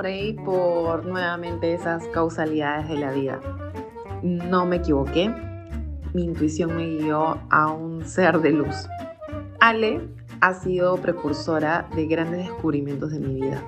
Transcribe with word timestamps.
Morey 0.00 0.32
por 0.32 1.04
nuevamente 1.04 1.74
esas 1.74 2.08
causalidades 2.08 2.88
de 2.88 2.96
la 2.96 3.12
vida. 3.12 3.38
No 4.22 4.64
me 4.64 4.76
equivoqué, 4.76 5.30
mi 6.14 6.24
intuición 6.24 6.74
me 6.74 6.86
guió 6.96 7.36
a 7.50 7.70
un 7.70 8.06
ser 8.06 8.40
de 8.40 8.50
luz. 8.50 8.88
Ale 9.60 10.00
ha 10.40 10.54
sido 10.54 10.96
precursora 10.96 11.86
de 11.94 12.06
grandes 12.06 12.46
descubrimientos 12.46 13.12
de 13.12 13.18
mi 13.18 13.42
vida. 13.42 13.62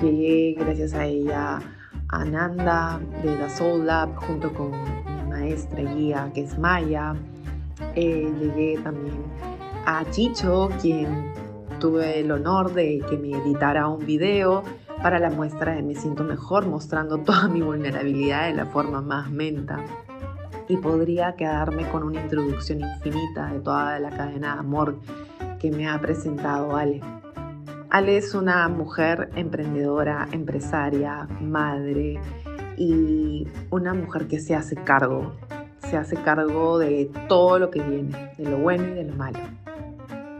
Llegué 0.00 0.56
gracias 0.58 0.94
a 0.94 1.04
ella 1.04 1.60
a 2.08 2.24
Nanda 2.24 2.98
de 3.22 3.36
The 3.36 3.50
Soul 3.50 3.86
Lab 3.86 4.16
junto 4.16 4.50
con 4.50 4.70
mi 4.70 5.28
maestra 5.28 5.82
guía 5.82 6.30
que 6.32 6.44
es 6.44 6.58
Maya. 6.58 7.14
Eh, 7.94 8.32
llegué 8.40 8.78
también 8.82 9.22
a 9.84 10.06
Chicho, 10.10 10.70
quien 10.80 11.34
tuve 11.80 12.20
el 12.20 12.30
honor 12.30 12.72
de 12.72 13.04
que 13.10 13.18
me 13.18 13.32
editara 13.32 13.88
un 13.88 14.06
video 14.06 14.62
para 15.04 15.18
la 15.18 15.28
muestra 15.28 15.74
de 15.74 15.82
Me 15.82 15.94
Siento 15.94 16.24
Mejor, 16.24 16.66
mostrando 16.66 17.18
toda 17.18 17.46
mi 17.46 17.60
vulnerabilidad 17.60 18.46
de 18.46 18.54
la 18.54 18.64
forma 18.64 19.02
más 19.02 19.30
menta. 19.30 19.84
Y 20.66 20.78
podría 20.78 21.34
quedarme 21.34 21.86
con 21.90 22.04
una 22.04 22.22
introducción 22.22 22.80
infinita 22.80 23.52
de 23.52 23.60
toda 23.60 23.98
la 23.98 24.08
cadena 24.08 24.54
de 24.54 24.60
amor 24.60 24.98
que 25.60 25.70
me 25.70 25.86
ha 25.86 26.00
presentado 26.00 26.74
Ale. 26.74 27.02
Ale 27.90 28.16
es 28.16 28.34
una 28.34 28.66
mujer 28.68 29.28
emprendedora, 29.36 30.26
empresaria, 30.32 31.28
madre 31.38 32.18
y 32.78 33.46
una 33.68 33.92
mujer 33.92 34.26
que 34.26 34.40
se 34.40 34.54
hace 34.54 34.74
cargo, 34.74 35.34
se 35.80 35.98
hace 35.98 36.16
cargo 36.16 36.78
de 36.78 37.10
todo 37.28 37.58
lo 37.58 37.70
que 37.70 37.82
viene, 37.82 38.32
de 38.38 38.48
lo 38.48 38.56
bueno 38.56 38.84
y 38.84 38.94
de 38.94 39.04
lo 39.04 39.14
malo. 39.16 39.38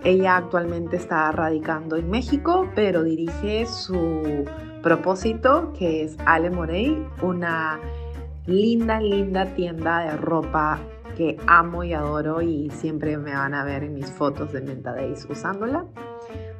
Ella 0.04 0.36
actualmente 0.36 0.96
está 0.96 1.32
radicando 1.32 1.96
en 1.96 2.10
México, 2.10 2.68
pero 2.74 3.02
dirige 3.02 3.64
su 3.64 4.44
propósito, 4.82 5.72
que 5.72 6.04
es 6.04 6.18
Ale 6.26 6.50
Morey, 6.50 7.02
una 7.22 7.80
linda, 8.44 9.00
linda 9.00 9.54
tienda 9.54 10.00
de 10.00 10.16
ropa 10.18 10.78
que 11.16 11.38
amo 11.46 11.84
y 11.84 11.94
adoro 11.94 12.42
y 12.42 12.68
siempre 12.70 13.16
me 13.16 13.32
van 13.32 13.54
a 13.54 13.64
ver 13.64 13.84
en 13.84 13.94
mis 13.94 14.10
fotos 14.10 14.52
de 14.52 14.60
Menta 14.60 14.92
Days 14.92 15.26
usándola. 15.30 15.86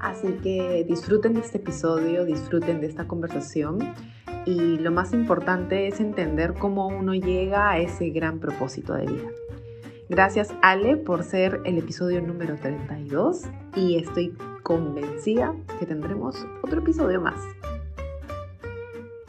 Así 0.01 0.29
que 0.43 0.85
disfruten 0.89 1.35
de 1.35 1.41
este 1.41 1.59
episodio, 1.59 2.25
disfruten 2.25 2.81
de 2.81 2.87
esta 2.87 3.07
conversación 3.07 3.79
y 4.47 4.79
lo 4.79 4.91
más 4.91 5.13
importante 5.13 5.87
es 5.87 6.01
entender 6.01 6.55
cómo 6.55 6.89
uno 6.89 7.15
llega 7.15 7.71
a 7.71 7.79
ese 7.79 8.09
gran 8.09 8.39
propósito 8.39 8.95
de 8.95 9.07
vida. 9.07 9.29
Gracias 10.15 10.55
Ale 10.63 10.97
por 10.97 11.25
ser 11.25 11.61
el 11.65 11.77
episodio 11.77 12.23
número 12.23 12.57
32 12.57 13.47
y 13.75 13.97
estoy 13.97 14.33
convencida 14.63 15.57
que 15.81 15.87
tendremos 15.87 16.37
otro 16.63 16.79
episodio 16.79 17.21
más. 17.21 17.35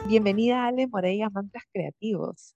Bienvenida 0.07 0.67
Ale 0.67 0.85
Moreira 0.85 1.31
Mantras 1.31 1.63
Creativos. 1.73 2.53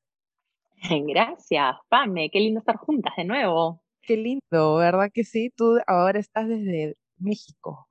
Gracias, 1.08 1.76
Pame, 1.90 2.30
qué 2.30 2.40
lindo 2.40 2.60
estar 2.60 2.78
juntas 2.78 3.14
de 3.18 3.26
nuevo. 3.26 3.82
Qué 4.04 4.16
lindo, 4.16 4.76
¿verdad 4.76 5.10
que 5.12 5.24
sí? 5.24 5.50
Tú 5.50 5.80
ahora 5.88 6.20
estás 6.20 6.48
desde 6.48 6.98
México. 7.18 7.88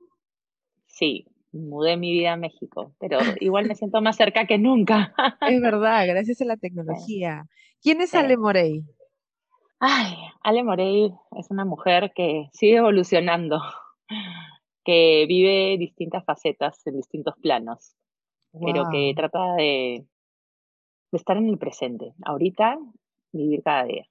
Sí, 0.86 1.26
mudé 1.50 1.96
mi 1.96 2.12
vida 2.12 2.34
a 2.34 2.36
México, 2.36 2.94
pero 3.00 3.18
igual 3.40 3.66
me 3.66 3.74
siento 3.74 4.00
más 4.00 4.14
cerca 4.14 4.46
que 4.46 4.56
nunca. 4.56 5.12
Es 5.48 5.60
verdad, 5.60 6.06
gracias 6.06 6.40
a 6.42 6.44
la 6.44 6.56
tecnología. 6.58 7.44
¿Quién 7.82 8.00
es 8.02 8.14
Ale 8.14 8.36
Morey? 8.36 8.84
Ay, 9.80 10.16
Ale 10.42 10.64
Morey 10.64 11.14
es 11.36 11.50
una 11.50 11.64
mujer 11.64 12.12
que 12.14 12.48
sigue 12.52 12.76
evolucionando, 12.76 13.60
que 14.84 15.24
vive 15.28 15.76
distintas 15.78 16.24
facetas 16.24 16.84
en 16.86 16.96
distintos 16.96 17.34
planos, 17.40 17.94
pero 18.52 18.88
que 18.90 19.12
trata 19.14 19.54
de, 19.54 20.04
de 21.12 21.16
estar 21.16 21.36
en 21.36 21.48
el 21.48 21.58
presente, 21.58 22.12
ahorita, 22.24 22.78
vivir 23.32 23.62
cada 23.62 23.84
día. 23.84 24.06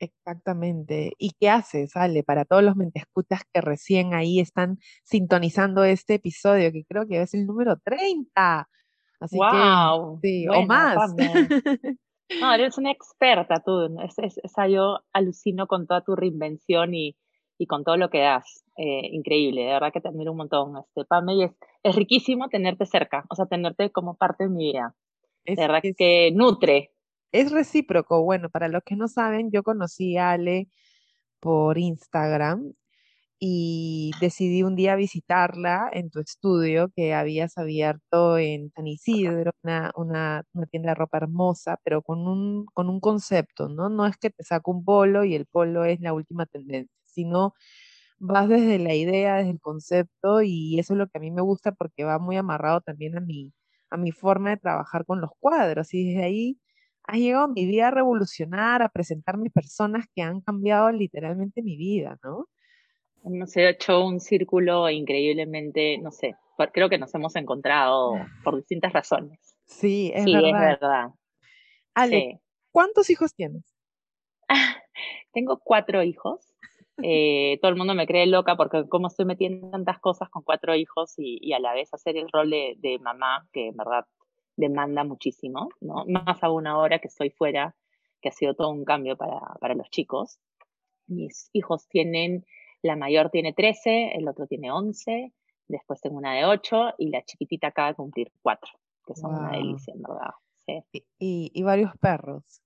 Exactamente. 0.00 1.12
¿Y 1.18 1.30
qué 1.38 1.48
haces, 1.48 1.96
Ale, 1.96 2.24
para 2.24 2.44
todos 2.44 2.64
los 2.64 2.74
mentescutas 2.74 3.42
que 3.52 3.60
recién 3.60 4.14
ahí 4.14 4.40
están 4.40 4.78
sintonizando 5.04 5.84
este 5.84 6.14
episodio, 6.14 6.72
que 6.72 6.84
creo 6.84 7.06
que 7.06 7.22
es 7.22 7.34
el 7.34 7.46
número 7.46 7.76
30? 7.78 8.68
Así 9.20 9.36
wow. 9.36 10.20
que, 10.20 10.28
sí, 10.28 10.48
o 10.48 10.66
más. 10.66 11.14
No, 12.40 12.52
eres 12.52 12.78
una 12.78 12.90
experta 12.90 13.62
tú. 13.64 13.96
Es, 14.02 14.18
es, 14.18 14.52
yo 14.70 15.00
alucino 15.12 15.66
con 15.66 15.86
toda 15.86 16.02
tu 16.02 16.16
reinvención 16.16 16.94
y, 16.94 17.16
y 17.58 17.66
con 17.66 17.84
todo 17.84 17.96
lo 17.96 18.10
que 18.10 18.20
das. 18.20 18.64
Eh, 18.76 19.08
increíble, 19.12 19.62
de 19.62 19.72
verdad 19.72 19.92
que 19.92 20.00
te 20.00 20.08
admiro 20.08 20.32
un 20.32 20.38
montón, 20.38 20.76
este, 20.78 21.04
Pame, 21.04 21.34
y 21.34 21.42
es, 21.44 21.52
es 21.84 21.94
riquísimo 21.94 22.48
tenerte 22.48 22.86
cerca, 22.86 23.24
o 23.30 23.36
sea, 23.36 23.46
tenerte 23.46 23.90
como 23.90 24.16
parte 24.16 24.44
de 24.44 24.50
mi 24.50 24.72
vida. 24.72 24.96
de 25.44 25.54
verdad 25.54 25.80
que 25.96 26.32
nutre. 26.34 26.90
Es 27.30 27.52
recíproco. 27.52 28.22
Bueno, 28.22 28.48
para 28.48 28.68
los 28.68 28.82
que 28.82 28.96
no 28.96 29.06
saben, 29.08 29.50
yo 29.52 29.62
conocí 29.62 30.16
a 30.16 30.32
Ale 30.32 30.68
por 31.40 31.78
Instagram 31.78 32.72
y 33.38 34.12
decidí 34.20 34.62
un 34.62 34.76
día 34.76 34.96
visitarla 34.96 35.90
en 35.92 36.10
tu 36.10 36.20
estudio 36.20 36.90
que 36.94 37.14
habías 37.14 37.58
abierto 37.58 38.38
en 38.38 38.70
San 38.70 38.86
Isidro, 38.86 39.52
una, 39.62 39.92
una, 39.96 40.44
tienda 40.70 40.90
de 40.90 40.94
ropa 40.96 41.18
hermosa, 41.18 41.78
pero 41.84 42.02
con 42.02 42.26
un, 42.28 42.66
con 42.66 42.88
un 42.88 43.00
concepto, 43.00 43.68
¿no? 43.68 43.88
No 43.88 44.06
es 44.06 44.16
que 44.16 44.30
te 44.30 44.44
saco 44.44 44.70
un 44.72 44.84
polo 44.84 45.24
y 45.24 45.34
el 45.34 45.46
polo 45.46 45.84
es 45.84 46.00
la 46.00 46.12
última 46.14 46.46
tendencia, 46.46 46.94
sino 47.04 47.54
vas 48.18 48.48
desde 48.48 48.78
la 48.78 48.94
idea, 48.94 49.36
desde 49.36 49.50
el 49.52 49.60
concepto 49.60 50.42
y 50.42 50.78
eso 50.78 50.94
es 50.94 50.98
lo 50.98 51.08
que 51.08 51.18
a 51.18 51.20
mí 51.20 51.30
me 51.30 51.42
gusta 51.42 51.72
porque 51.72 52.04
va 52.04 52.18
muy 52.18 52.36
amarrado 52.36 52.80
también 52.80 53.16
a 53.16 53.20
mi, 53.20 53.52
a 53.90 53.96
mi 53.96 54.12
forma 54.12 54.50
de 54.50 54.56
trabajar 54.58 55.04
con 55.06 55.20
los 55.20 55.30
cuadros 55.40 55.92
y 55.94 56.08
desde 56.08 56.24
ahí 56.24 56.60
ha 57.04 57.16
llegado 57.16 57.48
mi 57.48 57.66
vida 57.66 57.88
a 57.88 57.90
revolucionar, 57.90 58.82
a 58.82 58.88
presentarme 58.88 59.50
personas 59.50 60.06
que 60.14 60.22
han 60.22 60.40
cambiado 60.40 60.90
literalmente 60.92 61.62
mi 61.62 61.76
vida, 61.76 62.18
¿no? 62.22 62.48
Hemos 63.24 63.56
hecho 63.56 64.04
un 64.04 64.20
círculo 64.20 64.88
increíblemente, 64.90 65.98
no 65.98 66.10
sé, 66.10 66.36
creo 66.72 66.88
que 66.88 66.98
nos 66.98 67.14
hemos 67.14 67.34
encontrado 67.36 68.14
por 68.42 68.56
distintas 68.56 68.92
razones. 68.92 69.56
Sí, 69.66 70.12
es 70.14 70.24
verdad. 70.24 70.48
es 70.48 70.80
verdad. 70.80 71.08
Ale, 71.94 72.40
¿cuántos 72.70 73.10
hijos 73.10 73.34
tienes? 73.34 73.64
Tengo 75.32 75.58
cuatro 75.58 76.02
hijos. 76.02 76.54
Eh, 77.02 77.58
todo 77.60 77.72
el 77.72 77.76
mundo 77.76 77.94
me 77.94 78.06
cree 78.06 78.26
loca 78.26 78.54
porque 78.56 78.88
como 78.88 79.08
estoy 79.08 79.24
metiendo 79.24 79.68
tantas 79.70 79.98
cosas 79.98 80.28
con 80.30 80.42
cuatro 80.42 80.76
hijos 80.76 81.14
y, 81.16 81.52
a 81.52 81.58
la 81.58 81.74
vez 81.74 81.92
hacer 81.92 82.16
el 82.16 82.30
rol 82.30 82.50
de, 82.50 82.76
de, 82.78 83.00
mamá, 83.00 83.48
que 83.52 83.68
en 83.68 83.76
verdad 83.76 84.06
demanda 84.56 85.02
muchísimo, 85.02 85.70
¿no? 85.80 86.04
Más 86.06 86.42
aún 86.42 86.68
ahora 86.68 87.00
que 87.00 87.08
estoy 87.08 87.30
fuera, 87.30 87.74
que 88.20 88.28
ha 88.28 88.32
sido 88.32 88.54
todo 88.54 88.70
un 88.70 88.84
cambio 88.84 89.16
para, 89.16 89.40
para 89.60 89.74
los 89.74 89.90
chicos. 89.90 90.38
Mis 91.06 91.50
hijos 91.52 91.88
tienen 91.88 92.46
la 92.84 92.96
mayor 92.96 93.30
tiene 93.30 93.54
13, 93.54 94.12
el 94.14 94.28
otro 94.28 94.46
tiene 94.46 94.70
11, 94.70 95.32
después 95.68 96.02
tengo 96.02 96.18
una 96.18 96.34
de 96.34 96.44
8 96.44 96.94
y 96.98 97.08
la 97.08 97.24
chiquitita 97.24 97.68
acaba 97.68 97.88
de 97.88 97.94
cumplir 97.94 98.30
4, 98.42 98.72
que 99.06 99.14
son 99.14 99.34
una 99.34 99.52
delicia, 99.52 99.94
en 99.94 100.02
verdad. 100.02 100.34
¿Y, 101.18 101.62
varios 101.62 101.96
perros? 101.96 102.62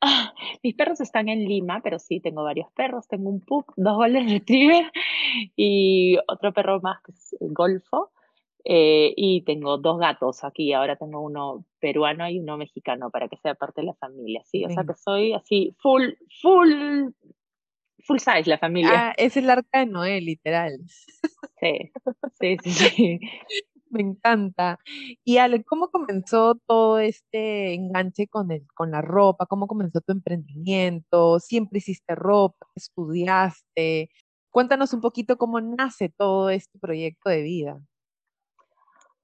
Ah, 0.00 0.34
mis 0.62 0.74
perros 0.74 1.00
están 1.00 1.28
en 1.28 1.46
Lima, 1.46 1.80
pero 1.82 2.00
sí, 2.00 2.20
tengo 2.20 2.42
varios 2.42 2.70
perros. 2.72 3.06
Tengo 3.06 3.30
un 3.30 3.40
pug, 3.40 3.72
dos 3.76 3.96
golden 3.96 4.28
retriever 4.28 4.90
y 5.56 6.18
otro 6.26 6.52
perro 6.52 6.80
más 6.80 7.00
que 7.02 7.12
es 7.12 7.36
el 7.40 7.52
golfo. 7.52 8.10
Eh, 8.64 9.14
y 9.16 9.42
tengo 9.42 9.78
dos 9.78 9.98
gatos 9.98 10.42
aquí. 10.42 10.72
Ahora 10.72 10.96
tengo 10.96 11.20
uno 11.20 11.64
peruano 11.78 12.28
y 12.28 12.40
uno 12.40 12.56
mexicano 12.56 13.10
para 13.10 13.28
que 13.28 13.36
sea 13.36 13.54
parte 13.54 13.82
de 13.82 13.86
la 13.86 13.94
familia. 13.94 14.42
Sí, 14.44 14.64
o 14.64 14.68
sea 14.68 14.84
que 14.84 14.94
soy 14.94 15.32
así 15.32 15.74
full, 15.78 16.10
full 16.40 17.12
full 18.04 18.18
size 18.18 18.48
la 18.48 18.58
familia. 18.58 19.08
Ah, 19.10 19.14
es 19.16 19.36
el 19.36 19.50
arca 19.50 19.80
de 19.80 19.86
Noé, 19.86 20.20
literal. 20.20 20.78
Sí, 21.60 21.92
sí, 22.40 22.56
sí, 22.64 23.20
Me 23.90 24.02
encanta. 24.02 24.78
Y 25.24 25.38
Ale, 25.38 25.64
¿cómo 25.64 25.88
comenzó 25.88 26.56
todo 26.66 26.98
este 26.98 27.74
enganche 27.74 28.28
con, 28.28 28.50
el, 28.50 28.66
con 28.74 28.90
la 28.90 29.02
ropa? 29.02 29.46
¿Cómo 29.46 29.66
comenzó 29.66 30.00
tu 30.00 30.12
emprendimiento? 30.12 31.40
¿Siempre 31.40 31.78
hiciste 31.78 32.14
ropa? 32.14 32.66
¿Estudiaste? 32.74 34.10
Cuéntanos 34.50 34.92
un 34.92 35.00
poquito 35.00 35.36
cómo 35.36 35.60
nace 35.60 36.08
todo 36.08 36.50
este 36.50 36.78
proyecto 36.78 37.30
de 37.30 37.42
vida. 37.42 37.80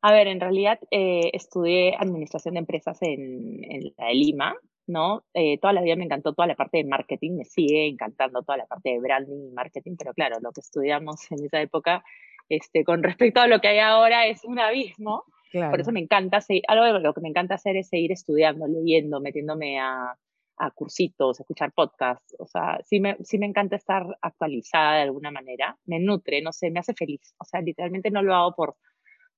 A 0.03 0.13
ver, 0.13 0.27
en 0.27 0.39
realidad 0.39 0.79
eh, 0.91 1.31
estudié 1.33 1.97
administración 1.97 2.55
de 2.55 2.61
empresas 2.61 3.01
en, 3.01 3.65
en 3.65 3.95
la 3.97 4.09
de 4.09 4.15
Lima, 4.15 4.55
¿no? 4.87 5.25
Eh, 5.35 5.59
toda 5.59 5.73
la 5.73 5.83
vida 5.83 5.97
me 5.97 6.05
encantó 6.05 6.33
toda 6.33 6.47
la 6.49 6.55
parte 6.55 6.79
de 6.79 6.85
marketing, 6.85 7.39
me 7.39 7.45
sigue 7.45 7.87
encantando 7.87 8.43
toda 8.43 8.59
la 8.59 8.67
parte 8.67 8.91
de 8.91 9.01
branding 9.01 9.49
y 9.49 9.53
marketing, 9.53 9.97
pero 9.99 10.13
claro, 10.13 10.37
lo 10.41 10.53
que 10.53 10.61
estudiamos 10.61 11.31
en 11.31 11.45
esa 11.45 11.61
época, 11.61 12.05
este, 12.49 12.85
con 12.85 13.03
respecto 13.03 13.41
a 13.41 13.47
lo 13.47 13.61
que 13.61 13.69
hay 13.69 13.79
ahora, 13.79 14.27
es 14.27 14.45
un 14.45 14.59
abismo. 14.59 15.25
Por 15.53 15.81
eso 15.81 15.93
me 15.93 16.01
encanta, 16.01 16.41
algo 16.67 16.85
de 16.85 16.99
lo 16.99 17.15
que 17.15 17.21
me 17.21 17.29
encanta 17.29 17.55
hacer 17.55 17.77
es 17.77 17.89
seguir 17.89 18.11
estudiando, 18.11 18.67
leyendo, 18.67 19.21
metiéndome 19.21 19.79
a, 19.79 20.17
a 20.57 20.71
cursitos, 20.73 21.39
escuchar 21.39 21.73
podcasts, 21.73 22.35
o 22.41 22.47
sea, 22.47 22.81
sí 22.85 22.99
me, 22.99 23.17
sí 23.23 23.39
me 23.39 23.47
encanta 23.47 23.77
estar 23.77 24.05
actualizada 24.21 24.97
de 24.97 25.03
alguna 25.03 25.31
manera, 25.31 25.77
me 25.87 26.01
nutre, 26.01 26.43
no 26.43 26.53
sé, 26.53 26.73
me 26.73 26.81
hace 26.81 26.93
feliz, 26.95 27.35
o 27.39 27.45
sea, 27.45 27.61
literalmente 27.61 28.11
no 28.11 28.23
lo 28.23 28.35
hago 28.35 28.55
por, 28.57 28.77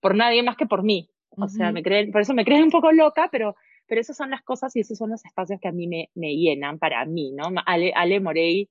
por 0.01 0.15
nadie 0.15 0.43
más 0.43 0.57
que 0.57 0.65
por 0.65 0.83
mí, 0.83 1.11
O 1.31 1.49
sea, 1.49 1.71
me 1.71 1.83
creen, 1.83 2.11
por 2.11 2.23
eso 2.23 2.35
me 2.35 2.45
creen 2.45 2.65
un 2.65 2.71
poco 2.71 2.93
loca, 2.93 3.29
pero, 3.31 3.57
pero 3.87 4.01
esas 4.01 4.17
son 4.17 4.31
las 4.31 4.43
cosas 4.43 4.75
y 4.77 4.81
esos 4.81 4.99
son 4.99 5.11
los 5.11 5.25
espacios 5.25 5.61
que 5.61 5.69
a 5.69 5.73
mí 5.73 5.87
me, 5.87 6.11
me 6.15 6.37
llenan 6.37 6.79
para 6.79 7.05
mí, 7.05 7.33
¿no? 7.33 7.45
Ale, 7.65 7.93
Ale 7.95 8.21
Morey, 8.21 8.69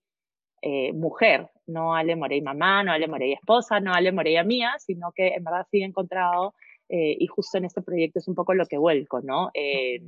eh, 0.62 0.94
mujer, 0.94 1.50
no 1.68 1.96
Ale 1.96 2.16
Morey 2.16 2.42
mamá, 2.42 2.84
no 2.84 2.92
Ale 2.92 3.08
Morey 3.08 3.34
esposa, 3.34 3.80
no 3.80 3.94
Ale 3.94 4.12
Morey 4.12 4.36
mía, 4.46 4.74
sino 4.80 5.12
que 5.12 5.30
en 5.36 5.44
verdad 5.44 5.68
sí 5.70 5.82
he 5.82 5.86
encontrado, 5.86 6.56
eh, 6.90 7.16
y 7.20 7.28
justo 7.28 7.58
en 7.58 7.66
este 7.66 7.82
proyecto 7.82 8.20
es 8.20 8.28
un 8.28 8.36
poco 8.36 8.54
lo 8.54 8.66
que 8.66 8.78
vuelco, 8.78 9.22
¿no? 9.22 9.52
Eh, 9.54 10.02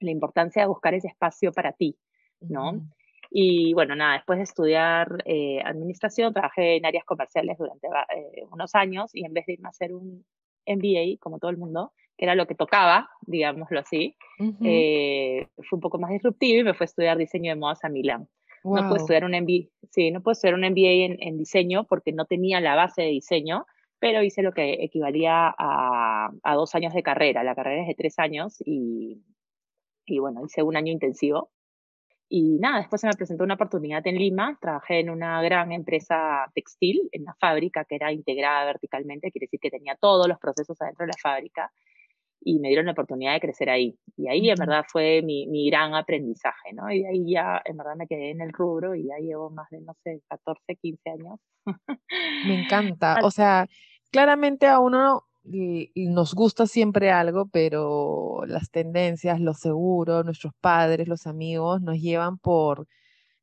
la 0.00 0.10
importancia 0.10 0.62
de 0.62 0.68
buscar 0.68 0.94
ese 0.94 1.08
espacio 1.08 1.52
para 1.52 1.72
ti, 1.72 1.96
¿no? 2.40 2.80
Y 3.30 3.74
bueno, 3.74 3.94
nada, 3.94 4.14
después 4.14 4.38
de 4.38 4.44
estudiar 4.44 5.22
administración, 5.64 6.32
trabajé 6.32 6.76
en 6.76 6.86
áreas 6.86 7.04
comerciales 7.04 7.58
durante 7.58 7.88
unos 8.50 8.74
años 8.74 9.10
y 9.14 9.24
en 9.24 9.34
vez 9.34 9.46
de 9.46 9.52
irme 9.52 9.68
a 9.68 9.70
hacer 9.70 9.94
un 9.94 10.24
MBA, 10.66 11.18
como 11.20 11.38
todo 11.38 11.50
el 11.50 11.56
mundo, 11.56 11.92
que 12.20 12.26
era 12.26 12.34
lo 12.34 12.46
que 12.46 12.54
tocaba, 12.54 13.08
digámoslo 13.22 13.80
así, 13.80 14.14
fue 14.36 15.46
un 15.72 15.80
poco 15.80 15.98
más 15.98 16.10
disruptivo 16.10 16.60
y 16.60 16.64
me 16.64 16.74
fue 16.74 16.84
a 16.84 16.90
estudiar 16.90 17.16
diseño 17.16 17.50
de 17.50 17.58
modas 17.58 17.82
a 17.82 17.88
Milán. 17.88 18.28
No 18.62 18.82
puedo 18.82 18.96
estudiar 18.96 19.24
un 19.24 19.30
MBA, 19.30 19.70
sí, 19.90 20.10
no 20.10 20.20
puedo 20.20 20.32
estudiar 20.32 20.54
un 20.54 20.60
MBA 20.60 21.16
en, 21.18 21.38
diseño 21.38 21.84
porque 21.84 22.12
no 22.12 22.26
tenía 22.26 22.60
la 22.60 22.74
base 22.74 23.00
de 23.00 23.08
diseño, 23.08 23.64
pero 23.98 24.22
hice 24.22 24.42
lo 24.42 24.52
que 24.52 24.84
equivalía 24.84 25.54
a, 25.56 26.30
a 26.42 26.54
dos 26.56 26.74
años 26.74 26.92
de 26.92 27.02
carrera. 27.02 27.42
La 27.42 27.54
carrera 27.54 27.80
es 27.80 27.88
de 27.88 27.94
tres 27.94 28.18
años 28.18 28.62
y, 28.66 29.22
y 30.04 30.18
bueno, 30.18 30.44
hice 30.44 30.62
un 30.62 30.76
año 30.76 30.92
intensivo. 30.92 31.48
Y 32.28 32.58
nada, 32.58 32.80
después 32.80 33.00
se 33.00 33.06
me 33.06 33.14
presentó 33.14 33.44
una 33.44 33.54
oportunidad 33.54 34.06
en 34.06 34.16
Lima. 34.16 34.58
Trabajé 34.60 35.00
en 35.00 35.08
una 35.08 35.40
gran 35.40 35.72
empresa 35.72 36.50
textil, 36.54 37.08
en 37.12 37.22
una 37.22 37.34
fábrica 37.40 37.86
que 37.86 37.94
era 37.94 38.12
integrada 38.12 38.66
verticalmente, 38.66 39.30
quiere 39.30 39.46
decir 39.46 39.58
que 39.58 39.70
tenía 39.70 39.96
todos 39.96 40.28
los 40.28 40.38
procesos 40.38 40.78
adentro 40.82 41.06
de 41.06 41.12
la 41.12 41.18
fábrica 41.18 41.72
y 42.40 42.58
me 42.58 42.68
dieron 42.68 42.86
la 42.86 42.92
oportunidad 42.92 43.34
de 43.34 43.40
crecer 43.40 43.70
ahí. 43.70 43.98
Y 44.16 44.28
ahí 44.28 44.48
en 44.48 44.56
verdad 44.56 44.84
fue 44.88 45.22
mi, 45.22 45.46
mi, 45.46 45.68
gran 45.68 45.94
aprendizaje, 45.94 46.72
¿no? 46.72 46.90
Y 46.90 47.04
ahí 47.04 47.32
ya 47.32 47.60
en 47.64 47.76
verdad 47.76 47.96
me 47.96 48.06
quedé 48.06 48.30
en 48.30 48.40
el 48.40 48.52
rubro 48.52 48.94
y 48.94 49.06
ya 49.06 49.16
llevo 49.18 49.50
más 49.50 49.68
de, 49.70 49.80
no 49.80 49.94
sé, 50.02 50.22
14, 50.28 50.76
15 50.76 51.10
años. 51.10 51.40
Me 52.46 52.64
encanta. 52.64 53.18
O 53.24 53.30
sea, 53.30 53.66
claramente 54.10 54.66
a 54.66 54.80
uno 54.80 55.24
nos 55.44 56.34
gusta 56.34 56.66
siempre 56.66 57.10
algo, 57.10 57.48
pero 57.48 58.42
las 58.46 58.70
tendencias, 58.70 59.40
los 59.40 59.58
seguros, 59.58 60.24
nuestros 60.24 60.52
padres, 60.60 61.08
los 61.08 61.26
amigos 61.26 61.80
nos 61.82 61.98
llevan 61.98 62.38
por 62.38 62.86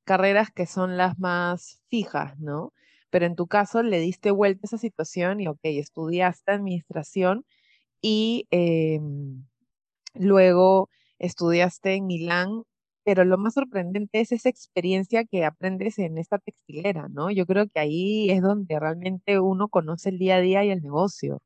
carreras 0.04 0.52
que 0.52 0.66
son 0.66 0.98
las 0.98 1.20
más 1.20 1.82
fijas, 1.90 2.38
¿no? 2.40 2.74
Pero 3.10 3.26
en 3.26 3.36
tu 3.36 3.48
caso 3.48 3.84
le 3.84 4.00
diste 4.00 4.32
vuelta 4.32 4.62
a 4.64 4.68
esa 4.68 4.78
situación 4.78 5.40
y, 5.42 5.48
ok, 5.48 5.60
estudiaste 5.64 6.52
administración 6.52 7.46
y 8.10 8.48
em, 8.52 9.44
luego 10.14 10.90
estudiaste 11.20 11.96
en 11.96 12.08
Milán, 12.08 12.64
pero 13.04 13.26
lo 13.26 13.38
más 13.38 13.56
sorprendente 13.56 14.22
es 14.22 14.32
esa 14.32 14.48
experiencia 14.48 15.26
que 15.26 15.44
aprendes 15.44 16.00
en 16.00 16.18
esta 16.18 16.38
textilera, 16.38 17.10
¿no? 17.10 17.32
Yo 17.32 17.46
creo 17.46 17.68
que 17.68 17.82
ahí 17.82 18.30
es 18.30 18.42
donde 18.42 18.80
realmente 18.80 19.42
uno 19.42 19.68
conoce 19.68 20.08
el 20.08 20.20
día 20.20 20.38
a 20.38 20.40
día 20.40 20.64
y 20.64 20.70
el 20.70 20.82
negocio. 20.82 21.40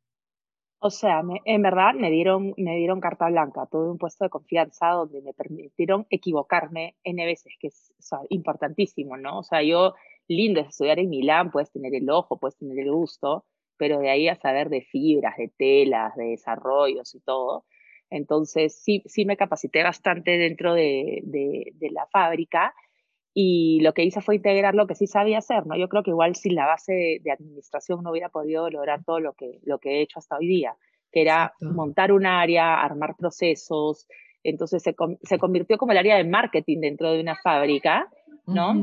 O 0.77 0.91
sea, 0.91 1.23
en 1.45 1.61
verdad 1.63 1.95
me 1.95 2.11
dieron, 2.11 2.53
me 2.57 2.75
dieron 2.77 3.01
carta 3.01 3.27
blanca, 3.27 3.67
tuve 3.71 3.89
un 3.89 3.97
puesto 3.97 4.23
de 4.23 4.29
confianza 4.29 4.89
donde 4.89 5.23
me 5.23 5.33
permitieron 5.33 6.05
equivocarme 6.11 6.95
N 7.03 7.25
veces, 7.25 7.53
que 7.59 7.67
es 7.67 7.91
importantísimo, 8.29 9.17
¿no? 9.17 9.39
O 9.39 9.43
sea, 9.43 9.63
yo, 9.63 9.95
lindo 10.27 10.61
es 10.61 10.67
estudiar 10.69 10.99
en 10.99 11.09
Milán, 11.09 11.49
puedes 11.49 11.71
tener 11.71 11.95
el 11.95 12.07
ojo, 12.11 12.37
puedes 12.37 12.57
tener 12.57 12.77
el 12.77 12.91
gusto, 12.91 13.45
pero 13.81 13.97
de 13.97 14.11
ahí 14.11 14.27
a 14.27 14.35
saber 14.35 14.69
de 14.69 14.81
fibras, 14.81 15.35
de 15.37 15.47
telas, 15.57 16.15
de 16.15 16.25
desarrollos 16.25 17.15
y 17.15 17.19
todo. 17.19 17.65
Entonces, 18.11 18.79
sí, 18.79 19.01
sí 19.07 19.25
me 19.25 19.37
capacité 19.37 19.81
bastante 19.81 20.37
dentro 20.37 20.75
de, 20.75 21.23
de, 21.23 21.89
la 21.89 22.05
fábrica 22.05 22.75
y 23.33 23.79
lo 23.81 23.95
que 23.95 24.03
hice 24.03 24.21
fue 24.21 24.35
integrar 24.35 24.75
lo 24.75 24.85
que 24.85 24.93
sí 24.93 25.07
sabía 25.07 25.39
hacer, 25.39 25.65
¿no? 25.65 25.75
Yo 25.75 25.89
creo 25.89 26.03
que 26.03 26.11
igual 26.11 26.35
sin 26.35 26.53
la 26.53 26.67
base 26.67 27.21
de, 27.23 27.31
administración 27.31 28.03
no 28.03 28.11
hubiera 28.11 28.29
podido 28.29 28.69
lograr 28.69 29.03
todo 29.03 29.19
lo 29.19 29.33
que, 29.33 29.57
lo 29.63 29.79
que 29.79 29.97
he 29.97 30.01
hecho 30.03 30.19
hasta 30.19 30.37
hoy 30.37 30.45
día, 30.45 30.75
que 31.11 31.23
era 31.23 31.55
montar 31.59 32.11
un 32.11 32.27
área, 32.27 32.83
armar 32.83 33.15
procesos, 33.17 34.07
entonces 34.43 34.83
se, 34.83 34.95
se, 35.23 35.39
convirtió 35.39 35.79
como 35.79 35.93
el 35.93 35.97
área 35.97 36.17
de 36.17 36.23
marketing 36.23 36.81
dentro 36.81 37.11
de 37.11 37.19
una 37.19 37.35
fábrica, 37.35 38.11
¿no? 38.45 38.75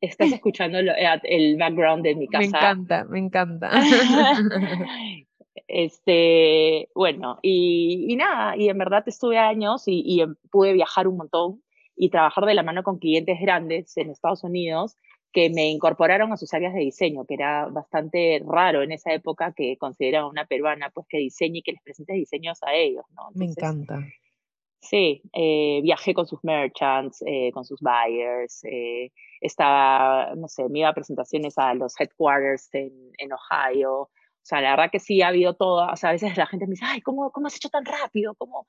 Estás 0.00 0.32
escuchando 0.32 0.78
eh, 0.78 1.20
el 1.24 1.56
background 1.56 2.02
de 2.02 2.14
mi 2.14 2.28
casa. 2.28 2.40
Me 2.40 2.46
encanta, 2.46 3.04
me 3.04 3.18
encanta. 3.18 3.70
este, 5.68 6.88
bueno, 6.94 7.38
y, 7.42 8.14
nada, 8.16 8.56
y 8.56 8.68
en 8.68 8.78
verdad 8.78 9.02
estuve 9.06 9.38
años 9.38 9.84
y, 9.86 10.20
em, 10.20 10.36
pude 10.50 10.72
viajar 10.72 11.08
un 11.08 11.16
montón 11.16 11.62
y 11.96 12.10
trabajar 12.10 12.44
de 12.44 12.54
la 12.54 12.62
mano 12.62 12.82
con 12.82 12.98
clientes 12.98 13.38
grandes 13.40 13.96
en 13.96 14.10
Estados 14.10 14.44
Unidos 14.44 14.96
que 15.32 15.50
me 15.50 15.68
incorporaron 15.68 16.32
a 16.32 16.36
sus 16.36 16.54
áreas 16.54 16.72
de 16.72 16.80
diseño, 16.80 17.26
que 17.26 17.34
era 17.34 17.66
bastante 17.66 18.42
raro 18.46 18.82
en 18.82 18.92
esa 18.92 19.12
época 19.12 19.52
que 19.52 19.76
consideraban 19.76 20.30
una 20.30 20.46
peruana 20.46 20.90
pues 20.90 21.06
que 21.08 21.18
diseñe 21.18 21.58
y 21.58 21.62
que 21.62 21.72
les 21.72 21.82
presente 21.82 22.14
diseños 22.14 22.62
a 22.62 22.74
ellos, 22.74 23.04
¿no? 23.14 23.28
me 23.34 23.46
encanta. 23.46 24.00
Sí, 24.80 25.22
eh, 25.32 25.80
viajé 25.82 26.14
con 26.14 26.26
sus 26.26 26.42
merchants, 26.44 27.22
eh, 27.26 27.50
con 27.52 27.64
sus 27.64 27.80
buyers, 27.80 28.64
eh, 28.64 29.10
estaba, 29.40 30.34
no 30.36 30.48
sé, 30.48 30.68
me 30.68 30.80
iba 30.80 30.88
a 30.88 30.94
presentaciones 30.94 31.58
a 31.58 31.74
los 31.74 31.98
headquarters 31.98 32.74
en, 32.74 32.92
en, 33.18 33.30
Ohio. 33.32 33.92
O 34.02 34.10
sea, 34.42 34.60
la 34.60 34.70
verdad 34.70 34.90
que 34.90 35.00
sí 35.00 35.22
ha 35.22 35.28
habido 35.28 35.54
todo. 35.54 35.86
O 35.90 35.96
sea, 35.96 36.10
a 36.10 36.12
veces 36.12 36.36
la 36.36 36.46
gente 36.46 36.66
me 36.66 36.70
dice, 36.70 36.84
ay, 36.86 37.00
¿cómo, 37.00 37.30
cómo 37.30 37.46
has 37.46 37.56
hecho 37.56 37.68
tan 37.68 37.84
rápido? 37.84 38.34
¿Cómo, 38.34 38.66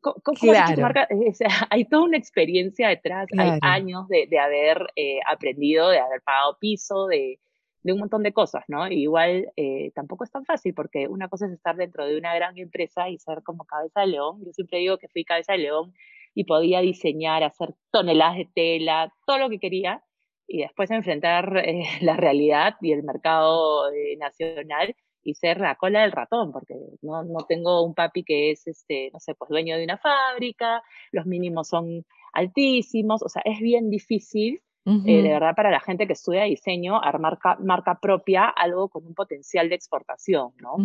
cómo, 0.00 0.16
cómo 0.22 0.52
has 0.52 0.70
hecho 0.70 0.80
marca? 0.80 1.08
O 1.30 1.34
sea, 1.34 1.50
hay 1.70 1.84
toda 1.84 2.04
una 2.04 2.16
experiencia 2.16 2.88
detrás, 2.88 3.26
hay 3.36 3.58
años 3.62 4.08
de, 4.08 4.26
de 4.28 4.38
haber 4.38 4.86
aprendido, 5.26 5.90
de 5.90 5.98
haber 5.98 6.22
pagado 6.22 6.56
piso, 6.60 7.06
de, 7.06 7.38
de 7.82 7.92
un 7.92 8.00
montón 8.00 8.22
de 8.22 8.32
cosas, 8.32 8.64
¿no? 8.68 8.86
igual 8.88 9.50
eh, 9.56 9.92
tampoco 9.94 10.24
es 10.24 10.30
tan 10.30 10.44
fácil 10.44 10.74
porque 10.74 11.08
una 11.08 11.28
cosa 11.28 11.46
es 11.46 11.52
estar 11.52 11.76
dentro 11.76 12.06
de 12.06 12.18
una 12.18 12.34
gran 12.34 12.58
empresa 12.58 13.08
y 13.08 13.18
ser 13.18 13.42
como 13.42 13.64
cabeza 13.64 14.00
de 14.00 14.08
león. 14.08 14.42
Yo 14.44 14.52
siempre 14.52 14.78
digo 14.78 14.98
que 14.98 15.08
fui 15.08 15.24
cabeza 15.24 15.52
de 15.52 15.58
león 15.58 15.94
y 16.34 16.44
podía 16.44 16.80
diseñar, 16.80 17.42
hacer 17.42 17.74
toneladas 17.90 18.36
de 18.36 18.48
tela, 18.54 19.12
todo 19.26 19.38
lo 19.38 19.48
que 19.48 19.58
quería 19.58 20.02
y 20.48 20.62
después 20.62 20.90
enfrentar 20.90 21.56
eh, 21.58 21.84
la 22.00 22.16
realidad 22.16 22.74
y 22.80 22.92
el 22.92 23.04
mercado 23.04 23.92
eh, 23.92 24.16
nacional 24.16 24.96
y 25.22 25.34
ser 25.34 25.60
la 25.60 25.74
cola 25.74 26.02
del 26.02 26.12
ratón, 26.12 26.52
porque 26.52 26.74
no, 27.02 27.22
no 27.22 27.44
tengo 27.46 27.84
un 27.84 27.94
papi 27.94 28.24
que 28.24 28.50
es, 28.50 28.66
este, 28.66 29.10
no 29.12 29.20
sé, 29.20 29.34
pues 29.34 29.50
dueño 29.50 29.76
de 29.76 29.84
una 29.84 29.98
fábrica, 29.98 30.82
los 31.12 31.26
mínimos 31.26 31.68
son 31.68 32.06
altísimos, 32.32 33.22
o 33.22 33.28
sea, 33.28 33.42
es 33.44 33.60
bien 33.60 33.90
difícil 33.90 34.62
eh, 34.86 35.20
de 35.20 35.28
verdad 35.28 35.54
para 35.54 35.70
la 35.70 35.80
gente 35.80 36.06
que 36.06 36.14
estudia 36.14 36.44
diseño, 36.44 36.98
armar 37.02 37.38
marca 37.60 37.98
propia, 38.00 38.46
algo 38.46 38.88
con 38.88 39.04
un 39.04 39.12
potencial 39.12 39.68
de 39.68 39.74
exportación, 39.74 40.52
¿no? 40.62 40.76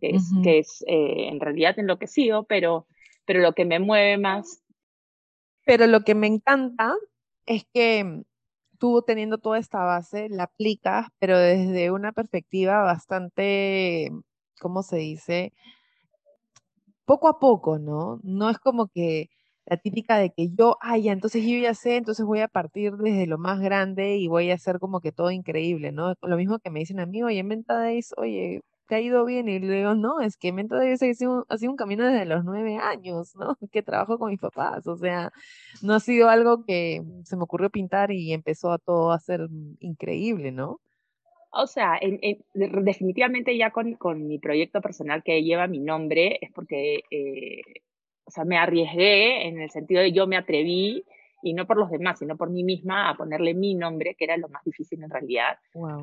que 0.00 0.10
es, 0.10 0.30
que 0.44 0.60
es 0.60 0.84
en 0.86 1.40
realidad 1.40 1.76
enloquecido, 1.76 2.44
pero, 2.44 2.86
pero 3.26 3.40
lo 3.40 3.52
que 3.52 3.64
me 3.64 3.80
mueve 3.80 4.18
más. 4.18 4.62
Pero 5.66 5.88
lo 5.88 6.02
que 6.02 6.14
me 6.14 6.28
encanta 6.28 6.94
es 7.44 7.64
que 7.74 8.22
tú 8.80 9.02
teniendo 9.06 9.38
toda 9.38 9.58
esta 9.60 9.84
base, 9.84 10.28
la 10.30 10.44
aplicas, 10.44 11.08
pero 11.20 11.38
desde 11.38 11.92
una 11.92 12.12
perspectiva 12.12 12.82
bastante, 12.82 14.10
¿cómo 14.60 14.82
se 14.82 14.96
dice? 14.98 15.52
Poco 17.04 17.28
a 17.28 17.38
poco, 17.40 17.78
¿no? 17.78 18.20
No 18.22 18.50
es 18.50 18.58
como 18.58 18.86
que 18.88 19.28
la 19.66 19.76
típica 19.76 20.16
de 20.18 20.30
que 20.30 20.48
yo, 20.50 20.76
ay, 20.80 21.04
ya, 21.04 21.12
entonces 21.12 21.44
yo 21.44 21.58
ya 21.58 21.74
sé, 21.74 21.96
entonces 21.96 22.24
voy 22.26 22.40
a 22.40 22.48
partir 22.48 22.92
desde 22.96 23.26
lo 23.26 23.38
más 23.38 23.60
grande 23.60 24.16
y 24.16 24.28
voy 24.28 24.50
a 24.50 24.54
hacer 24.54 24.78
como 24.78 25.00
que 25.00 25.12
todo 25.12 25.30
increíble, 25.30 25.92
¿no? 25.92 26.14
Lo 26.22 26.36
mismo 26.36 26.58
que 26.60 26.70
me 26.70 26.80
dicen 26.80 27.00
a 27.00 27.06
mí, 27.06 27.22
oye, 27.22 27.42
Menta 27.42 27.82
oye, 28.16 28.62
te 28.90 28.96
ha 28.96 29.00
ido 29.00 29.24
bien, 29.24 29.48
y 29.48 29.60
le 29.60 29.76
digo, 29.76 29.94
no, 29.94 30.20
es 30.20 30.36
que 30.36 30.52
Menta 30.52 30.74
Days 30.76 31.00
ha 31.00 31.14
sido, 31.14 31.46
ha 31.48 31.56
sido 31.58 31.70
un 31.70 31.76
camino 31.76 32.04
desde 32.04 32.26
los 32.26 32.44
nueve 32.44 32.76
años, 32.76 33.36
¿no? 33.36 33.56
Que 33.72 33.82
trabajo 33.82 34.18
con 34.18 34.30
mis 34.30 34.40
papás, 34.40 34.84
o 34.88 34.96
sea, 34.96 35.30
no 35.80 35.94
ha 35.94 36.00
sido 36.00 36.28
algo 36.28 36.64
que 36.64 37.00
se 37.24 37.36
me 37.36 37.44
ocurrió 37.44 37.70
pintar 37.70 38.10
y 38.10 38.32
empezó 38.32 38.72
a 38.72 38.78
todo 38.78 39.12
a 39.12 39.20
ser 39.20 39.48
increíble, 39.78 40.50
¿no? 40.50 40.80
O 41.52 41.68
sea, 41.68 42.00
definitivamente 42.54 43.56
ya 43.56 43.70
con, 43.70 43.94
con, 43.94 44.26
mi 44.26 44.40
proyecto 44.40 44.80
personal 44.80 45.22
que 45.22 45.42
lleva 45.44 45.68
mi 45.68 45.78
nombre 45.78 46.38
es 46.40 46.50
porque 46.52 47.02
eh, 47.12 47.62
o 48.24 48.30
sea, 48.32 48.44
me 48.44 48.58
arriesgué 48.58 49.46
en 49.46 49.60
el 49.60 49.70
sentido 49.70 50.02
de 50.02 50.12
yo 50.12 50.26
me 50.26 50.36
atreví, 50.36 51.04
y 51.42 51.54
no 51.54 51.66
por 51.66 51.76
los 51.76 51.90
demás, 51.90 52.18
sino 52.18 52.36
por 52.36 52.50
mí 52.50 52.62
misma, 52.64 53.10
a 53.10 53.16
ponerle 53.16 53.54
mi 53.54 53.74
nombre, 53.74 54.14
que 54.14 54.24
era 54.24 54.36
lo 54.36 54.48
más 54.48 54.62
difícil 54.64 55.02
en 55.02 55.10
realidad. 55.10 55.58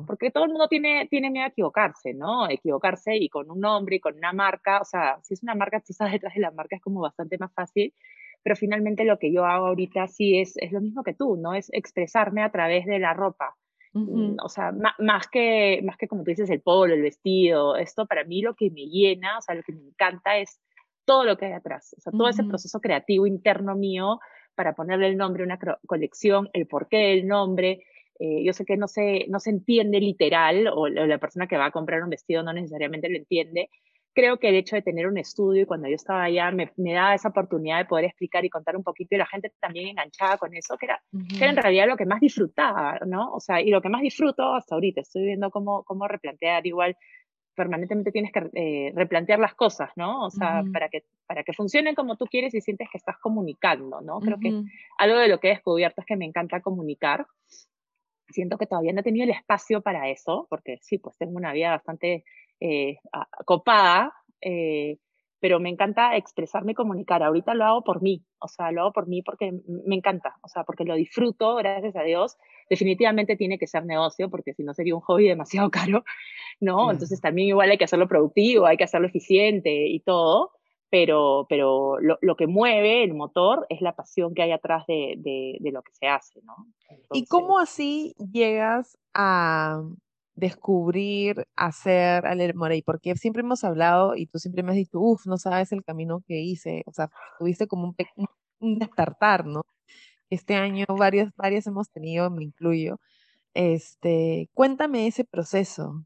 Porque 0.06 0.30
todo 0.30 0.44
el 0.44 0.50
mundo 0.50 0.68
tiene, 0.68 1.06
tiene 1.10 1.30
miedo 1.30 1.46
a 1.46 1.48
equivocarse, 1.48 2.14
¿no? 2.14 2.48
Equivocarse 2.48 3.16
y 3.16 3.28
con 3.28 3.50
un 3.50 3.60
nombre 3.60 3.96
y 3.96 4.00
con 4.00 4.16
una 4.16 4.32
marca, 4.32 4.80
o 4.80 4.84
sea, 4.84 5.18
si 5.22 5.34
es 5.34 5.42
una 5.42 5.54
marca, 5.54 5.80
tú 5.80 5.92
estás 5.92 6.10
detrás 6.12 6.34
de 6.34 6.40
la 6.40 6.50
marca, 6.50 6.76
es 6.76 6.82
como 6.82 7.00
bastante 7.00 7.38
más 7.38 7.52
fácil, 7.52 7.94
pero 8.42 8.56
finalmente 8.56 9.04
lo 9.04 9.18
que 9.18 9.32
yo 9.32 9.44
hago 9.44 9.66
ahorita 9.66 10.06
sí 10.08 10.38
es, 10.38 10.56
es 10.56 10.72
lo 10.72 10.80
mismo 10.80 11.02
que 11.02 11.14
tú, 11.14 11.36
¿no? 11.36 11.54
Es 11.54 11.68
expresarme 11.72 12.42
a 12.42 12.50
través 12.50 12.86
de 12.86 12.98
la 12.98 13.14
ropa. 13.14 13.56
O 14.44 14.48
sea, 14.48 14.72
más, 14.98 15.26
que, 15.26 15.80
más 15.82 15.96
que 15.96 16.06
como 16.06 16.22
tú 16.22 16.30
dices, 16.30 16.50
el 16.50 16.60
polo, 16.60 16.94
el 16.94 17.02
vestido, 17.02 17.74
esto 17.74 18.06
para 18.06 18.22
mí 18.22 18.42
lo 18.42 18.54
que 18.54 18.70
me 18.70 18.86
llena, 18.86 19.38
o 19.38 19.42
sea, 19.42 19.56
lo 19.56 19.62
que 19.62 19.72
me 19.72 19.80
encanta 19.80 20.38
es 20.38 20.60
todo 21.04 21.24
lo 21.24 21.36
que 21.36 21.46
hay 21.46 21.52
atrás, 21.52 21.94
o 21.96 22.00
sea, 22.00 22.12
todo 22.12 22.28
ese 22.28 22.44
proceso 22.44 22.80
creativo 22.80 23.26
interno 23.26 23.74
mío 23.74 24.20
para 24.58 24.74
ponerle 24.74 25.06
el 25.06 25.16
nombre 25.16 25.44
a 25.44 25.46
una 25.46 25.58
colección, 25.86 26.50
el 26.52 26.66
porqué 26.66 26.96
del 26.96 27.28
nombre. 27.28 27.84
Eh, 28.18 28.42
yo 28.42 28.52
sé 28.52 28.64
que 28.64 28.76
no 28.76 28.88
se, 28.88 29.26
no 29.28 29.38
se 29.38 29.50
entiende 29.50 30.00
literal, 30.00 30.66
o 30.74 30.88
la 30.88 31.18
persona 31.18 31.46
que 31.46 31.56
va 31.56 31.66
a 31.66 31.70
comprar 31.70 32.02
un 32.02 32.10
vestido 32.10 32.42
no 32.42 32.52
necesariamente 32.52 33.08
lo 33.08 33.18
entiende, 33.18 33.70
creo 34.12 34.40
que 34.40 34.48
el 34.48 34.56
hecho 34.56 34.74
de 34.74 34.82
tener 34.82 35.06
un 35.06 35.16
estudio 35.16 35.62
y 35.62 35.64
cuando 35.64 35.86
yo 35.86 35.94
estaba 35.94 36.24
allá 36.24 36.50
me, 36.50 36.72
me 36.76 36.92
daba 36.92 37.14
esa 37.14 37.28
oportunidad 37.28 37.78
de 37.78 37.84
poder 37.84 38.06
explicar 38.06 38.44
y 38.44 38.50
contar 38.50 38.76
un 38.76 38.82
poquito 38.82 39.14
y 39.14 39.18
la 39.18 39.26
gente 39.26 39.52
también 39.60 39.86
enganchada 39.86 40.38
con 40.38 40.52
eso, 40.56 40.76
que 40.76 40.86
era, 40.86 41.00
que 41.28 41.36
era 41.36 41.50
en 41.50 41.56
realidad 41.56 41.86
lo 41.86 41.96
que 41.96 42.04
más 42.04 42.18
disfrutaba, 42.18 42.98
¿no? 43.06 43.32
O 43.32 43.38
sea, 43.38 43.60
y 43.60 43.70
lo 43.70 43.80
que 43.80 43.90
más 43.90 44.02
disfruto 44.02 44.54
hasta 44.54 44.74
ahorita, 44.74 45.02
estoy 45.02 45.22
viendo 45.22 45.52
cómo, 45.52 45.84
cómo 45.84 46.08
replantear 46.08 46.66
igual 46.66 46.96
permanentemente 47.58 48.12
tienes 48.12 48.30
que 48.32 48.48
eh, 48.54 48.92
replantear 48.94 49.40
las 49.40 49.54
cosas, 49.54 49.90
¿no? 49.96 50.24
O 50.24 50.30
sea, 50.30 50.62
para, 50.72 50.88
que, 50.88 51.02
para 51.26 51.42
que 51.42 51.52
funcionen 51.52 51.96
como 51.96 52.16
tú 52.16 52.26
quieres 52.26 52.54
y 52.54 52.60
sientes 52.60 52.88
que 52.90 52.98
estás 52.98 53.18
comunicando, 53.18 54.00
¿no? 54.00 54.20
Creo 54.20 54.38
que 54.38 54.62
algo 54.96 55.18
de 55.18 55.26
lo 55.26 55.40
que 55.40 55.48
he 55.48 55.54
descubierto 55.54 56.00
es 56.00 56.06
que 56.06 56.16
me 56.16 56.24
encanta 56.24 56.62
comunicar. 56.62 57.26
Siento 58.28 58.58
que 58.58 58.66
todavía 58.66 58.92
no 58.92 59.00
he 59.00 59.02
tenido 59.02 59.24
el 59.24 59.30
espacio 59.30 59.82
para 59.82 60.08
eso, 60.08 60.46
porque 60.48 60.78
sí, 60.82 60.98
pues 60.98 61.18
tengo 61.18 61.36
una 61.36 61.52
vida 61.52 61.70
bastante 61.70 62.24
eh, 62.60 62.98
copada, 63.44 64.14
eh, 64.40 64.98
pero 65.40 65.58
me 65.58 65.70
encanta 65.70 66.16
expresarme 66.16 66.72
y 66.72 66.76
comunicar. 66.76 67.24
Ahorita 67.24 67.54
lo 67.54 67.64
hago 67.64 67.82
por 67.82 68.02
mí, 68.02 68.24
o 68.38 68.46
sea, 68.46 68.70
lo 68.70 68.82
hago 68.82 68.92
por 68.92 69.08
mí 69.08 69.22
porque 69.22 69.52
me 69.84 69.96
encanta, 69.96 70.36
o 70.42 70.48
sea, 70.48 70.62
porque 70.62 70.84
lo 70.84 70.94
disfruto, 70.94 71.56
gracias 71.56 71.96
a 71.96 72.02
Dios. 72.02 72.36
Definitivamente 72.68 73.36
tiene 73.36 73.58
que 73.58 73.66
ser 73.66 73.84
negocio, 73.84 74.30
porque 74.30 74.54
si 74.54 74.62
no 74.62 74.74
sería 74.74 74.94
un 74.94 75.00
hobby 75.00 75.28
demasiado 75.28 75.70
caro, 75.70 76.04
¿no? 76.60 76.90
Entonces 76.90 77.20
también 77.20 77.48
igual 77.48 77.70
hay 77.70 77.78
que 77.78 77.84
hacerlo 77.84 78.08
productivo, 78.08 78.66
hay 78.66 78.76
que 78.76 78.84
hacerlo 78.84 79.06
eficiente 79.06 79.86
y 79.86 80.00
todo, 80.00 80.52
pero, 80.90 81.46
pero 81.48 81.98
lo, 82.00 82.18
lo 82.20 82.36
que 82.36 82.46
mueve 82.46 83.04
el 83.04 83.14
motor 83.14 83.66
es 83.68 83.80
la 83.80 83.94
pasión 83.94 84.34
que 84.34 84.42
hay 84.42 84.52
atrás 84.52 84.86
de, 84.86 85.14
de, 85.18 85.58
de 85.60 85.72
lo 85.72 85.82
que 85.82 85.92
se 85.92 86.06
hace, 86.06 86.40
¿no? 86.42 86.54
¿Y 87.12 87.26
cómo 87.26 87.58
así 87.58 88.14
llegas 88.32 88.98
a 89.12 89.82
descubrir, 90.34 91.46
hacer 91.56 92.24
al 92.26 92.54
Morey? 92.54 92.82
Porque 92.82 93.16
siempre 93.16 93.42
hemos 93.42 93.64
hablado 93.64 94.16
y 94.16 94.26
tú 94.26 94.38
siempre 94.38 94.62
me 94.62 94.70
has 94.70 94.76
dicho, 94.76 94.98
uff, 94.98 95.26
no 95.26 95.36
sabes 95.36 95.72
el 95.72 95.84
camino 95.84 96.22
que 96.26 96.40
hice, 96.40 96.82
o 96.86 96.92
sea, 96.92 97.10
tuviste 97.38 97.66
como 97.66 97.88
un, 98.16 98.26
un 98.60 98.78
despertar, 98.78 99.46
¿no? 99.46 99.62
Este 100.30 100.54
año 100.54 100.84
varios, 100.88 101.30
varias 101.36 101.66
hemos 101.66 101.90
tenido, 101.90 102.30
me 102.30 102.44
incluyo. 102.44 103.00
Este, 103.54 104.48
cuéntame 104.54 105.06
ese 105.06 105.24
proceso. 105.24 106.04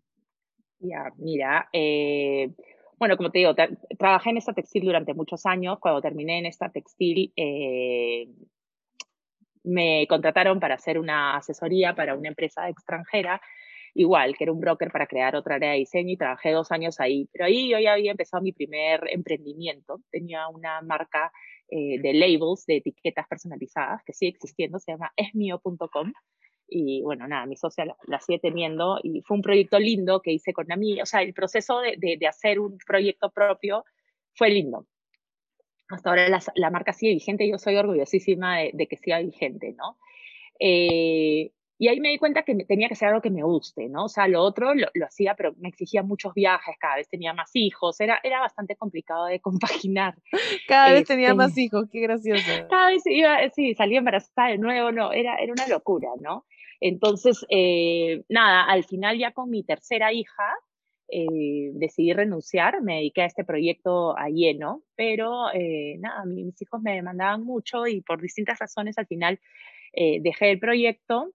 Ya, 0.78 1.12
mira, 1.16 1.68
eh, 1.72 2.54
bueno, 2.98 3.16
como 3.16 3.30
te 3.30 3.40
digo, 3.40 3.54
trabajé 3.98 4.30
en 4.30 4.36
esta 4.36 4.52
textil 4.52 4.84
durante 4.84 5.14
muchos 5.14 5.44
años. 5.46 5.78
Cuando 5.80 6.00
terminé 6.00 6.38
en 6.38 6.46
esta 6.46 6.70
textil, 6.70 7.32
eh, 7.36 8.28
me 9.64 10.06
contrataron 10.08 10.60
para 10.60 10.74
hacer 10.76 10.98
una 10.98 11.36
asesoría 11.36 11.94
para 11.94 12.14
una 12.14 12.28
empresa 12.28 12.68
extranjera 12.68 13.40
igual, 13.94 14.36
que 14.36 14.44
era 14.44 14.52
un 14.52 14.60
broker 14.60 14.90
para 14.90 15.06
crear 15.06 15.36
otra 15.36 15.56
área 15.56 15.72
de 15.72 15.78
diseño 15.78 16.12
y 16.12 16.16
trabajé 16.16 16.52
dos 16.52 16.72
años 16.72 16.98
ahí. 17.00 17.28
Pero 17.32 17.44
ahí 17.44 17.68
yo 17.68 17.78
ya 17.78 17.92
había 17.92 18.12
empezado 18.12 18.42
mi 18.42 18.52
primer 18.52 19.02
emprendimiento. 19.10 20.00
Tenía 20.10 20.48
una 20.48 20.80
marca 20.82 21.32
eh, 21.74 21.98
de 22.02 22.12
labels, 22.12 22.66
de 22.66 22.76
etiquetas 22.76 23.26
personalizadas, 23.26 24.02
que 24.04 24.12
sigue 24.12 24.32
existiendo, 24.32 24.78
se 24.78 24.92
llama 24.92 25.10
esmio.com. 25.16 26.12
Y 26.68 27.00
bueno, 27.00 27.26
nada, 27.26 27.46
mi 27.46 27.56
socia 27.56 27.86
la, 28.06 28.20
sigue 28.20 28.38
teniendo 28.38 28.98
y 29.02 29.22
fue 29.22 29.38
un 29.38 29.42
proyecto 29.42 29.78
lindo 29.78 30.20
que 30.20 30.32
hice 30.32 30.52
con 30.52 30.66
mí. 30.76 31.00
O 31.00 31.06
sea, 31.06 31.22
el 31.22 31.32
proceso 31.32 31.80
de, 31.80 31.96
de, 31.98 32.26
hacer 32.26 32.60
un 32.60 32.76
proyecto 32.86 33.30
propio 33.30 33.84
fue 34.34 34.50
lindo. 34.50 34.86
Hasta 35.88 36.10
ahora 36.10 36.28
la, 36.28 36.42
la 36.56 36.70
marca 36.70 36.92
sigue 36.92 37.14
vigente 37.14 37.44
y 37.44 37.50
yo 37.50 37.58
soy 37.58 37.76
orgullosísima 37.76 38.58
de, 38.58 38.70
de 38.74 38.86
que 38.86 38.98
siga 38.98 39.20
vigente, 39.20 39.72
¿no? 39.72 39.96
Eh, 40.60 41.52
y 41.82 41.88
ahí 41.88 41.98
me 41.98 42.10
di 42.10 42.18
cuenta 42.18 42.44
que 42.44 42.54
tenía 42.64 42.88
que 42.88 42.94
ser 42.94 43.08
algo 43.08 43.20
que 43.20 43.28
me 43.28 43.42
guste, 43.42 43.88
¿no? 43.88 44.04
O 44.04 44.08
sea, 44.08 44.28
lo 44.28 44.40
otro 44.40 44.72
lo, 44.72 45.04
hacía, 45.04 45.34
pero 45.34 45.52
me 45.58 45.68
exigía 45.68 46.04
muchos 46.04 46.32
viajes, 46.32 46.76
cada 46.78 46.94
vez 46.94 47.08
tenía 47.08 47.34
más 47.34 47.50
hijos, 47.54 48.00
era, 48.00 48.20
era 48.22 48.38
bastante 48.38 48.76
complicado 48.76 49.26
de 49.26 49.40
compaginar. 49.40 50.14
Cada 50.68 50.92
vez 50.92 51.08
tenía 51.08 51.34
más 51.34 51.48
este, 51.48 51.62
hijos, 51.62 51.88
qué 51.90 51.98
gracioso. 51.98 52.52
Cada 52.70 52.90
vez 52.90 53.02
iba, 53.06 53.36
sí, 53.50 53.74
salía 53.74 53.98
embarazada 53.98 54.50
de 54.50 54.58
nuevo, 54.58 54.92
no, 54.92 55.10
era, 55.10 55.34
era 55.38 55.52
una 55.52 55.66
locura, 55.66 56.10
¿no? 56.20 56.46
Entonces, 56.78 57.44
eh, 57.50 58.22
nada, 58.28 58.62
al 58.62 58.84
final 58.84 59.18
ya 59.18 59.32
con 59.32 59.50
mi 59.50 59.64
tercera 59.64 60.12
hija, 60.12 60.54
eh, 61.08 61.72
decidí 61.72 62.12
renunciar, 62.12 62.80
me 62.80 62.98
dediqué 62.98 63.22
a 63.22 63.26
este 63.26 63.42
proyecto 63.42 64.16
a 64.16 64.28
lleno, 64.28 64.84
pero 64.94 65.52
eh, 65.52 65.96
nada, 65.98 66.26
mis 66.26 66.62
hijos 66.62 66.80
me 66.80 66.94
demandaban 66.94 67.42
mucho 67.42 67.88
y 67.88 68.02
por 68.02 68.22
distintas 68.22 68.60
razones 68.60 68.98
al 68.98 69.08
final 69.08 69.40
dejé 69.94 70.52
el 70.52 70.58
proyecto 70.58 71.32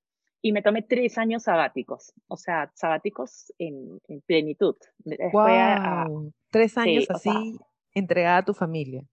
y 0.48 0.54
me 0.54 0.62
tomé 0.62 0.82
tres 0.82 1.18
años 1.18 1.44
sabáticos, 1.44 2.13
o 2.30 2.38
sea, 2.38 2.72
sabáticos 2.74 3.51
en, 3.58 4.00
plenitud. 4.25 4.77
wow. 5.34 6.32
tres 6.50 6.77
años 6.77 7.06
así 7.10 7.60
entregada 7.94 8.38
a 8.38 8.46
tu 8.46 8.54
familia. 8.54 9.04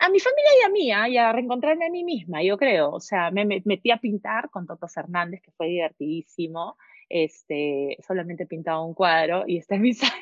A 0.00 0.08
mi 0.08 0.18
familia 0.18 0.50
y 0.60 0.66
a 0.66 0.68
mí, 0.70 0.92
¿ah? 0.92 1.08
y 1.08 1.18
a 1.18 1.30
reencontrarme 1.30 1.86
a 1.86 1.90
mí 1.90 2.02
misma, 2.02 2.42
yo 2.42 2.58
creo. 2.58 2.90
O 2.90 2.98
sea, 2.98 3.30
me, 3.30 3.44
metí 3.44 3.92
a 3.92 3.98
pintar 3.98 4.50
con 4.50 4.66
Toto 4.66 4.88
Fernández, 4.88 5.40
que 5.40 5.52
fue 5.52 5.68
divertidísimo. 5.68 6.76
Este, 7.08 7.96
solamente 8.04 8.42
he 8.42 8.46
pintado 8.46 8.84
un 8.84 8.94
cuadro 8.94 9.44
y 9.46 9.58
está 9.58 9.76
en 9.76 9.82
mi 9.82 9.92
sala. 9.94 10.12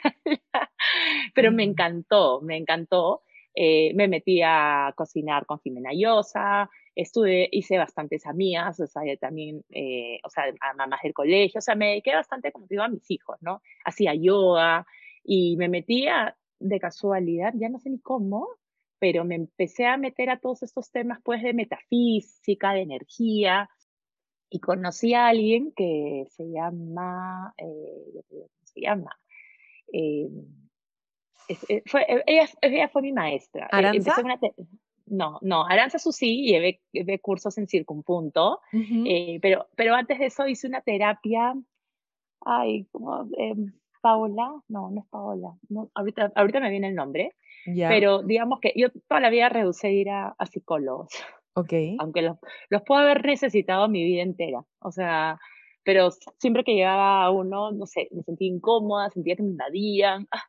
Pero 1.35 1.53
me 1.53 1.65
encantó, 1.65 2.43
me 2.43 2.59
encantó. 2.59 3.23
Eh, 3.55 3.93
me 3.95 4.09
metí 4.09 4.43
a 4.45 4.93
cocinar 4.95 5.47
con 5.47 5.59
Jimena 5.61 5.91
Llosa, 5.95 6.69
estuve, 6.99 7.49
hice 7.53 7.79
bastantes 7.79 8.27
amigas, 8.27 8.81
o 8.81 8.87
sea, 8.89 9.03
también, 9.21 9.65
eh, 9.71 10.19
o 10.25 10.31
sea, 10.31 10.45
a 10.61 10.75
mamás 10.75 11.01
del 11.03 11.15
colegio, 11.15 11.59
o 11.59 11.63
sea, 11.63 11.77
me 11.77 11.91
dediqué 11.91 12.13
bastante, 12.13 12.51
como 12.51 12.67
digo, 12.67 12.83
a 12.83 12.89
mis 12.89 13.09
hijos, 13.09 13.39
¿no? 13.41 13.63
Hacía 13.85 14.15
yoga 14.15 14.85
y 15.23 15.57
me 15.57 15.69
metía 15.69 16.37
de 16.59 16.81
casualidad, 16.81 17.53
ya 17.55 17.69
no 17.69 17.79
sé 17.79 17.91
ni 17.91 18.01
cómo, 18.01 18.49
pero 18.99 19.25
me 19.25 19.37
empecé 19.37 19.87
a 19.87 19.97
meter 19.97 20.29
a 20.29 20.41
todos 20.41 20.65
estos 20.65 20.91
temas, 20.91 21.21
pues, 21.23 21.41
de 21.41 21.55
metafísica, 21.55 22.73
de 22.73 22.83
energía, 22.83 23.71
y 24.51 24.59
conocí 24.59 25.15
a 25.15 25.29
alguien 25.29 25.73
que 25.77 26.25
se 26.31 26.51
llama, 26.51 27.55
eh, 27.59 28.23
¿cómo 28.29 28.49
se 28.65 28.81
llama? 28.81 29.11
Eh, 29.93 30.29
fue, 31.87 32.07
ella, 32.27 32.49
ella, 32.61 32.89
fue 32.89 33.03
mi 33.03 33.13
maestra. 33.13 33.69
¿Aranza? 33.71 34.17
No, 35.11 35.39
no, 35.43 35.65
Aranza 35.67 35.99
sí, 35.99 36.45
llevé, 36.45 36.81
llevé 36.93 37.19
cursos 37.21 37.59
en 37.59 37.67
circunpunto, 37.67 38.61
eh, 38.73 39.39
pero, 39.41 39.67
pero 39.77 39.95
antes 39.95 40.19
de 40.19 40.27
eso 40.27 40.47
hice 40.47 40.67
una 40.67 40.81
terapia, 40.81 41.55
ay, 42.41 42.87
como 42.93 43.29
eh, 43.37 43.55
Paola, 44.01 44.63
no, 44.69 44.91
no 44.91 45.01
es 45.01 45.07
Paola, 45.09 45.55
no, 45.69 45.91
ahorita, 45.95 46.33
ahorita 46.35 46.61
me 46.61 46.71
viene 46.71 46.89
el 46.89 46.95
nombre, 46.95 47.35
pero 47.65 48.23
digamos 48.23 48.61
que 48.61 48.73
yo 48.77 48.89
toda 49.09 49.21
la 49.21 49.31
vida 49.31 49.49
reducí 49.49 49.89
ir 49.89 50.11
a, 50.11 50.35
psicólogos, 50.51 51.09
okay. 51.55 51.97
aunque 51.99 52.23
los, 52.23 52.39
los 52.71 52.83
puedo 52.83 53.01
haber 53.01 53.25
necesitado 53.25 53.89
mi 53.89 54.05
vida 54.05 54.23
entera, 54.23 54.65
o 54.81 54.93
sea, 54.93 55.39
pero 55.85 56.11
siempre 56.39 56.65
que 56.65 56.75
llegaba 56.75 57.25
a 57.25 57.31
uno, 57.31 57.73
no 57.73 57.87
sé, 57.87 58.09
me 58.13 58.23
sentía 58.23 58.49
incómoda, 58.49 59.11
sentía 59.11 59.37
que 59.37 59.43
me 59.43 59.51
invadían, 59.51 60.29
ah, 60.31 60.43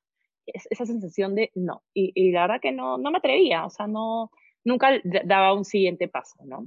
esa 0.46 0.86
sensación 0.86 1.36
de 1.36 1.52
no, 1.56 1.84
y, 1.94 2.12
y, 2.16 2.32
la 2.32 2.42
verdad 2.42 2.62
que 2.62 2.72
no, 2.72 2.98
no 2.98 3.12
me 3.12 3.20
atrevía, 3.20 3.66
o 3.66 3.70
sea, 3.70 3.88
no, 3.88 4.32
nunca 4.64 4.92
daba 5.26 5.54
un 5.54 5.66
siguiente 5.66 6.08
paso, 6.08 6.44
¿no? 6.46 6.64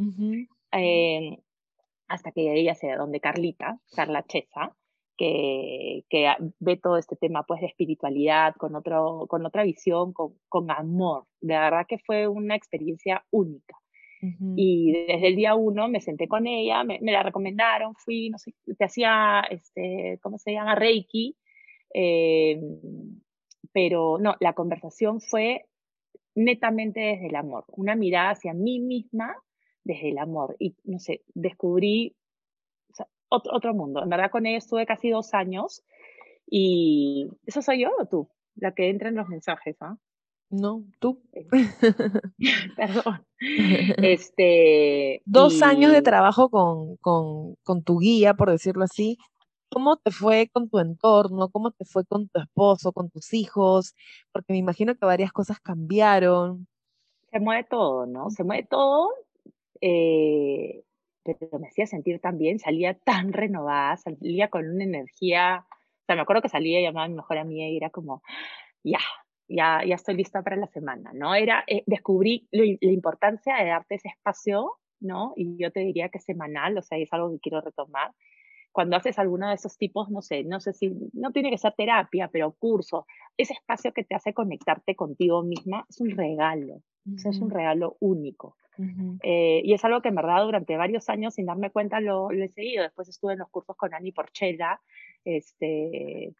Eh, 0.72 1.38
hasta 2.08 2.32
que 2.32 2.52
ella 2.54 2.74
se 2.74 2.92
donde 2.92 3.20
Carlita, 3.20 3.78
Carla 3.94 4.24
Chesa, 4.26 4.74
que, 5.16 6.04
que, 6.08 6.30
ve 6.58 6.76
todo 6.76 6.96
este 6.96 7.16
tema 7.16 7.44
pues 7.44 7.60
de 7.60 7.66
espiritualidad 7.66 8.54
con, 8.56 8.74
otro, 8.74 9.26
con 9.28 9.44
otra 9.46 9.62
visión, 9.64 10.12
con, 10.12 10.34
con 10.48 10.70
amor. 10.70 11.24
De 11.40 11.54
verdad 11.54 11.86
que 11.88 11.98
fue 11.98 12.28
una 12.28 12.56
experiencia 12.56 13.24
única. 13.30 13.76
Y 14.54 14.92
desde 14.92 15.26
el 15.26 15.34
día 15.34 15.56
uno 15.56 15.88
me 15.88 16.00
senté 16.00 16.28
con 16.28 16.46
ella, 16.46 16.84
me, 16.84 17.00
la 17.02 17.24
recomendaron, 17.24 17.96
fui, 17.96 18.30
no 18.30 18.38
sé, 18.38 18.54
te 18.78 18.84
hacía, 18.84 19.42
este, 19.50 20.20
¿cómo 20.22 20.38
se 20.38 20.52
llama? 20.52 20.76
Reiki. 20.76 21.36
Eh, 21.92 22.60
pero 23.72 24.18
no, 24.20 24.36
la 24.38 24.52
conversación 24.52 25.20
fue 25.20 25.64
netamente 26.34 27.00
desde 27.00 27.26
el 27.28 27.36
amor, 27.36 27.64
una 27.68 27.94
mirada 27.94 28.30
hacia 28.30 28.54
mí 28.54 28.80
misma 28.80 29.34
desde 29.84 30.10
el 30.10 30.18
amor. 30.18 30.56
Y, 30.58 30.76
no 30.84 30.98
sé, 30.98 31.22
descubrí 31.34 32.16
otro, 33.28 33.52
otro, 33.54 33.74
mundo. 33.74 34.02
En 34.02 34.08
verdad, 34.08 34.30
con 34.30 34.46
ella 34.46 34.58
estuve 34.58 34.86
casi 34.86 35.10
dos 35.10 35.34
años 35.34 35.82
y 36.46 37.28
eso 37.46 37.62
soy 37.62 37.82
yo 37.82 37.90
o 37.98 38.06
tú, 38.06 38.28
la 38.56 38.74
que 38.74 38.90
entra 38.90 39.08
en 39.08 39.16
los 39.16 39.28
mensajes, 39.28 39.76
¿ah? 39.80 39.96
No, 40.50 40.84
tú. 41.00 41.22
Perdón. 42.76 43.26
Este, 44.02 45.20
Dos 45.24 45.62
años 45.62 45.90
de 45.90 46.02
trabajo 46.02 46.48
con, 46.48 46.96
con, 46.98 47.56
con 47.64 47.82
tu 47.82 47.98
guía, 47.98 48.34
por 48.34 48.50
decirlo 48.50 48.84
así. 48.84 49.16
¿Cómo 49.72 49.96
te 49.96 50.10
fue 50.10 50.48
con 50.52 50.68
tu 50.68 50.78
entorno? 50.78 51.48
¿Cómo 51.48 51.70
te 51.70 51.86
fue 51.86 52.04
con 52.04 52.28
tu 52.28 52.40
esposo, 52.40 52.92
con 52.92 53.08
tus 53.08 53.32
hijos? 53.32 53.94
Porque 54.30 54.52
me 54.52 54.58
imagino 54.58 54.94
que 54.94 55.06
varias 55.06 55.32
cosas 55.32 55.60
cambiaron. 55.60 56.66
Se 57.30 57.40
mueve 57.40 57.64
todo, 57.64 58.04
¿no? 58.04 58.28
Se 58.28 58.44
mueve 58.44 58.66
todo, 58.68 59.08
eh, 59.80 60.84
pero 61.24 61.58
me 61.58 61.68
hacía 61.68 61.86
sentir 61.86 62.20
tan 62.20 62.36
bien, 62.36 62.58
salía 62.58 62.92
tan 62.92 63.32
renovada, 63.32 63.96
salía 63.96 64.48
con 64.48 64.68
una 64.68 64.84
energía, 64.84 65.64
o 65.66 66.04
sea, 66.06 66.16
me 66.16 66.22
acuerdo 66.22 66.42
que 66.42 66.50
salía 66.50 66.78
y 66.78 66.82
llamaba 66.82 67.06
a 67.06 67.08
mi 67.08 67.14
mejor 67.14 67.38
amiga 67.38 67.66
y 67.66 67.76
era 67.78 67.88
como, 67.88 68.22
ya, 68.84 69.00
ya, 69.48 69.80
ya 69.86 69.94
estoy 69.94 70.16
lista 70.16 70.42
para 70.42 70.56
la 70.56 70.66
semana, 70.66 71.12
¿no? 71.14 71.34
Era, 71.34 71.64
eh, 71.66 71.82
descubrí 71.86 72.46
la 72.50 72.92
importancia 72.92 73.56
de 73.56 73.70
darte 73.70 73.94
ese 73.94 74.08
espacio, 74.08 74.74
¿no? 75.00 75.32
Y 75.34 75.56
yo 75.56 75.72
te 75.72 75.80
diría 75.80 76.10
que 76.10 76.18
semanal, 76.18 76.76
o 76.76 76.82
sea, 76.82 76.98
es 76.98 77.10
algo 77.12 77.30
que 77.30 77.40
quiero 77.40 77.62
retomar. 77.62 78.12
Cuando 78.72 78.96
haces 78.96 79.18
alguno 79.18 79.48
de 79.48 79.54
esos 79.54 79.76
tipos, 79.76 80.10
no 80.10 80.22
sé, 80.22 80.44
no 80.44 80.58
sé 80.60 80.72
si, 80.72 80.92
no 81.12 81.30
tiene 81.30 81.50
que 81.50 81.58
ser 81.58 81.74
terapia, 81.74 82.28
pero 82.28 82.52
curso, 82.52 83.06
ese 83.36 83.52
espacio 83.52 83.92
que 83.92 84.04
te 84.04 84.14
hace 84.14 84.32
conectarte 84.32 84.96
contigo 84.96 85.42
misma 85.42 85.84
es 85.88 86.00
un 86.00 86.10
regalo, 86.10 86.80
es 87.14 87.38
un 87.38 87.50
regalo 87.50 87.96
único. 88.00 88.56
Eh, 89.22 89.60
y 89.62 89.74
es 89.74 89.84
algo 89.84 90.00
que 90.00 90.08
en 90.08 90.14
verdad 90.14 90.42
durante 90.44 90.76
varios 90.76 91.08
años, 91.10 91.34
sin 91.34 91.46
darme 91.46 91.70
cuenta, 91.70 92.00
lo, 92.00 92.30
lo, 92.32 92.44
he 92.44 92.48
seguido. 92.48 92.82
Después 92.82 93.08
estuve 93.08 93.34
en 93.34 93.40
los 93.40 93.50
cursos 93.50 93.76
con 93.76 93.94
Ani 93.94 94.12
Porchela, 94.12 94.80
este, 95.24 96.32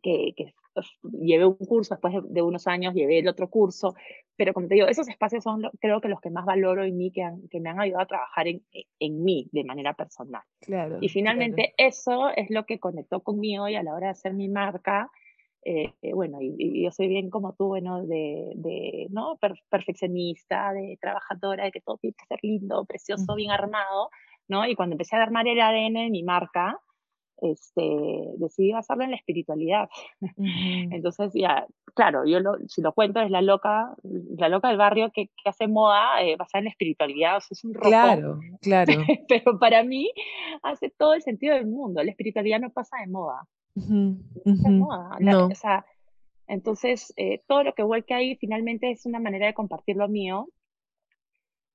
que, 0.00 0.32
que 0.36 0.54
llevé 1.02 1.46
un 1.46 1.56
curso, 1.56 1.94
después 1.94 2.14
de, 2.28 2.42
unos 2.42 2.66
años 2.66 2.94
llevé 2.94 3.18
el 3.18 3.28
otro 3.28 3.48
curso, 3.48 3.94
pero 4.36 4.52
como 4.52 4.68
te 4.68 4.74
digo, 4.74 4.86
esos 4.86 5.08
espacios 5.08 5.44
son 5.44 5.62
creo 5.80 6.00
que 6.00 6.08
los 6.08 6.20
que 6.20 6.30
más 6.30 6.44
valoro 6.44 6.84
en 6.84 6.96
mí, 6.96 7.10
que, 7.10 7.28
que 7.50 7.60
me 7.60 7.70
han 7.70 7.80
ayudado 7.80 8.02
a 8.02 8.06
trabajar 8.06 8.48
en, 8.48 8.62
en 8.98 9.22
mí 9.22 9.48
de 9.52 9.64
manera 9.64 9.94
personal. 9.94 10.42
Claro, 10.60 10.98
y 11.00 11.08
finalmente 11.08 11.74
eso 11.76 12.30
es 12.34 12.50
lo 12.50 12.64
que 12.64 12.78
conectó 12.78 13.20
conmigo 13.20 13.68
y 13.68 13.76
a 13.76 13.82
la 13.82 13.94
hora 13.94 14.06
de 14.06 14.12
hacer 14.12 14.34
mi 14.34 14.48
marca, 14.48 15.10
eh, 15.64 15.92
eh, 16.02 16.12
bueno, 16.12 16.38
y, 16.40 16.82
yo 16.82 16.90
soy 16.90 17.06
bien 17.06 17.30
como 17.30 17.54
tú, 17.54 17.68
bueno, 17.68 18.04
de, 18.04 18.52
de 18.56 19.06
¿no? 19.10 19.38
perfeccionista, 19.70 20.72
de 20.72 20.98
trabajadora, 21.00 21.64
de 21.64 21.72
que 21.72 21.80
todo 21.80 21.98
tiene 21.98 22.14
que 22.18 22.26
ser 22.26 22.38
lindo, 22.42 22.84
precioso, 22.84 23.34
bien 23.36 23.52
armado, 23.52 24.10
¿no? 24.48 24.66
Y 24.66 24.74
cuando 24.74 24.94
empecé 24.94 25.16
a 25.16 25.22
armar 25.22 25.46
el 25.46 25.60
ADN 25.60 25.94
de 25.94 26.10
mi 26.10 26.24
marca, 26.24 26.80
este, 27.42 27.82
decidí 28.36 28.72
basarlo 28.72 29.04
en 29.04 29.10
la 29.10 29.16
espiritualidad. 29.16 29.88
Entonces, 30.90 31.32
ya, 31.34 31.66
claro, 31.94 32.24
yo 32.24 32.40
lo, 32.40 32.56
si 32.68 32.80
lo 32.80 32.92
cuento 32.92 33.20
es 33.20 33.30
la 33.30 33.42
loca, 33.42 33.94
la 34.36 34.48
loca 34.48 34.68
del 34.68 34.78
barrio 34.78 35.10
que, 35.12 35.26
que 35.26 35.48
hace 35.48 35.66
moda 35.66 36.22
eh, 36.22 36.36
basada 36.36 36.60
en 36.60 36.64
la 36.66 36.70
espiritualidad, 36.70 37.36
o 37.36 37.40
sea, 37.40 37.48
es 37.50 37.64
un 37.64 37.74
rojo. 37.74 37.88
Claro, 37.88 38.40
claro. 38.60 38.92
Pero 39.28 39.58
para 39.58 39.82
mí 39.82 40.10
hace 40.62 40.90
todo 40.90 41.14
el 41.14 41.22
sentido 41.22 41.54
del 41.54 41.66
mundo. 41.66 42.02
La 42.02 42.10
espiritualidad 42.10 42.60
no 42.60 42.70
pasa 42.70 42.96
de 42.98 43.08
moda. 43.08 43.46
no 43.74 44.16
pasa 44.44 44.68
de 44.68 44.76
moda. 44.76 45.16
no. 45.20 45.46
O 45.46 45.54
sea, 45.54 45.84
entonces, 46.46 47.12
eh, 47.16 47.42
todo 47.46 47.64
lo 47.64 47.74
que 47.74 47.82
vuelque 47.82 48.14
ahí 48.14 48.36
finalmente 48.36 48.90
es 48.90 49.06
una 49.06 49.20
manera 49.20 49.46
de 49.46 49.54
compartir 49.54 49.96
lo 49.96 50.08
mío. 50.08 50.48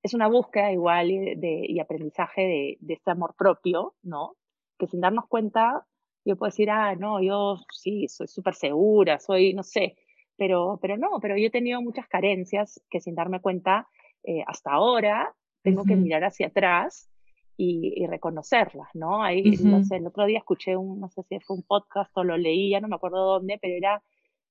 Es 0.04 0.14
una 0.14 0.28
búsqueda 0.28 0.72
igual 0.72 1.08
de, 1.08 1.66
y 1.68 1.80
aprendizaje 1.80 2.42
de, 2.42 2.78
de 2.80 2.94
este 2.94 3.12
amor 3.12 3.36
propio, 3.36 3.96
¿no? 4.04 4.36
Que 4.78 4.88
sin 4.88 5.02
darnos 5.02 5.28
cuenta, 5.28 5.86
yo 6.26 6.36
puedo 6.36 6.50
decir, 6.50 6.70
ah, 6.70 6.96
no, 6.96 7.22
yo 7.22 7.58
sí, 7.72 8.08
soy 8.08 8.28
súper 8.28 8.56
segura, 8.56 9.20
soy, 9.20 9.54
no 9.54 9.64
sé, 9.64 9.96
pero, 10.36 10.78
pero 10.82 10.98
no, 10.98 11.20
pero 11.22 11.38
yo 11.38 11.48
he 11.48 11.52
tenido 11.52 11.82
muchas 11.82 12.08
carencias 12.08 12.82
que 12.90 13.00
sin 13.00 13.16
darme 13.16 13.42
cuenta, 13.42 13.88
eh, 14.24 14.44
hasta 14.46 14.72
ahora 14.72 15.34
tengo 15.64 15.84
que 15.84 15.96
mirar 15.96 16.24
hacia 16.24 16.48
atrás 16.48 17.10
y, 17.58 18.06
reconocerlas, 18.06 18.88
¿no? 18.94 19.24
Ahí, 19.24 19.44
no 19.64 19.84
sé, 19.84 19.98
el 19.98 20.08
otro 20.08 20.26
día 20.26 20.38
escuché 20.38 20.78
un, 20.78 21.00
no 21.00 21.10
sé 21.10 21.24
si 21.24 21.40
fue 21.40 21.58
un 21.58 21.64
podcast 21.64 22.16
o 22.16 22.24
lo 22.24 22.38
leí, 22.38 22.70
ya 22.70 22.80
no 22.80 22.88
me 22.88 22.96
acuerdo 22.96 23.26
dónde, 23.26 23.58
pero 23.60 23.76
era 23.76 24.04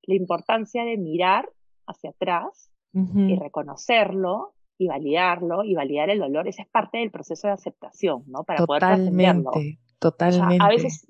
la 0.03 0.15
importancia 0.15 0.85
de 0.85 0.97
mirar 0.97 1.49
hacia 1.87 2.11
atrás 2.11 2.71
y 2.93 3.37
reconocerlo 3.37 4.55
y 4.79 4.89
validarlo 4.89 5.65
y 5.65 5.75
validar 5.75 6.09
el 6.11 6.19
dolor. 6.19 6.49
Esa 6.49 6.63
es 6.63 6.69
parte 6.69 6.99
del 6.99 7.11
proceso 7.11 7.47
de 7.47 7.53
aceptación, 7.53 8.25
¿no? 8.27 8.45
Para 8.45 8.65
poder 8.65 8.81
trascenderlo. 8.81 9.53
Totalmente. 9.99 10.63
a 10.63 10.69
veces 10.69 11.07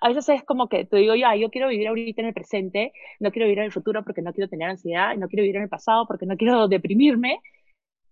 a 0.00 0.08
veces 0.08 0.28
es 0.28 0.44
como 0.44 0.68
que 0.68 0.84
te 0.84 0.96
digo, 0.96 1.14
ya, 1.14 1.34
yo 1.34 1.50
quiero 1.50 1.68
vivir 1.68 1.88
ahorita 1.88 2.22
en 2.22 2.28
el 2.28 2.34
presente, 2.34 2.92
no 3.18 3.30
quiero 3.32 3.46
vivir 3.46 3.58
en 3.58 3.64
el 3.66 3.72
futuro 3.72 4.04
porque 4.04 4.22
no 4.22 4.32
quiero 4.32 4.48
tener 4.48 4.70
ansiedad, 4.70 5.16
no 5.16 5.28
quiero 5.28 5.42
vivir 5.42 5.56
en 5.56 5.62
el 5.62 5.68
pasado 5.68 6.06
porque 6.06 6.26
no 6.26 6.36
quiero 6.36 6.68
deprimirme, 6.68 7.40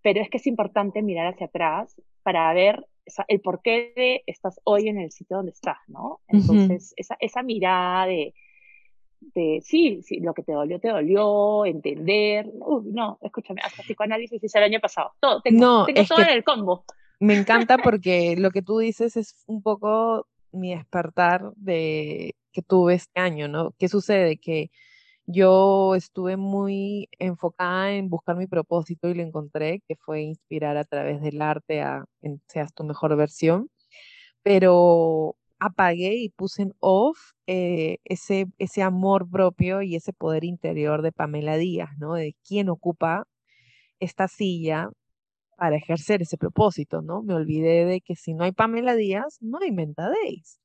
pero 0.03 0.21
es 0.21 0.29
que 0.29 0.39
es 0.39 0.47
importante 0.47 1.03
mirar 1.03 1.33
hacia 1.33 1.47
atrás 1.47 2.01
para 2.23 2.53
ver 2.53 2.85
el 3.29 3.41
por 3.41 3.63
qué 3.63 3.93
de 3.97 4.23
estás 4.27 4.61
hoy 4.65 4.89
en 4.89 4.99
el 4.99 5.11
sitio 5.13 5.39
donde 5.39 5.53
estás, 5.53 5.79
¿no? 5.87 6.21
Entonces, 6.29 6.93
esa, 6.97 7.17
esa 7.21 7.43
mirada 7.43 8.05
de, 8.05 8.35
de, 9.21 9.61
sí, 9.63 10.03
sí, 10.03 10.21
lo 10.21 10.35
que 10.35 10.43
te 10.43 10.53
dolió, 10.53 10.79
te 10.79 10.89
dolió, 10.89 11.65
entender, 11.65 12.51
uy, 12.53 12.83
no, 12.93 13.19
escúchame, 13.23 13.63
hasta 13.63 13.83
psicoanálisis 13.83 14.43
hice 14.43 14.59
el 14.59 14.65
año 14.65 14.81
pasado, 14.81 15.13
todo, 15.21 15.41
tengo, 15.41 15.61
no, 15.61 15.87
tengo 15.87 16.05
todo 16.05 16.21
en 16.21 16.31
el 16.31 16.45
combo. 16.45 16.85
Me 17.21 17.37
encanta 17.37 17.79
porque 17.79 18.37
lo 18.37 18.51
que 18.51 18.63
tú 18.63 18.79
dices 18.79 19.17
es 19.17 19.43
un 19.47 19.63
poco 19.63 20.27
mi 20.53 20.75
despertar 20.75 21.53
de 21.57 22.37
que 22.53 22.63
tuve 22.63 22.95
este 22.95 23.21
año, 23.21 23.49
¿no? 23.49 23.73
¿Qué 23.79 23.89
sucede? 23.89 24.39
Que 24.39 24.71
yo 25.27 25.95
estuve 25.97 26.37
muy 26.37 27.09
enfocada 27.19 27.93
en 27.93 28.09
buscar 28.11 28.37
mi 28.37 28.47
propósito 28.47 29.09
y 29.09 29.15
lo 29.15 29.23
encontré, 29.23 29.83
que 29.89 29.97
fue 29.97 30.23
inspirar 30.23 30.77
a 30.77 30.85
través 30.85 31.21
del 31.21 31.43
arte 31.43 31.83
a 31.83 32.05
seas 32.49 32.73
tu 32.75 32.85
mejor 32.85 33.17
versión, 33.17 33.71
pero 34.43 35.37
apagué 35.61 36.17
y 36.17 36.31
puse 36.31 36.63
en 36.63 36.75
off 36.81 37.19
eh, 37.47 37.99
ese, 38.05 38.47
ese 38.59 38.83
amor 38.83 39.29
propio 39.31 39.83
y 39.83 39.97
ese 39.97 40.13
poder 40.13 40.45
interior 40.45 41.03
de 41.03 41.13
Pamela 41.13 41.57
Díaz, 41.57 41.91
¿no? 41.99 42.15
De 42.15 42.37
quién 42.47 42.69
ocupa 42.71 43.27
esta 44.01 44.29
silla 44.29 44.91
para 45.59 45.77
ejercer 45.77 46.23
ese 46.23 46.39
propósito, 46.39 47.03
¿no? 47.03 47.23
Me 47.23 47.35
olvidé 47.35 47.85
de 47.87 48.01
que 48.01 48.17
si 48.17 48.35
no 48.35 48.45
hay 48.45 48.53
Pamela 48.53 48.95
Díaz, 48.97 49.39
no 49.43 49.59
hay 49.61 49.73
Mentadéis. 49.73 50.61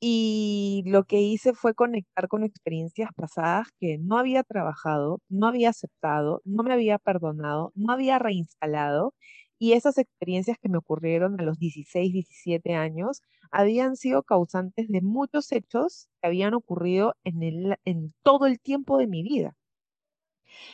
Y 0.00 0.84
lo 0.86 1.04
que 1.04 1.20
hice 1.20 1.54
fue 1.54 1.74
conectar 1.74 2.28
con 2.28 2.44
experiencias 2.44 3.10
pasadas 3.16 3.68
que 3.80 3.98
no 3.98 4.16
había 4.18 4.44
trabajado, 4.44 5.20
no 5.28 5.48
había 5.48 5.70
aceptado, 5.70 6.40
no 6.44 6.62
me 6.62 6.72
había 6.72 6.98
perdonado, 6.98 7.72
no 7.74 7.92
había 7.92 8.18
reinstalado. 8.20 9.14
Y 9.58 9.72
esas 9.72 9.98
experiencias 9.98 10.56
que 10.60 10.68
me 10.68 10.78
ocurrieron 10.78 11.40
a 11.40 11.44
los 11.44 11.58
16, 11.58 12.12
17 12.12 12.74
años 12.74 13.22
habían 13.50 13.96
sido 13.96 14.22
causantes 14.22 14.86
de 14.88 15.00
muchos 15.02 15.50
hechos 15.52 16.08
que 16.22 16.28
habían 16.28 16.54
ocurrido 16.54 17.14
en, 17.24 17.42
el, 17.42 17.76
en 17.84 18.14
todo 18.22 18.46
el 18.46 18.60
tiempo 18.60 18.98
de 18.98 19.08
mi 19.08 19.22
vida. 19.24 19.56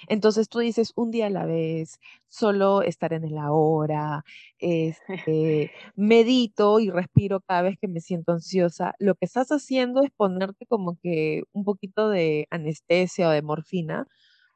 Entonces 0.09 0.49
tú 0.49 0.61
dices 0.61 0.93
un 0.97 1.11
día 1.11 1.27
a 1.27 1.31
la 1.31 1.47
vez, 1.47 1.99
solo 2.29 2.83
estar 2.83 3.13
en 3.13 3.25
el 3.25 3.39
ahora, 3.39 4.25
este, 4.59 5.73
medito 5.97 6.81
y 6.81 6.91
respiro 6.91 7.41
cada 7.41 7.63
vez 7.63 7.79
que 7.81 7.89
me 7.89 8.01
siento 8.01 8.33
ansiosa. 8.33 8.95
Lo 8.99 9.15
que 9.15 9.27
estás 9.27 9.49
haciendo 9.51 10.03
es 10.03 10.11
ponerte 10.11 10.67
como 10.67 10.99
que 11.03 11.43
un 11.53 11.65
poquito 11.65 12.09
de 12.09 12.47
anestesia 12.51 13.29
o 13.29 13.33
de 13.33 13.43
morfina 13.43 14.07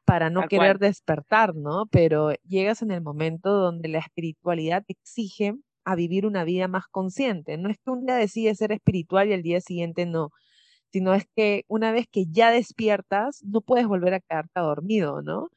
para 0.05 0.29
no 0.31 0.47
querer 0.47 0.79
despertar, 0.79 1.55
¿no? 1.55 1.85
Pero 1.91 2.33
llegas 2.47 2.81
en 2.81 2.91
el 2.91 3.01
momento 3.01 3.51
donde 3.51 3.89
la 3.89 3.99
espiritualidad 3.99 4.83
te 4.85 4.93
exige 4.93 5.53
a 5.85 5.95
vivir 5.95 6.25
una 6.25 6.43
vida 6.43 6.67
más 6.67 6.85
consciente. 6.87 7.57
No 7.57 7.69
es 7.69 7.77
que 7.77 7.91
un 7.91 8.05
día 8.05 8.15
decides 8.15 8.57
ser 8.57 8.71
espiritual 8.71 9.29
y 9.29 9.33
al 9.33 9.43
día 9.43 9.61
siguiente 9.61 10.05
no 10.05 10.31
sino 10.91 11.13
es 11.13 11.25
que 11.35 11.63
una 11.67 11.91
vez 11.91 12.07
que 12.11 12.25
ya 12.29 12.51
despiertas, 12.51 13.43
no 13.43 13.61
puedes 13.61 13.87
volver 13.87 14.13
a 14.13 14.19
quedarte 14.19 14.59
dormido, 14.59 15.21
¿no? 15.21 15.49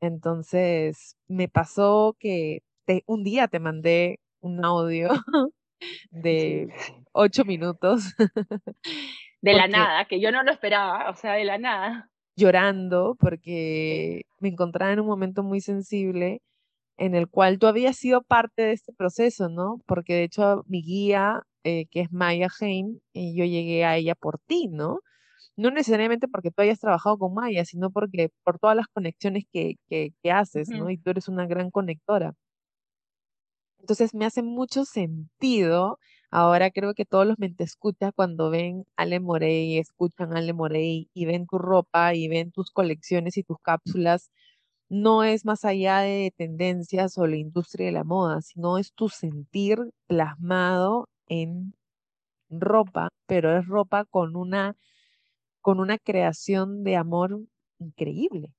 Entonces, 0.00 1.16
me 1.28 1.48
pasó 1.48 2.16
que 2.18 2.62
un 3.06 3.24
día 3.24 3.48
te 3.48 3.60
mandé 3.60 4.20
un 4.40 4.64
audio 4.64 5.08
de 6.10 6.68
ocho 7.12 7.44
minutos. 7.44 8.14
De 9.42 9.54
la 9.54 9.66
nada, 9.66 10.04
que 10.04 10.20
yo 10.20 10.30
no 10.30 10.44
lo 10.44 10.52
esperaba, 10.52 11.10
o 11.10 11.16
sea, 11.16 11.32
de 11.32 11.42
la 11.42 11.58
nada. 11.58 12.08
Llorando 12.36 13.16
porque 13.18 14.22
me 14.38 14.48
encontraba 14.48 14.92
en 14.92 15.00
un 15.00 15.06
momento 15.08 15.42
muy 15.42 15.60
sensible 15.60 16.42
en 17.02 17.16
el 17.16 17.28
cual 17.28 17.58
tú 17.58 17.66
habías 17.66 17.96
sido 17.96 18.22
parte 18.22 18.62
de 18.62 18.72
este 18.72 18.92
proceso, 18.92 19.48
¿no? 19.48 19.80
Porque 19.86 20.14
de 20.14 20.24
hecho 20.24 20.64
mi 20.68 20.82
guía 20.82 21.42
eh, 21.64 21.86
que 21.90 22.02
es 22.02 22.12
Maya 22.12 22.48
Heim, 22.60 23.00
y 23.12 23.36
yo 23.36 23.44
llegué 23.44 23.84
a 23.84 23.96
ella 23.96 24.14
por 24.14 24.38
ti, 24.46 24.68
¿no? 24.68 25.00
No 25.56 25.70
necesariamente 25.70 26.28
porque 26.28 26.50
tú 26.52 26.62
hayas 26.62 26.80
trabajado 26.80 27.18
con 27.18 27.34
Maya, 27.34 27.64
sino 27.64 27.90
porque 27.90 28.30
por 28.44 28.58
todas 28.60 28.76
las 28.76 28.86
conexiones 28.88 29.44
que, 29.52 29.76
que, 29.88 30.12
haces, 30.32 30.68
¿no? 30.70 30.90
Y 30.90 30.98
tú 30.98 31.10
eres 31.10 31.28
una 31.28 31.46
gran 31.46 31.70
conectora. 31.70 32.34
Entonces 33.80 34.14
me 34.14 34.24
hace 34.24 34.42
mucho 34.42 34.84
sentido 34.84 35.98
Ahora 36.34 36.70
creo 36.70 36.94
que 36.94 37.04
todos 37.04 37.26
los 37.26 37.38
mente 37.38 37.62
escuchas 37.62 38.12
cuando 38.16 38.48
ven 38.48 38.86
Ale 38.96 39.20
Morey, 39.20 39.76
escuchan 39.76 40.34
Ale 40.34 40.54
Morey 40.54 41.10
y 41.12 41.26
ven 41.26 41.46
tu 41.46 41.58
ropa 41.58 42.14
y 42.14 42.26
ven 42.26 42.52
tus 42.52 42.70
colecciones 42.70 43.36
y 43.36 43.42
tus 43.42 43.58
cápsulas, 43.62 44.30
no 44.92 45.24
es 45.24 45.46
más 45.46 45.64
allá 45.64 46.00
de 46.00 46.34
tendencias 46.36 47.16
o 47.16 47.26
la 47.26 47.36
industria 47.36 47.86
de 47.86 47.92
la 47.92 48.04
moda, 48.04 48.42
sino 48.42 48.76
es 48.76 48.92
tu 48.92 49.08
sentir 49.08 49.78
plasmado 50.06 51.08
en 51.28 51.72
ropa, 52.50 53.08
pero 53.26 53.58
es 53.58 53.66
ropa 53.66 54.04
con 54.04 54.36
una, 54.36 54.76
con 55.62 55.80
una 55.80 55.96
creación 55.98 56.84
de 56.84 56.96
amor 56.96 57.40
increíble. 57.78 58.52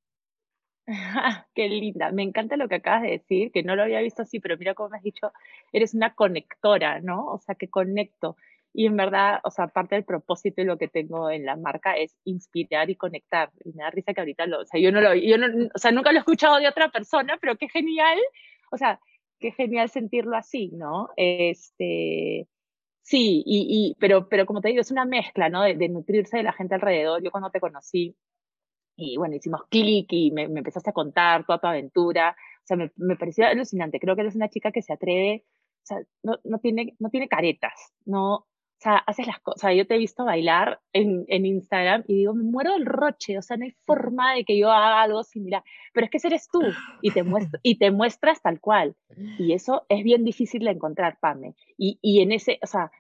Qué 1.55 1.69
linda, 1.69 2.11
me 2.11 2.23
encanta 2.23 2.57
lo 2.57 2.67
que 2.67 2.75
acabas 2.75 3.03
de 3.03 3.11
decir, 3.11 3.51
que 3.51 3.61
no 3.61 3.75
lo 3.75 3.83
había 3.83 4.01
visto 4.01 4.23
así, 4.23 4.39
pero 4.39 4.57
mira 4.57 4.73
cómo 4.73 4.89
me 4.89 4.97
has 4.97 5.03
dicho, 5.03 5.31
eres 5.71 5.93
una 5.93 6.15
conectora, 6.15 6.99
¿no? 6.99 7.27
O 7.27 7.37
sea, 7.37 7.53
que 7.53 7.69
conecto. 7.69 8.37
Y 8.73 8.87
en 8.87 8.97
verdad, 8.97 9.39
o 9.43 9.51
sea, 9.51 9.67
parte 9.67 9.95
del 9.95 10.03
propósito 10.03 10.61
y 10.61 10.65
lo 10.65 10.77
que 10.77 10.87
tengo 10.87 11.29
en 11.29 11.45
la 11.45 11.55
marca 11.55 11.95
es 11.95 12.15
inspirar 12.25 12.89
y 12.89 12.95
conectar. 12.95 13.51
Y 13.63 13.71
me 13.73 13.83
da 13.83 13.91
risa 13.91 14.13
que 14.13 14.21
ahorita 14.21 14.47
lo, 14.47 14.61
o 14.61 14.65
sea, 14.65 14.79
yo 14.79 14.91
no 14.91 14.99
lo, 14.99 15.13
yo 15.13 15.37
no, 15.37 15.47
o 15.73 15.77
sea, 15.77 15.91
nunca 15.91 16.11
lo 16.11 16.17
he 16.17 16.19
escuchado 16.19 16.57
de 16.57 16.67
otra 16.67 16.89
persona, 16.89 17.37
pero 17.39 17.55
qué 17.55 17.69
genial, 17.69 18.17
o 18.71 18.77
sea, 18.77 18.99
qué 19.39 19.51
genial 19.51 19.89
sentirlo 19.89 20.35
así, 20.35 20.71
¿no? 20.73 21.09
Este, 21.17 22.47
sí, 23.03 23.43
y, 23.45 23.91
y 23.91 23.95
pero, 23.99 24.27
pero 24.27 24.45
como 24.47 24.61
te 24.61 24.69
digo, 24.69 24.81
es 24.81 24.91
una 24.91 25.05
mezcla, 25.05 25.49
¿no? 25.49 25.63
De, 25.63 25.75
de 25.75 25.89
nutrirse 25.89 26.37
de 26.37 26.43
la 26.43 26.53
gente 26.53 26.75
alrededor. 26.75 27.23
Yo 27.23 27.31
cuando 27.31 27.51
te 27.51 27.59
conocí, 27.59 28.15
y 28.95 29.17
bueno, 29.17 29.35
hicimos 29.35 29.63
clic 29.69 30.07
y 30.11 30.31
me, 30.31 30.47
me, 30.47 30.59
empezaste 30.59 30.89
a 30.91 30.93
contar 30.93 31.45
toda 31.45 31.59
tu 31.59 31.67
aventura. 31.67 32.35
O 32.63 32.65
sea, 32.65 32.77
me, 32.77 32.91
me, 32.95 33.15
pareció 33.17 33.45
alucinante. 33.45 33.99
Creo 33.99 34.15
que 34.15 34.21
eres 34.21 34.35
una 34.35 34.49
chica 34.49 34.71
que 34.71 34.81
se 34.81 34.93
atreve, 34.93 35.45
o 35.83 35.85
sea, 35.85 35.97
no, 36.23 36.39
no, 36.43 36.59
tiene, 36.59 36.95
no 36.99 37.09
tiene 37.09 37.27
caretas, 37.27 37.73
no, 38.05 38.47
o 38.83 38.89
sea, 38.91 38.97
haces 38.97 39.27
las 39.27 39.39
cosas. 39.39 39.59
O 39.59 39.61
sea, 39.61 39.73
yo 39.73 39.87
te 39.87 39.95
he 39.95 39.97
visto 39.97 40.25
bailar 40.25 40.81
en, 40.91 41.23
en 41.29 41.45
Instagram 41.45 42.03
y 42.05 42.15
digo, 42.15 42.33
me 42.33 42.43
muero 42.43 42.73
del 42.73 42.85
roche, 42.85 43.37
o 43.37 43.41
sea, 43.41 43.55
no 43.55 43.63
hay 43.63 43.71
forma 43.85 44.33
de 44.33 44.43
que 44.43 44.57
yo 44.57 44.69
haga 44.69 45.01
algo 45.01 45.23
similar. 45.23 45.63
Pero 45.93 46.05
es 46.05 46.11
que 46.11 46.27
eres 46.27 46.49
tú 46.51 46.61
y 47.01 47.11
te, 47.11 47.23
muestro, 47.23 47.57
y 47.63 47.77
te 47.77 47.91
muestras 47.91 48.41
tal 48.41 48.59
cual. 48.59 48.97
Y 49.39 49.53
eso 49.53 49.85
es 49.87 50.03
bien 50.03 50.25
difícil 50.25 50.65
de 50.65 50.71
encontrar, 50.71 51.17
Pame. 51.21 51.55
Y, 51.77 51.97
y 52.01 52.19
en 52.19 52.33
ese, 52.33 52.59
o 52.61 52.67
sea, 52.67 52.91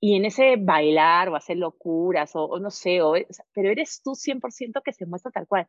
y 0.00 0.16
en 0.16 0.24
ese 0.24 0.56
bailar 0.56 1.28
o 1.28 1.36
hacer 1.36 1.58
locuras 1.58 2.34
o, 2.34 2.44
o 2.44 2.58
no 2.58 2.70
sé, 2.70 3.02
o, 3.02 3.12
pero 3.52 3.70
eres 3.70 4.00
tú 4.02 4.12
100% 4.12 4.82
que 4.82 4.94
se 4.94 5.04
muestra 5.04 5.30
tal 5.30 5.46
cual. 5.46 5.68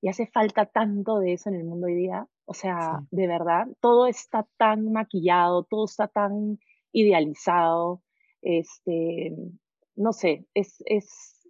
Y 0.00 0.10
hace 0.10 0.28
falta 0.28 0.66
tanto 0.66 1.18
de 1.18 1.32
eso 1.32 1.48
en 1.48 1.56
el 1.56 1.64
mundo 1.64 1.88
hoy 1.88 1.96
día. 1.96 2.28
O 2.44 2.54
sea, 2.54 3.00
sí. 3.00 3.16
de 3.16 3.26
verdad, 3.26 3.66
todo 3.80 4.06
está 4.06 4.46
tan 4.56 4.92
maquillado, 4.92 5.64
todo 5.64 5.86
está 5.86 6.06
tan 6.06 6.60
idealizado. 6.92 8.00
Este, 8.42 9.32
no 9.96 10.12
sé, 10.12 10.46
es, 10.54 10.82
es, 10.86 11.48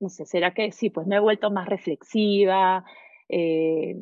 no 0.00 0.08
sé, 0.08 0.26
será 0.26 0.54
que 0.54 0.72
sí, 0.72 0.90
pues 0.90 1.06
me 1.06 1.16
he 1.16 1.20
vuelto 1.20 1.50
más 1.50 1.68
reflexiva, 1.68 2.84
eh, 3.28 3.96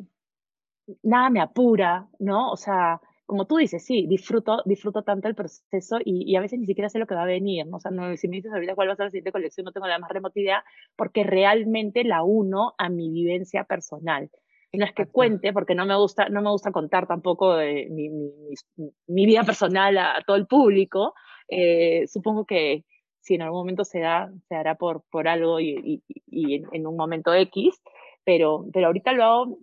nada 1.03 1.29
me 1.29 1.41
apura, 1.41 2.07
¿no? 2.19 2.51
O 2.51 2.57
sea, 2.57 2.99
como 3.25 3.45
tú 3.45 3.57
dices, 3.57 3.85
sí, 3.85 4.07
disfruto, 4.07 4.61
disfruto 4.65 5.03
tanto 5.03 5.29
el 5.29 5.35
proceso 5.35 5.99
y, 6.03 6.29
y, 6.29 6.35
a 6.35 6.41
veces 6.41 6.59
ni 6.59 6.65
siquiera 6.65 6.89
sé 6.89 6.99
lo 6.99 7.07
que 7.07 7.15
va 7.15 7.23
a 7.23 7.25
venir, 7.25 7.65
¿no? 7.65 7.77
O 7.77 7.79
sea, 7.79 7.89
no, 7.89 8.15
si 8.17 8.27
me 8.27 8.35
dices 8.35 8.51
ahorita 8.51 8.75
cuál 8.75 8.89
va 8.89 8.93
a 8.93 8.95
ser 8.97 9.05
la 9.05 9.11
siguiente 9.11 9.31
colección, 9.31 9.63
no 9.63 9.71
tengo 9.71 9.87
la 9.87 9.99
más 9.99 10.11
remota 10.11 10.37
idea, 10.39 10.65
porque 10.97 11.23
realmente 11.23 12.03
la 12.03 12.23
uno 12.23 12.73
a 12.77 12.89
mi 12.89 13.09
vivencia 13.09 13.63
personal. 13.63 14.29
No 14.73 14.85
es 14.85 14.93
que 14.93 15.05
cuente, 15.05 15.53
porque 15.53 15.75
no 15.75 15.85
me 15.85 15.95
gusta, 15.95 16.29
no 16.29 16.41
me 16.41 16.49
gusta 16.49 16.71
contar 16.71 17.07
tampoco 17.07 17.55
de 17.55 17.87
mi, 17.89 18.09
mi, 18.09 18.31
mi, 18.75 18.91
mi 19.07 19.25
vida 19.25 19.43
personal 19.43 19.97
a, 19.97 20.17
a, 20.17 20.21
todo 20.23 20.37
el 20.37 20.47
público. 20.47 21.13
Eh, 21.51 22.07
supongo 22.07 22.45
que 22.45 22.85
si 23.19 23.35
en 23.35 23.43
algún 23.43 23.59
momento 23.59 23.85
se 23.85 23.99
da, 23.99 24.31
se 24.47 24.55
hará 24.55 24.75
por, 24.75 25.03
por 25.11 25.27
algo 25.27 25.59
y, 25.59 26.01
y, 26.07 26.21
y 26.25 26.55
en, 26.55 26.67
en, 26.71 26.87
un 26.87 26.97
momento 26.97 27.33
X, 27.33 27.79
pero, 28.23 28.65
pero 28.73 28.87
ahorita 28.87 29.13
lo 29.13 29.23
hago 29.23 29.57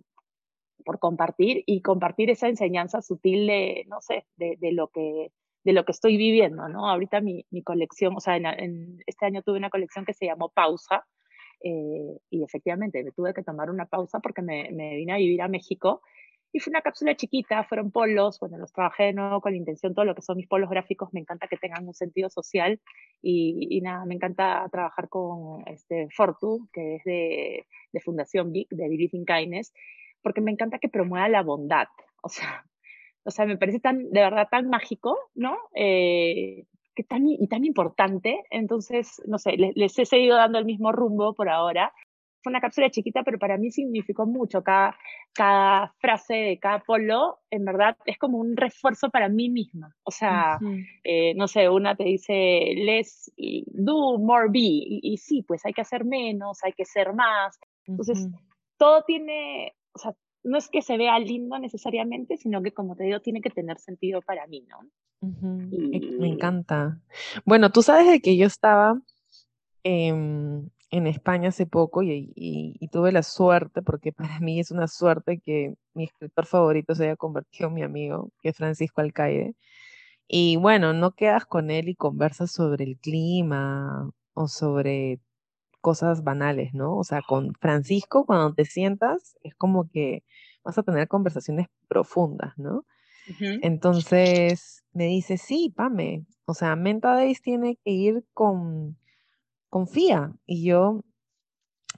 por 0.85 0.99
compartir 0.99 1.63
y 1.65 1.81
compartir 1.81 2.29
esa 2.29 2.47
enseñanza 2.47 3.01
sutil 3.01 3.47
de, 3.47 3.85
no 3.87 4.01
sé, 4.01 4.25
de, 4.37 4.55
de 4.59 4.71
lo 4.71 4.87
que 4.87 5.31
de 5.65 5.73
lo 5.73 5.83
que 5.83 5.91
estoy 5.91 6.15
viviendo, 6.15 6.69
¿no? 6.69 6.89
Ahorita 6.89 7.19
mi, 7.19 7.45
mi 7.51 7.63
colección, 7.63 8.15
o 8.15 8.21
sea, 8.21 8.37
en, 8.37 8.45
en, 8.45 8.99
este 9.05 9.25
año 9.25 9.41
tuve 9.43 9.57
una 9.57 9.69
colección 9.69 10.05
que 10.05 10.13
se 10.13 10.25
llamó 10.25 10.49
Pausa, 10.49 11.05
eh, 11.61 12.17
y 12.29 12.43
efectivamente 12.43 13.03
me 13.03 13.11
tuve 13.11 13.33
que 13.33 13.43
tomar 13.43 13.69
una 13.69 13.85
pausa 13.85 14.19
porque 14.19 14.41
me, 14.41 14.71
me, 14.71 14.95
vine 14.95 15.13
a 15.13 15.17
vivir 15.17 15.41
a 15.41 15.49
México 15.49 16.01
fue 16.57 16.71
una 16.71 16.81
cápsula 16.81 17.15
chiquita, 17.15 17.63
fueron 17.63 17.91
polos, 17.91 18.39
bueno, 18.39 18.57
los 18.57 18.73
trabajé 18.73 19.03
de 19.03 19.13
nuevo 19.13 19.39
con 19.39 19.51
la 19.51 19.59
intención, 19.59 19.93
todo 19.93 20.05
lo 20.05 20.15
que 20.15 20.23
son 20.23 20.37
mis 20.37 20.47
polos 20.47 20.69
gráficos, 20.69 21.13
me 21.13 21.19
encanta 21.19 21.47
que 21.47 21.57
tengan 21.57 21.87
un 21.87 21.93
sentido 21.93 22.29
social 22.29 22.81
y, 23.21 23.67
y 23.69 23.81
nada, 23.81 24.05
me 24.05 24.15
encanta 24.15 24.67
trabajar 24.71 25.09
con 25.09 25.61
este 25.67 26.07
Fortu, 26.09 26.67
que 26.73 26.95
es 26.95 27.03
de, 27.03 27.67
de 27.93 27.99
Fundación 27.99 28.51
Big, 28.51 28.67
de 28.69 28.89
Believe 28.89 29.15
in 29.15 29.25
Kindness, 29.25 29.73
porque 30.23 30.41
me 30.41 30.51
encanta 30.51 30.79
que 30.79 30.89
promueva 30.89 31.29
la 31.29 31.43
bondad, 31.43 31.87
o 32.23 32.29
sea, 32.29 32.65
o 33.23 33.31
sea, 33.31 33.45
me 33.45 33.57
parece 33.57 33.79
tan, 33.79 34.09
de 34.09 34.21
verdad, 34.21 34.47
tan 34.49 34.69
mágico, 34.69 35.17
¿no? 35.35 35.57
Eh, 35.75 36.65
que 36.95 37.03
tan, 37.03 37.29
y 37.29 37.47
tan 37.47 37.63
importante, 37.63 38.43
entonces, 38.49 39.21
no 39.25 39.37
sé, 39.37 39.51
les, 39.53 39.75
les, 39.75 39.97
he 39.99 40.05
seguido 40.05 40.35
dando 40.35 40.57
el 40.57 40.65
mismo 40.65 40.91
rumbo 40.91 41.33
por 41.33 41.47
ahora. 41.47 41.93
Fue 42.41 42.51
una 42.51 42.61
cápsula 42.61 42.89
chiquita, 42.89 43.23
pero 43.23 43.37
para 43.37 43.57
mí 43.57 43.69
significó 43.71 44.25
mucho. 44.25 44.63
Cada, 44.63 44.95
cada 45.33 45.93
frase 45.99 46.33
de 46.33 46.59
cada 46.59 46.79
polo, 46.79 47.39
en 47.49 47.65
verdad, 47.65 47.97
es 48.05 48.17
como 48.17 48.37
un 48.37 48.55
refuerzo 48.55 49.09
para 49.09 49.27
mí 49.27 49.49
misma. 49.49 49.95
O 50.03 50.11
sea, 50.11 50.57
uh 50.61 50.65
-huh. 50.65 50.85
eh, 51.03 51.33
no 51.35 51.47
sé, 51.47 51.69
una 51.69 51.95
te 51.95 52.05
dice, 52.05 52.73
let's 52.75 53.31
do 53.67 54.17
more 54.19 54.47
be. 54.49 54.59
Y, 54.59 54.99
y, 55.03 55.17
sí, 55.17 55.43
pues 55.43 55.65
hay 55.65 55.73
que 55.73 55.81
hacer 55.81 56.05
menos, 56.05 56.63
hay 56.63 56.73
que 56.73 56.85
ser 56.85 57.13
más. 57.13 57.59
Entonces, 57.85 58.19
uh 58.19 58.29
-huh. 58.29 58.39
todo 58.77 59.03
tiene, 59.03 59.73
o 59.93 59.99
sea, 59.99 60.15
no 60.43 60.57
es 60.57 60.69
que 60.69 60.81
se 60.81 60.97
vea 60.97 61.19
lindo 61.19 61.59
necesariamente, 61.59 62.37
sino 62.37 62.61
que 62.61 62.71
como 62.71 62.95
te 62.95 63.03
digo, 63.03 63.19
tiene 63.19 63.41
que 63.41 63.49
tener 63.49 63.77
sentido 63.79 64.21
para 64.21 64.47
mí, 64.47 64.65
¿no? 64.69 64.79
Uh 65.21 65.33
-huh. 65.33 65.67
y... 65.71 66.17
Me 66.17 66.27
encanta. 66.27 67.01
Bueno, 67.43 67.69
tú 67.71 67.81
sabes 67.81 68.07
de 68.07 68.21
que 68.21 68.37
yo 68.37 68.45
estaba 68.47 68.97
eh, 69.83 70.13
en 70.91 71.07
España 71.07 71.49
hace 71.49 71.65
poco 71.65 72.01
y, 72.03 72.31
y, 72.35 72.75
y, 72.79 72.87
tuve 72.89 73.11
la 73.11 73.23
suerte, 73.23 73.81
porque 73.81 74.11
para 74.11 74.39
mí 74.39 74.59
es 74.59 74.71
una 74.71 74.87
suerte 74.87 75.39
que 75.39 75.75
mi 75.93 76.05
escritor 76.05 76.45
favorito 76.45 76.95
se 76.95 77.05
haya 77.05 77.15
convertido 77.15 77.69
en 77.69 77.75
mi 77.75 77.83
amigo, 77.83 78.31
que 78.41 78.49
es 78.49 78.57
Francisco 78.57 79.01
Alcaide. 79.01 79.55
Y 80.27 80.57
bueno, 80.57 80.93
no 80.93 81.11
quedas 81.11 81.45
con 81.45 81.71
él 81.71 81.89
y 81.89 81.95
conversas 81.95 82.51
sobre 82.51 82.85
el 82.85 82.97
clima 82.99 84.11
o 84.33 84.47
sobre 84.47 85.19
cosas 85.81 86.23
banales, 86.23 86.73
¿no? 86.73 86.97
O 86.97 87.03
sea, 87.03 87.21
con 87.27 87.53
Francisco, 87.59 88.25
cuando 88.25 88.53
te 88.53 88.65
sientas, 88.65 89.37
es 89.43 89.55
como 89.55 89.89
que 89.89 90.23
vas 90.63 90.77
a 90.77 90.83
tener 90.83 91.07
conversaciones 91.07 91.67
profundas, 91.87 92.57
¿no? 92.57 92.85
Uh 93.29 93.31
-huh. 93.39 93.59
Entonces 93.63 94.83
me 94.93 95.05
dice, 95.05 95.37
sí, 95.37 95.73
Pame, 95.75 96.25
o 96.45 96.53
sea, 96.53 96.75
Menta 96.75 97.13
Days 97.13 97.41
tiene 97.41 97.77
que 97.83 97.91
ir 97.91 98.23
con, 98.33 98.97
confía. 99.69 100.33
Y 100.45 100.65
yo, 100.65 101.03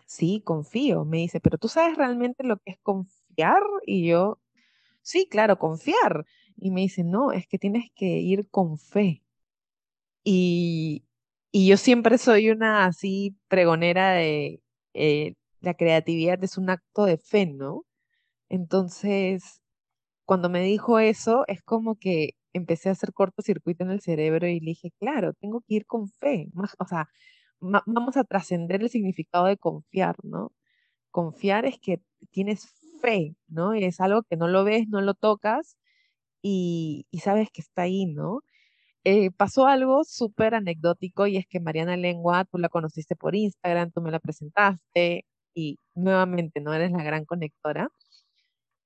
sí, 0.05 0.41
confío. 0.45 1.05
Me 1.05 1.17
dice, 1.19 1.39
pero 1.39 1.57
tú 1.57 1.67
sabes 1.67 1.97
realmente 1.97 2.43
lo 2.43 2.57
que 2.57 2.71
es 2.71 2.79
confiar? 2.83 3.63
Y 3.85 4.07
yo, 4.07 4.39
sí, 5.01 5.27
claro, 5.29 5.59
confiar. 5.59 6.25
Y 6.57 6.71
me 6.71 6.81
dice, 6.81 7.03
no, 7.03 7.31
es 7.31 7.47
que 7.47 7.59
tienes 7.59 7.91
que 7.95 8.05
ir 8.05 8.49
con 8.49 8.77
fe. 8.79 9.23
Y, 10.23 11.05
y 11.51 11.67
yo 11.67 11.77
siempre 11.77 12.17
soy 12.17 12.51
una 12.51 12.85
así 12.85 13.35
pregonera 13.47 14.11
de 14.13 14.61
eh, 14.93 15.35
la 15.61 15.73
creatividad 15.75 16.43
es 16.43 16.57
un 16.57 16.69
acto 16.69 17.05
de 17.05 17.17
fe, 17.17 17.45
¿no? 17.47 17.85
Entonces, 18.49 19.61
cuando 20.25 20.49
me 20.49 20.61
dijo 20.63 20.99
eso, 20.99 21.45
es 21.47 21.61
como 21.63 21.97
que 21.97 22.35
empecé 22.53 22.89
a 22.89 22.93
hacer 22.93 23.13
cortocircuito 23.13 23.83
en 23.83 23.91
el 23.91 24.01
cerebro 24.01 24.47
y 24.47 24.59
le 24.59 24.71
dije, 24.71 24.91
claro, 24.99 25.33
tengo 25.33 25.61
que 25.61 25.75
ir 25.75 25.85
con 25.85 26.09
fe. 26.09 26.49
O 26.79 26.85
sea, 26.85 27.09
vamos 27.61 28.17
a 28.17 28.23
trascender 28.25 28.81
el 28.81 28.89
significado 28.89 29.45
de 29.45 29.57
confiar, 29.57 30.15
¿no? 30.23 30.51
Confiar 31.11 31.65
es 31.65 31.79
que 31.79 32.01
tienes 32.31 32.67
fe, 33.01 33.35
¿no? 33.47 33.75
Y 33.75 33.85
es 33.85 34.01
algo 34.01 34.23
que 34.23 34.37
no 34.37 34.47
lo 34.47 34.63
ves, 34.65 34.87
no 34.89 35.01
lo 35.01 35.13
tocas 35.15 35.77
y, 36.41 37.07
sabes 37.23 37.49
que 37.51 37.61
está 37.61 37.83
ahí, 37.83 38.05
¿no? 38.07 38.41
eh, 39.03 39.31
pasó 39.31 39.67
algo 39.67 40.03
súper 40.03 40.55
anecdótico 40.55 41.27
y 41.27 41.37
es 41.37 41.47
que 41.47 41.59
Mariana 41.59 41.97
Lengua, 41.97 42.45
tú 42.45 42.57
la 42.59 42.69
conociste 42.69 43.15
por 43.15 43.35
Instagram, 43.35 43.91
tú 43.91 44.01
me 44.01 44.11
la 44.11 44.19
presentaste 44.19 45.25
y 45.55 45.77
nuevamente 45.95 46.61
no 46.61 46.73
eres 46.73 46.91
la 46.91 47.03
gran 47.03 47.25
conectora. 47.25 47.89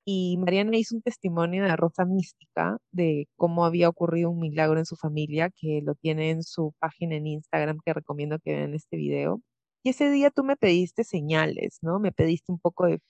Y 0.08 0.36
Mariana 0.38 0.76
hizo 0.78 0.94
un 0.94 1.02
testimonio 1.02 1.64
de 1.64 1.76
Rosa 1.76 2.04
Mística 2.04 2.78
de 2.92 3.28
cómo 3.36 3.64
había 3.64 3.88
ocurrido 3.88 4.30
un 4.30 4.38
milagro 4.40 4.78
en 4.78 4.86
su 4.86 4.94
familia, 4.96 5.50
que 5.50 5.80
lo 5.82 5.96
tiene 5.96 6.30
en 6.30 6.44
su 6.44 6.72
página 6.78 7.16
en 7.16 7.26
Instagram, 7.26 7.78
que 7.84 7.92
recomiendo 7.92 8.38
que 8.38 8.54
vean 8.54 8.74
este 8.74 8.96
video. 8.96 9.40
Y 9.82 9.90
ese 9.90 10.10
día 10.10 10.30
tú 10.30 10.44
me 10.44 10.56
pediste 10.56 11.02
señales, 11.04 11.78
¿no? 11.82 11.98
Me 12.00 12.12
pediste 12.12 12.52
un 12.52 12.60
poco 12.60 12.86
de, 12.86 13.00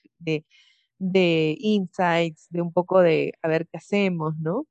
de, 0.98 1.56
insights, 1.60 2.46
de 2.50 2.62
un 2.62 2.72
poco 2.72 3.00
de 3.00 3.32
a 3.42 3.48
ver 3.48 3.66
qué 3.68 3.78
hacemos, 3.78 4.34
¿no? 4.38 4.64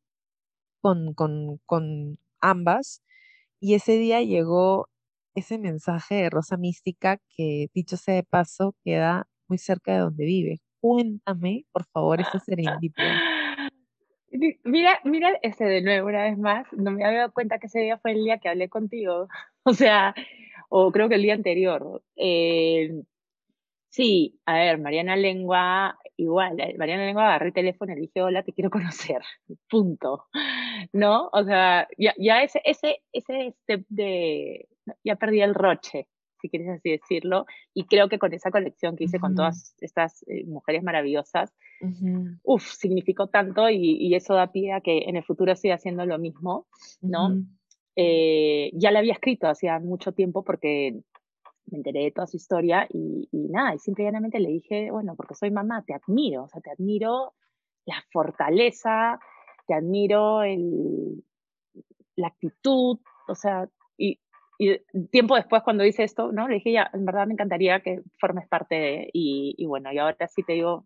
Con, 0.82 1.14
con, 1.16 1.60
con 1.66 2.20
ambas. 2.42 3.02
Y 3.60 3.76
ese 3.76 3.98
día 4.00 4.22
llegó 4.24 4.90
ese 5.36 5.60
mensaje 5.60 6.16
de 6.16 6.30
Rosa 6.32 6.58
Mística 6.58 7.20
que, 7.38 7.68
dicho 7.76 7.98
sea 7.98 8.16
de 8.16 8.24
paso, 8.24 8.76
queda 8.86 9.28
muy 9.48 9.58
cerca 9.60 9.94
de 9.94 10.00
donde 10.00 10.26
vive. 10.26 10.62
Cuéntame, 10.86 11.66
por 11.72 11.84
favor, 11.86 12.22
ese 12.22 12.40
serendipia. 12.40 13.06
Mira, 14.64 15.00
mira 15.04 15.40
ese 15.42 15.66
de 15.66 15.82
nuevo 15.82 16.10
una 16.10 16.26
vez 16.26 16.38
más. 16.38 16.68
No 16.74 16.92
me 16.92 17.04
había 17.04 17.20
dado 17.20 17.34
cuenta 17.34 17.58
que 17.58 17.66
ese 17.66 17.80
día 17.80 17.98
fue 17.98 18.12
el 18.12 18.24
día 18.24 18.38
que 18.38 18.50
hablé 18.50 18.70
contigo. 18.70 19.28
O 19.64 19.74
sea, 19.74 20.14
o 20.70 20.92
creo 20.92 21.10
que 21.10 21.16
el 21.16 21.24
día 21.24 21.34
anterior. 21.34 22.04
Eh, 22.16 23.02
sí, 23.90 24.40
a 24.46 24.58
ver, 24.58 24.78
Mariana 24.78 25.16
Lengua, 25.16 25.98
igual, 26.18 26.60
eh, 26.60 26.76
Mariana 26.78 27.06
Lengua 27.08 27.30
agarré 27.30 27.48
el 27.48 27.54
teléfono 27.54 27.92
y 27.94 27.96
le 27.96 28.02
dije, 28.02 28.22
hola, 28.22 28.44
te 28.44 28.54
quiero 28.54 28.70
conocer, 29.10 29.24
punto, 29.68 30.26
¿no? 30.94 31.32
O 31.34 31.44
sea, 31.44 31.88
ya, 31.98 32.14
ya 32.20 32.44
ese, 32.44 32.62
ese, 32.64 33.02
ese 33.12 33.56
step 33.64 33.86
de, 33.90 34.68
ya 35.04 35.16
perdí 35.16 35.42
el 35.42 35.56
roche, 35.56 36.08
si 36.46 36.50
quieres 36.50 36.70
así 36.70 36.92
decirlo, 36.92 37.46
y 37.74 37.86
creo 37.86 38.08
que 38.08 38.20
con 38.20 38.34
esa 38.34 38.52
colección 38.52 38.96
que 38.96 39.06
hice 39.06 39.20
con 39.20 39.36
todas 39.36 39.76
estas 39.82 40.24
eh, 40.28 40.46
mujeres 40.46 40.84
maravillosas, 40.84 41.54
uff, 42.44 42.64
significó 42.64 43.28
tanto 43.28 43.70
y, 43.70 43.98
y, 44.00 44.16
eso 44.16 44.36
da 44.36 44.52
pie 44.52 44.74
a 44.74 44.82
que 44.82 45.06
en 45.08 45.16
el 45.16 45.24
futuro 45.24 45.56
siga 45.56 45.76
haciendo 45.76 46.06
lo 46.06 46.18
mismo, 46.20 46.68
¿no? 47.02 47.30
Eh, 47.96 48.72
ya 48.74 48.92
la 48.92 49.00
había 49.00 49.14
escrito 49.14 49.48
hacía 49.48 49.80
mucho 49.80 50.12
tiempo 50.12 50.44
porque 50.44 51.00
me 51.68 51.78
enteré 51.78 52.04
de 52.04 52.12
toda 52.12 52.28
su 52.28 52.38
historia 52.38 52.88
y, 52.92 53.28
nada, 53.32 53.74
y 53.74 53.80
simplemente 53.80 54.40
le 54.40 54.50
dije, 54.50 54.92
bueno, 54.92 55.16
porque 55.16 55.34
soy 55.34 55.50
mamá, 55.50 55.84
te 55.86 55.94
admiro, 55.94 56.44
o 56.44 56.48
sea, 56.48 56.62
te 56.62 56.72
admiro 56.72 57.34
la 57.86 58.04
fortaleza, 58.12 59.20
te 59.66 59.74
admiro 59.74 60.44
el, 60.44 61.24
la 62.16 62.28
actitud, 62.28 63.00
o 63.28 63.36
sea, 63.36 63.68
y, 63.98 64.20
y, 64.58 64.80
tiempo 65.12 65.36
después 65.36 65.64
cuando 65.64 65.86
hice 65.86 66.04
esto, 66.04 66.32
¿no? 66.32 66.48
Le 66.48 66.56
dije, 66.56 66.72
ya, 66.72 66.90
en 66.94 67.06
verdad 67.06 67.28
me 67.28 67.34
encantaría 67.34 67.80
que 67.82 68.02
formes 68.20 68.48
parte 68.48 68.76
de, 68.76 69.10
y, 69.14 69.56
y 69.58 69.66
bueno, 69.66 69.92
y 69.92 69.98
ahora 69.98 70.28
sí 70.28 70.44
te 70.44 70.54
digo, 70.54 70.86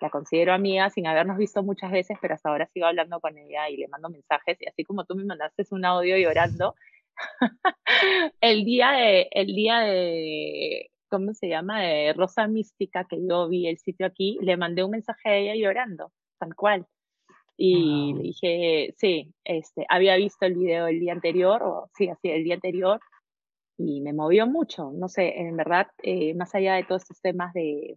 la 0.00 0.10
considero 0.10 0.52
amiga 0.52 0.90
sin 0.90 1.06
habernos 1.06 1.38
visto 1.38 1.62
muchas 1.62 1.90
veces, 1.90 2.18
pero 2.20 2.34
hasta 2.34 2.50
ahora 2.50 2.66
sigo 2.66 2.86
hablando 2.86 3.20
con 3.20 3.38
ella 3.38 3.68
y 3.70 3.76
le 3.76 3.88
mando 3.88 4.10
mensajes, 4.10 4.60
y 4.60 4.66
así 4.66 4.84
como 4.84 5.04
tú 5.04 5.14
me 5.14 5.24
mandaste 5.24 5.64
un 5.70 5.84
audio 5.84 6.16
llorando, 6.18 6.74
el 8.40 8.64
día 8.64 8.92
el 9.30 9.46
día 9.54 9.80
de, 9.80 10.90
¿cómo 11.08 11.34
se 11.34 11.48
llama? 11.48 11.82
De 11.82 12.12
Rosa 12.14 12.46
Mística, 12.48 13.04
que 13.04 13.18
yo 13.26 13.48
vi 13.48 13.68
el 13.68 13.78
sitio 13.78 14.06
aquí, 14.06 14.38
le 14.42 14.56
mandé 14.56 14.82
un 14.84 14.90
mensaje 14.90 15.28
a 15.28 15.36
ella 15.36 15.54
llorando, 15.54 16.12
tal 16.38 16.54
cual. 16.54 16.86
Y 17.56 18.14
le 18.14 18.22
dije, 18.22 18.94
sí, 18.96 19.32
este, 19.44 19.86
había 19.88 20.16
visto 20.16 20.46
el 20.46 20.54
video 20.54 20.86
el 20.86 20.98
día 20.98 21.12
anterior, 21.12 21.62
o 21.62 21.90
sí, 21.96 22.08
así, 22.08 22.28
el 22.28 22.44
día 22.44 22.54
anterior, 22.54 23.00
y 23.76 24.00
me 24.00 24.12
movió 24.12 24.46
mucho. 24.46 24.90
No 24.92 25.08
sé, 25.08 25.38
en 25.38 25.56
verdad, 25.56 25.88
eh, 26.02 26.34
más 26.34 26.54
allá 26.54 26.74
de 26.74 26.84
todos 26.84 27.02
estos 27.02 27.20
temas 27.20 27.52
de, 27.52 27.96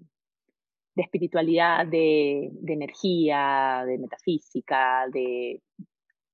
de 0.96 1.04
espiritualidad, 1.04 1.86
de, 1.86 2.50
de, 2.52 2.74
energía, 2.74 3.84
de 3.86 3.98
metafísica, 3.98 5.06
de... 5.12 5.62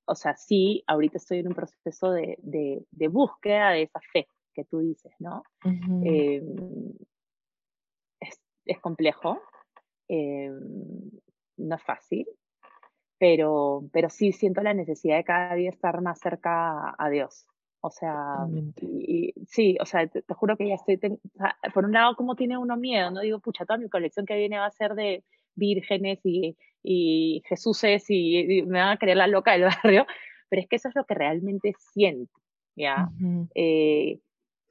O 0.05 0.15
sea, 0.15 0.35
sí, 0.35 0.83
ahorita 0.87 1.17
estoy 1.17 1.39
en 1.39 1.47
un 1.47 1.55
proceso 1.55 2.11
de, 2.11 2.37
de, 2.41 2.83
de 2.91 3.07
búsqueda 3.07 3.71
de 3.71 3.83
esa 3.83 3.99
fe 4.11 4.27
que 4.53 4.65
tú 4.65 4.79
dices, 4.79 5.13
¿no? 5.19 5.43
eh, 6.03 6.43
es, 8.19 8.41
es, 8.65 8.79
complejo, 8.79 9.41
eh, 10.09 10.51
no 11.57 11.75
es 11.75 11.83
fácil, 11.83 12.27
pero, 13.21 13.83
pero 13.93 14.09
sí 14.09 14.31
siento 14.31 14.63
la 14.63 14.73
necesidad 14.73 15.15
de 15.15 15.23
cada 15.23 15.53
día 15.53 15.69
estar 15.69 16.01
más 16.01 16.19
cerca 16.19 16.95
a 16.97 17.09
Dios. 17.11 17.45
O 17.79 17.91
sea, 17.91 18.47
y, 18.81 19.31
sí, 19.45 19.77
o 19.79 19.85
sea, 19.85 20.07
te, 20.07 20.23
juro 20.33 20.57
que 20.57 20.67
ya 20.67 20.73
estoy, 20.73 20.99
por 21.71 21.85
un 21.85 21.91
lado, 21.91 22.15
como 22.15 22.35
tiene 22.35 22.57
uno 22.57 22.77
miedo, 22.77 23.11
no 23.11 23.21
digo, 23.21 23.37
pucha, 23.37 23.63
toda 23.63 23.77
mi 23.77 23.89
colección 23.89 24.25
que 24.25 24.35
viene 24.35 24.57
va 24.57 24.65
a 24.65 24.71
ser 24.71 24.95
de 24.95 25.23
vírgenes 25.53 26.19
y, 26.23 26.57
y 26.81 27.43
Jesuses 27.47 28.05
y, 28.09 28.63
me 28.63 28.79
van 28.79 28.93
a 28.93 28.97
creer 28.97 29.17
la 29.17 29.27
loca 29.27 29.51
del 29.51 29.65
barrio, 29.65 30.07
pero 30.49 30.63
es 30.63 30.67
que 30.67 30.77
eso 30.77 30.89
es 30.89 30.95
lo 30.95 31.05
que 31.05 31.13
realmente 31.13 31.75
siento, 31.93 32.33
¿ya? 32.75 33.07
eh, 33.53 34.17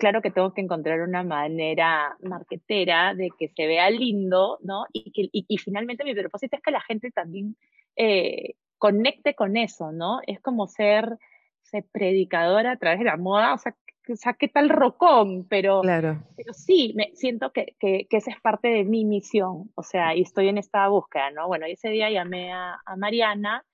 claro 0.01 0.21
que 0.23 0.33
tengo 0.33 0.53
que 0.53 0.63
encontrar 0.63 1.03
una 1.03 1.23
manera 1.23 2.17
marketera 2.23 3.15
de 3.15 3.31
que 3.39 3.49
se 3.49 3.67
vea 3.69 3.89
lindo, 3.91 4.59
¿no? 4.63 4.87
Y, 4.93 5.13
que, 5.13 5.29
y, 5.31 5.45
y 5.47 5.59
finalmente 5.59 6.03
mi 6.03 6.15
propósito 6.15 6.57
es 6.57 6.63
que 6.63 6.73
la 6.73 6.81
gente 6.81 7.13
también 7.13 7.57
eh, 7.95 8.55
conecte 8.79 9.35
con 9.35 9.57
eso, 9.57 9.93
¿no? 9.93 10.21
Es 10.27 10.41
como 10.41 10.67
ser 10.67 11.19
ser 11.63 11.85
predicadora 11.93 12.73
a 12.73 12.77
través 12.77 12.99
de 12.99 13.05
la 13.05 13.17
moda, 13.17 13.55
o 13.55 13.59
sea, 13.59 13.77
o 14.09 14.17
sea 14.17 14.33
¿qué 14.33 14.49
tal 14.49 14.69
rocón? 14.69 15.47
Pero, 15.49 15.83
claro. 15.83 16.23
pero 16.37 16.53
sí, 16.53 16.93
me 16.97 17.13
siento 17.15 17.53
que, 17.53 17.77
que, 17.79 18.07
que, 18.09 18.17
esa 18.17 18.33
es 18.33 18.41
parte 18.41 18.69
de 18.69 18.85
mi 18.85 19.05
misión, 19.05 19.71
o 19.75 19.83
sea, 19.83 20.17
y 20.17 20.23
estoy 20.23 20.49
en 20.49 20.59
esta 20.59 20.89
búsqueda, 20.89 21.31
¿no? 21.31 21.47
Bueno, 21.47 21.67
ese 21.67 21.91
día 21.91 22.11
llamé 22.11 22.53
a, 22.53 22.81
a 22.85 22.97
Mariana, 22.97 23.65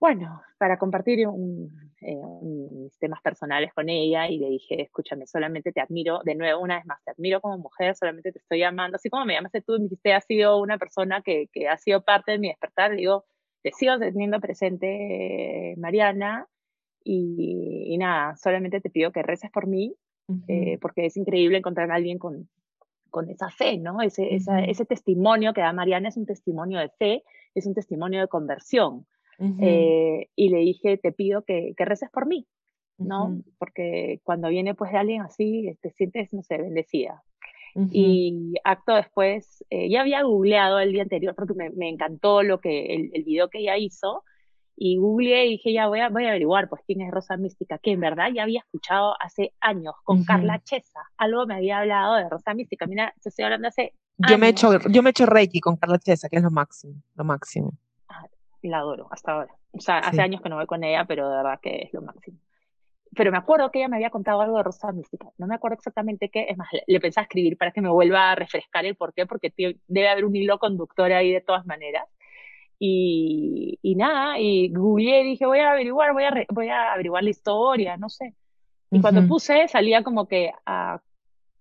bueno, 0.00 0.42
para 0.58 0.78
compartir 0.78 1.26
un, 1.28 1.85
eh, 2.06 2.16
mis 2.42 2.96
temas 2.98 3.20
personales 3.20 3.72
con 3.74 3.88
ella 3.88 4.28
y 4.28 4.38
le 4.38 4.48
dije, 4.48 4.80
escúchame, 4.82 5.26
solamente 5.26 5.72
te 5.72 5.80
admiro, 5.80 6.20
de 6.24 6.36
nuevo, 6.36 6.62
una 6.62 6.76
vez 6.76 6.86
más, 6.86 7.02
te 7.04 7.10
admiro 7.10 7.40
como 7.40 7.58
mujer, 7.58 7.96
solamente 7.96 8.30
te 8.30 8.38
estoy 8.38 8.60
llamando, 8.60 8.96
así 8.96 9.10
como 9.10 9.24
me 9.24 9.34
llamaste 9.34 9.60
tú, 9.62 9.72
me 9.72 9.84
dijiste, 9.84 10.12
has 10.12 10.24
sido 10.24 10.60
una 10.60 10.78
persona 10.78 11.22
que, 11.22 11.48
que 11.52 11.68
ha 11.68 11.76
sido 11.78 12.02
parte 12.04 12.32
de 12.32 12.38
mi 12.38 12.48
despertar, 12.48 12.94
digo, 12.94 13.24
te 13.62 13.72
sigo 13.72 13.98
teniendo 13.98 14.38
presente, 14.38 15.74
Mariana, 15.78 16.46
y, 17.02 17.84
y, 17.92 17.98
nada, 17.98 18.36
solamente 18.36 18.80
te 18.80 18.90
pido 18.90 19.10
que 19.10 19.22
reces 19.24 19.50
por 19.50 19.66
mí, 19.66 19.96
uh 20.28 20.34
-huh. 20.34 20.44
eh, 20.48 20.78
porque 20.80 21.06
es 21.06 21.16
increíble 21.16 21.58
encontrar 21.58 21.90
a 21.90 21.96
alguien 21.96 22.18
con, 22.18 22.48
con 23.10 23.30
esa 23.30 23.50
fe, 23.50 23.78
¿no? 23.78 24.00
Ese, 24.02 24.22
uh 24.22 24.26
-huh. 24.26 24.36
esa, 24.36 24.60
ese 24.60 24.84
testimonio 24.84 25.52
que 25.52 25.60
da 25.60 25.72
Mariana 25.72 26.08
es 26.08 26.16
un 26.16 26.26
testimonio 26.26 26.78
de 26.78 26.88
fe, 26.90 27.24
es 27.54 27.66
un 27.66 27.74
testimonio 27.74 28.20
de 28.20 28.28
conversión. 28.28 29.06
Uh 29.38 29.44
-huh. 29.44 29.58
eh, 29.60 30.28
y 30.34 30.48
le 30.48 30.58
dije, 30.58 30.96
te 30.98 31.12
pido 31.12 31.42
que, 31.42 31.74
que 31.76 31.84
reces 31.84 32.10
por 32.10 32.26
mí, 32.26 32.46
¿no? 32.98 33.42
Porque 33.58 34.20
cuando 34.24 34.48
viene 34.48 34.74
pues 34.74 34.92
de 34.92 34.98
alguien 34.98 35.22
así, 35.22 35.76
te 35.82 35.90
sientes, 35.90 36.32
no 36.32 36.42
sé, 36.42 36.58
bendecida. 36.58 37.22
Y 37.92 38.54
acto 38.64 38.94
después, 38.94 39.62
eh, 39.68 39.90
ya 39.90 40.00
había 40.00 40.22
googleado 40.22 40.78
el 40.78 40.92
día 40.92 41.02
anterior 41.02 41.34
porque 41.34 41.52
me, 41.52 41.68
me 41.70 41.90
encantó 41.90 42.42
lo 42.42 42.58
que, 42.58 42.94
el, 42.94 43.10
el 43.12 43.22
video 43.22 43.50
que 43.50 43.58
ella 43.58 43.76
hizo, 43.76 44.22
y 44.76 44.96
googleé 44.98 45.46
y 45.46 45.50
dije, 45.52 45.72
ya 45.72 45.88
voy 45.88 46.00
a, 46.00 46.08
voy 46.08 46.24
a 46.24 46.28
averiguar 46.28 46.68
pues 46.68 46.82
quién 46.86 47.00
es 47.00 47.10
Rosa 47.10 47.36
Mística, 47.36 47.78
que 47.78 47.92
en 47.92 48.00
verdad 48.00 48.28
ya 48.34 48.42
había 48.44 48.60
escuchado 48.60 49.14
hace 49.20 49.52
años 49.60 49.94
con 50.04 50.18
uh 50.18 50.20
-huh. 50.22 50.26
Carla 50.26 50.62
Chesa, 50.64 51.00
algo 51.16 51.46
me 51.46 51.54
había 51.54 51.78
hablado 51.80 52.14
de 52.16 52.28
Rosa 52.28 52.54
Mística, 52.54 52.86
mira, 52.86 53.14
te 53.22 53.28
estoy 53.28 53.44
hablando 53.44 53.68
hace 53.68 53.92
yo 54.18 54.38
me 54.38 54.46
he 54.46 54.50
hecho 54.50 54.78
yo 54.88 55.02
me 55.02 55.10
he 55.10 55.12
hecho 55.12 55.26
Reiki 55.26 55.60
con 55.60 55.76
Carla 55.76 55.98
Chesa, 55.98 56.28
que 56.30 56.36
es 56.36 56.42
lo 56.42 56.50
máximo, 56.50 56.94
lo 57.14 57.24
máximo. 57.24 57.72
La 58.66 58.78
adoro 58.78 59.08
hasta 59.10 59.32
ahora. 59.32 59.54
O 59.72 59.80
sea, 59.80 60.02
sí. 60.02 60.08
hace 60.10 60.22
años 60.22 60.40
que 60.40 60.48
no 60.48 60.56
voy 60.56 60.66
con 60.66 60.84
ella, 60.84 61.04
pero 61.04 61.28
de 61.28 61.36
verdad 61.36 61.60
que 61.60 61.82
es 61.82 61.92
lo 61.92 62.02
máximo. 62.02 62.38
Pero 63.14 63.32
me 63.32 63.38
acuerdo 63.38 63.70
que 63.70 63.78
ella 63.78 63.88
me 63.88 63.96
había 63.96 64.10
contado 64.10 64.42
algo 64.42 64.58
de 64.58 64.62
Rosa 64.62 64.92
Mística. 64.92 65.28
No 65.38 65.46
me 65.46 65.54
acuerdo 65.54 65.76
exactamente 65.76 66.28
qué. 66.28 66.46
Es 66.48 66.56
más, 66.56 66.68
le, 66.86 67.00
pensaba 67.00 67.22
escribir 67.22 67.56
para 67.56 67.70
que 67.70 67.80
me 67.80 67.88
vuelva 67.88 68.32
a 68.32 68.34
refrescar 68.34 68.84
el 68.84 68.94
por 68.94 69.14
qué, 69.14 69.26
porque 69.26 69.52
debe 69.86 70.08
haber 70.08 70.24
un 70.24 70.36
hilo 70.36 70.58
conductor 70.58 71.10
ahí 71.12 71.32
de 71.32 71.40
todas 71.40 71.64
maneras. 71.66 72.04
Y, 72.78 73.78
y, 73.80 73.94
nada, 73.94 74.38
y 74.38 74.68
googleé 74.68 75.22
y 75.22 75.30
dije, 75.30 75.46
voy 75.46 75.60
a 75.60 75.70
averiguar, 75.70 76.12
voy 76.12 76.24
a, 76.24 76.46
voy 76.50 76.68
a 76.68 76.92
averiguar 76.92 77.24
la 77.24 77.30
historia, 77.30 77.96
no 77.96 78.10
sé. 78.10 78.34
Y 78.90 78.96
uh 78.96 78.98
-huh. 78.98 79.02
cuando 79.02 79.26
puse, 79.26 79.66
salía 79.68 80.02
como 80.02 80.28
que 80.28 80.52
a 80.66 81.00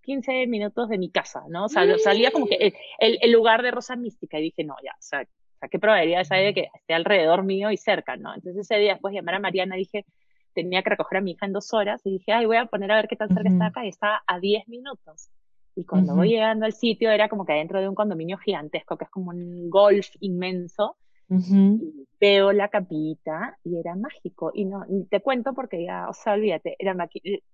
15 0.02 0.48
minutos 0.48 0.90
de 0.90 0.98
mi 0.98 1.10
casa, 1.10 1.44
¿no? 1.48 1.66
O 1.66 1.70
sea, 1.70 1.86
salía 2.00 2.32
como 2.32 2.48
que 2.48 2.56
el, 2.56 2.74
el, 3.00 3.18
el, 3.22 3.32
lugar 3.32 3.62
de 3.62 3.72
Rosa 3.72 3.96
Mística 3.96 4.40
y 4.40 4.44
dije, 4.44 4.64
no, 4.66 4.76
ya, 4.84 4.92
o 4.92 5.02
sea, 5.02 5.26
sea 5.66 5.70
¿qué 5.70 5.80
probabilidades 5.80 6.32
hay 6.32 6.46
de 6.46 6.54
que 6.54 6.68
esté 6.74 6.94
alrededor 6.94 7.44
mío 7.44 7.72
y 7.72 7.78
cerca, 7.78 8.16
¿no? 8.18 8.34
Entonces 8.34 8.62
ese 8.62 8.78
día 8.80 8.94
después 8.94 9.12
de 9.12 9.20
llamar 9.20 9.36
a 9.36 9.40
Mariana 9.40 9.76
dije, 9.76 10.06
tenía 10.54 10.82
que 10.84 10.90
recoger 10.92 11.18
a 11.18 11.22
mi 11.22 11.32
hija 11.32 11.46
en 11.46 11.54
dos 11.54 11.74
horas 11.74 12.02
y 12.06 12.12
dije, 12.12 12.32
ay, 12.32 12.46
voy 12.46 12.58
a 12.58 12.66
poner 12.66 12.92
a 12.92 12.96
ver 12.96 13.08
qué 13.08 13.16
tan 13.16 13.28
cerca 13.30 13.50
uh 13.50 13.52
-huh. 13.52 13.54
está 13.54 13.66
acá 13.68 13.86
y 13.86 13.90
estaba 13.90 14.24
a 14.26 14.40
10 14.40 14.68
minutos. 14.68 15.30
Y 15.76 15.84
cuando 15.86 16.14
uh 16.14 16.16
-huh. 16.16 16.20
voy 16.20 16.30
llegando 16.30 16.66
al 16.66 16.74
sitio 16.74 17.12
era 17.12 17.28
como 17.28 17.46
que 17.46 17.54
adentro 17.54 17.82
de 17.82 17.90
un 17.90 17.96
condominio 17.96 18.38
gigantesco, 18.38 18.98
que 18.98 19.04
es 19.06 19.10
como 19.10 19.32
un 19.32 19.70
golf 19.70 20.08
inmenso, 20.22 20.96
Uh 21.28 21.38
-huh. 21.38 21.80
y 21.82 22.08
veo 22.20 22.52
la 22.52 22.68
capita 22.70 23.58
y 23.64 23.78
era 23.80 23.96
mágico. 23.96 24.52
Y 24.54 24.66
no, 24.66 24.86
te 25.10 25.22
cuento 25.22 25.54
porque 25.54 25.84
ya, 25.84 26.08
o 26.08 26.14
sea, 26.14 26.34
olvídate, 26.34 26.76
era 26.78 26.96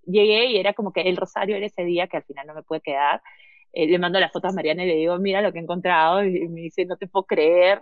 llegué 0.06 0.48
y 0.52 0.58
era 0.58 0.74
como 0.74 0.92
que 0.92 1.02
el 1.02 1.16
rosario 1.16 1.56
era 1.56 1.66
ese 1.68 1.84
día 1.86 2.08
que 2.08 2.18
al 2.18 2.24
final 2.24 2.48
no 2.48 2.54
me 2.54 2.64
pude 2.64 2.82
quedar. 2.82 3.22
Eh, 3.74 3.88
le 3.88 3.98
mando 3.98 4.20
las 4.20 4.32
fotos 4.34 4.52
a 4.52 4.56
Mariana 4.56 4.84
y 4.84 4.88
le 4.88 4.96
digo, 4.96 5.18
mira 5.20 5.42
lo 5.42 5.54
que 5.54 5.60
he 5.60 5.62
encontrado. 5.62 6.22
Y 6.26 6.50
me 6.50 6.62
dice, 6.62 6.86
no 6.86 6.98
te 6.98 7.08
puedo 7.08 7.24
creer. 7.26 7.82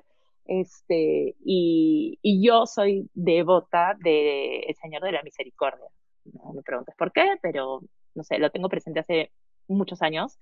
Este, 0.52 1.36
y, 1.46 2.18
y 2.24 2.46
yo 2.46 2.66
soy 2.66 3.10
devota 3.14 3.96
del 4.00 4.66
de 4.68 4.76
Señor 4.82 5.04
de 5.04 5.12
la 5.12 5.24
Misericordia. 5.24 5.86
No 6.26 6.54
me 6.54 6.64
preguntes 6.64 6.96
por 6.98 7.12
qué, 7.12 7.38
pero 7.42 7.82
no 8.16 8.24
sé, 8.24 8.40
lo 8.40 8.50
tengo 8.50 8.68
presente 8.68 9.00
hace 9.00 9.32
muchos 9.68 10.02
años, 10.02 10.40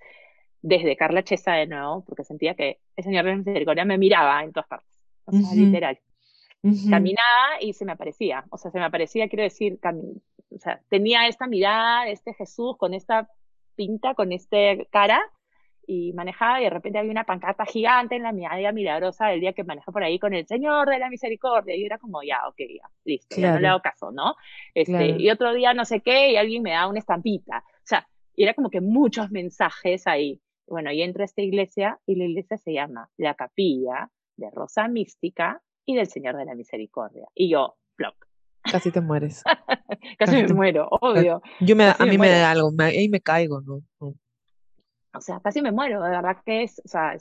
desde 0.62 0.96
Carla 0.96 1.24
Chesa 1.24 1.54
de 1.54 1.68
nuevo, 1.68 2.04
porque 2.06 2.24
sentía 2.24 2.56
que 2.56 2.80
el 2.96 3.04
Señor 3.04 3.26
de 3.26 3.32
la 3.32 3.38
Misericordia 3.38 3.86
me 3.86 3.98
miraba 3.98 4.44
en 4.44 4.54
todas 4.54 4.68
partes 4.68 4.98
o 5.28 5.32
sea, 5.32 5.42
uh 5.42 5.44
-huh. 5.44 5.66
literal. 5.66 6.00
Uh 6.64 6.70
-huh. 6.70 6.90
Caminaba 6.90 7.62
y 7.62 7.74
se 7.74 7.86
me 7.86 7.92
aparecía, 7.92 8.46
o 8.50 8.58
sea, 8.58 8.72
se 8.72 8.80
me 8.80 8.86
aparecía, 8.86 9.28
quiero 9.28 9.44
decir, 9.44 9.78
o 9.84 10.60
sea, 10.60 10.82
tenía 10.90 11.28
esta 11.28 11.48
mirada, 11.48 12.08
este 12.08 12.34
Jesús 12.34 12.78
con 12.78 12.94
esta 12.94 13.30
pinta, 13.76 14.16
con 14.16 14.32
este 14.32 14.88
cara, 14.90 15.22
y 15.88 16.12
manejaba 16.14 16.60
y 16.60 16.66
de 16.66 16.70
repente 16.70 17.00
había 17.00 17.12
una 17.12 17.24
pancarta 17.24 17.66
gigante 17.66 18.18
en 18.18 18.24
la 18.24 18.34
medalla 18.34 18.74
milagrosa 18.74 19.28
del 19.28 19.40
día 19.40 19.54
que 19.54 19.64
manejó 19.64 19.94
por 19.94 20.04
ahí 20.04 20.20
con 20.20 20.34
el 20.34 20.46
Señor 20.46 20.90
de 20.90 21.00
la 21.00 21.10
Misericordia 21.10 21.76
y 21.76 21.86
era 21.86 21.98
como 21.98 22.22
ya, 22.22 22.42
ok, 22.48 22.58
ya, 22.58 22.90
listo, 23.06 23.38
ya 23.40 23.54
no 23.54 23.60
le 23.60 23.68
hago 23.68 23.82
caso, 23.82 24.12
¿no? 24.12 24.36
Este, 24.74 25.16
Y 25.18 25.30
otro 25.30 25.54
día 25.54 25.74
no 25.74 25.86
sé 25.86 26.02
qué 26.02 26.32
y 26.34 26.36
alguien 26.36 26.62
me 26.62 26.72
da 26.72 26.88
una 26.88 27.00
estampita, 27.00 27.64
o 27.66 27.86
sea, 27.86 28.06
era 28.36 28.54
como 28.54 28.70
que 28.70 28.82
muchos 28.82 29.32
mensajes 29.32 30.06
ahí. 30.06 30.40
Bueno, 30.68 30.92
y 30.92 31.02
entro 31.02 31.24
a 31.24 31.26
esta 31.26 31.42
iglesia 31.42 32.00
y 32.06 32.16
la 32.16 32.26
iglesia 32.26 32.58
se 32.58 32.74
llama 32.74 33.10
La 33.16 33.34
Capilla 33.36 34.12
de 34.36 34.52
Rosa 34.52 34.90
Mística 34.90 35.62
y 35.86 35.96
del 35.96 36.08
Señor 36.08 36.36
de 36.36 36.44
la 36.44 36.54
Misericordia. 36.54 37.26
Y 37.34 37.50
yo, 37.50 37.78
flop. 37.96 38.16
Casi 38.62 38.92
te 38.92 39.00
mueres. 39.00 39.44
Casi, 40.20 40.44
me 40.44 40.54
muero, 40.54 40.90
obvio. 40.92 41.42
Yo 41.62 41.76
me, 41.76 41.86
a 41.86 42.06
mí 42.06 42.18
me, 42.18 42.30
da 42.30 42.52
algo, 42.52 42.72
ahí 42.80 43.08
me 43.08 43.22
caigo, 43.22 43.62
¿no? 43.62 43.82
O 45.14 45.22
sea, 45.22 45.40
casi 45.40 45.62
me 45.62 45.72
muero, 45.72 46.02
de 46.04 46.10
verdad 46.10 46.38
que 46.46 46.64
es, 46.64 46.80
o 46.84 46.88
sea, 46.88 47.18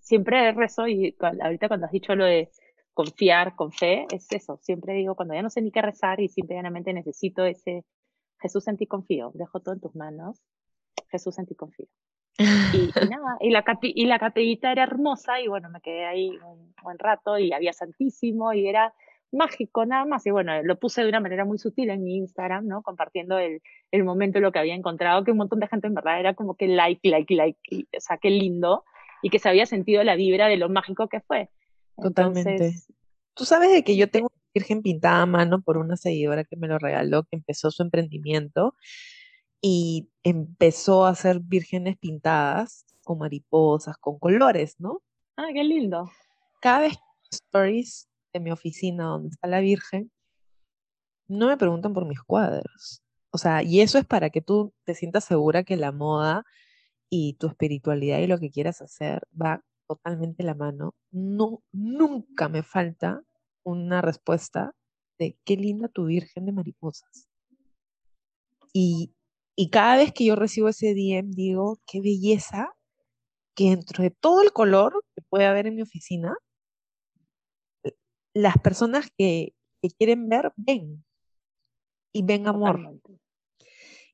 siempre 0.00 0.52
rezo 0.52 0.86
y 0.88 1.16
ahorita 1.20 1.68
cuando 1.68 1.86
has 1.86 1.92
dicho 1.92 2.14
lo 2.14 2.24
de 2.24 2.50
confiar 2.94 3.54
con 3.54 3.72
fe, 3.72 4.06
es 4.12 4.30
eso, 4.32 4.58
siempre 4.62 4.94
digo, 4.94 5.14
cuando 5.14 5.34
ya 5.34 5.42
no 5.42 5.50
sé 5.50 5.62
ni 5.62 5.70
qué 5.70 5.82
rezar 5.82 6.20
y 6.20 6.28
simplemente 6.28 6.92
necesito 6.92 7.44
ese 7.44 7.84
Jesús 8.40 8.66
en 8.68 8.76
ti 8.76 8.86
confío, 8.86 9.32
dejo 9.34 9.60
todo 9.60 9.74
en 9.74 9.80
tus 9.80 9.94
manos, 9.94 10.42
Jesús 11.08 11.38
en 11.38 11.46
ti 11.46 11.54
confío. 11.54 11.86
Y, 12.38 12.38
nada, 13.10 13.36
y 13.40 13.50
la, 13.50 13.64
y 13.82 14.06
la 14.06 14.18
capellita 14.18 14.70
era 14.70 14.84
hermosa 14.84 15.40
y 15.40 15.48
bueno, 15.48 15.70
me 15.70 15.80
quedé 15.80 16.06
ahí 16.06 16.30
un 16.44 16.74
buen 16.82 16.98
rato 16.98 17.38
y 17.38 17.52
había 17.52 17.72
Santísimo 17.72 18.52
y 18.52 18.68
era 18.68 18.94
mágico 19.32 19.84
nada 19.86 20.04
más. 20.04 20.26
Y 20.26 20.30
bueno, 20.30 20.62
lo 20.62 20.78
puse 20.78 21.02
de 21.02 21.08
una 21.08 21.20
manera 21.20 21.44
muy 21.44 21.58
sutil 21.58 21.90
en 21.90 22.02
mi 22.02 22.16
Instagram, 22.16 22.66
¿no? 22.66 22.82
Compartiendo 22.82 23.38
el, 23.38 23.62
el 23.90 24.04
momento, 24.04 24.40
lo 24.40 24.52
que 24.52 24.58
había 24.58 24.74
encontrado, 24.74 25.24
que 25.24 25.32
un 25.32 25.38
montón 25.38 25.60
de 25.60 25.68
gente 25.68 25.86
en 25.86 25.94
verdad 25.94 26.20
era 26.20 26.34
como 26.34 26.56
que 26.56 26.68
like, 26.68 27.08
like, 27.08 27.34
like, 27.34 27.58
o 27.96 28.00
sea, 28.00 28.18
qué 28.18 28.30
lindo, 28.30 28.84
y 29.22 29.30
que 29.30 29.38
se 29.38 29.48
había 29.48 29.66
sentido 29.66 30.02
la 30.04 30.16
vibra 30.16 30.48
de 30.48 30.56
lo 30.56 30.68
mágico 30.68 31.08
que 31.08 31.20
fue. 31.20 31.50
Totalmente. 32.00 32.74
Tú 33.34 33.44
sabes 33.44 33.72
de 33.72 33.84
que 33.84 33.96
yo 33.96 34.08
tengo 34.10 34.28
una 34.32 34.50
virgen 34.54 34.82
pintada 34.82 35.22
a 35.22 35.26
mano 35.26 35.60
por 35.62 35.78
una 35.78 35.96
seguidora 35.96 36.44
que 36.44 36.56
me 36.56 36.68
lo 36.68 36.78
regaló, 36.78 37.24
que 37.24 37.36
empezó 37.36 37.70
su 37.70 37.82
emprendimiento 37.82 38.74
y 39.60 40.10
empezó 40.22 41.06
a 41.06 41.10
hacer 41.10 41.40
vírgenes 41.40 41.96
pintadas 41.98 42.84
con 43.04 43.18
mariposas, 43.18 43.96
con 43.96 44.18
colores, 44.18 44.76
¿no? 44.78 45.02
Ah, 45.36 45.48
qué 45.52 45.64
lindo. 45.64 46.10
Cada 46.60 46.80
vez 46.80 46.98
stories 47.30 48.07
de 48.32 48.40
mi 48.40 48.50
oficina 48.50 49.04
donde 49.04 49.28
está 49.28 49.48
la 49.48 49.60
Virgen, 49.60 50.10
no 51.28 51.48
me 51.48 51.56
preguntan 51.56 51.94
por 51.94 52.06
mis 52.06 52.20
cuadros. 52.20 53.02
O 53.30 53.38
sea, 53.38 53.62
y 53.62 53.80
eso 53.80 53.98
es 53.98 54.06
para 54.06 54.30
que 54.30 54.40
tú 54.40 54.72
te 54.84 54.94
sientas 54.94 55.24
segura 55.24 55.64
que 55.64 55.76
la 55.76 55.92
moda 55.92 56.44
y 57.10 57.34
tu 57.34 57.48
espiritualidad 57.48 58.18
y 58.20 58.26
lo 58.26 58.38
que 58.38 58.50
quieras 58.50 58.80
hacer 58.82 59.26
va 59.40 59.62
totalmente 59.86 60.42
la 60.42 60.54
mano. 60.54 60.94
No, 61.10 61.62
nunca 61.72 62.48
me 62.48 62.62
falta 62.62 63.22
una 63.64 64.00
respuesta 64.00 64.74
de 65.18 65.36
qué 65.44 65.56
linda 65.56 65.88
tu 65.88 66.06
Virgen 66.06 66.46
de 66.46 66.52
mariposas. 66.52 67.28
Y, 68.72 69.14
y 69.56 69.70
cada 69.70 69.96
vez 69.96 70.12
que 70.12 70.24
yo 70.24 70.36
recibo 70.36 70.68
ese 70.68 70.94
DM, 70.94 71.30
digo, 71.30 71.78
qué 71.86 72.00
belleza 72.00 72.74
que 73.54 73.70
dentro 73.70 74.02
de 74.04 74.10
todo 74.10 74.42
el 74.42 74.52
color 74.52 75.04
que 75.16 75.22
puede 75.28 75.46
haber 75.46 75.66
en 75.66 75.74
mi 75.74 75.82
oficina, 75.82 76.36
las 78.38 78.56
personas 78.58 79.10
que, 79.18 79.52
quieren 79.98 80.28
ver, 80.28 80.52
ven. 80.56 81.04
Y 82.12 82.22
ven 82.22 82.46
amor. 82.46 83.00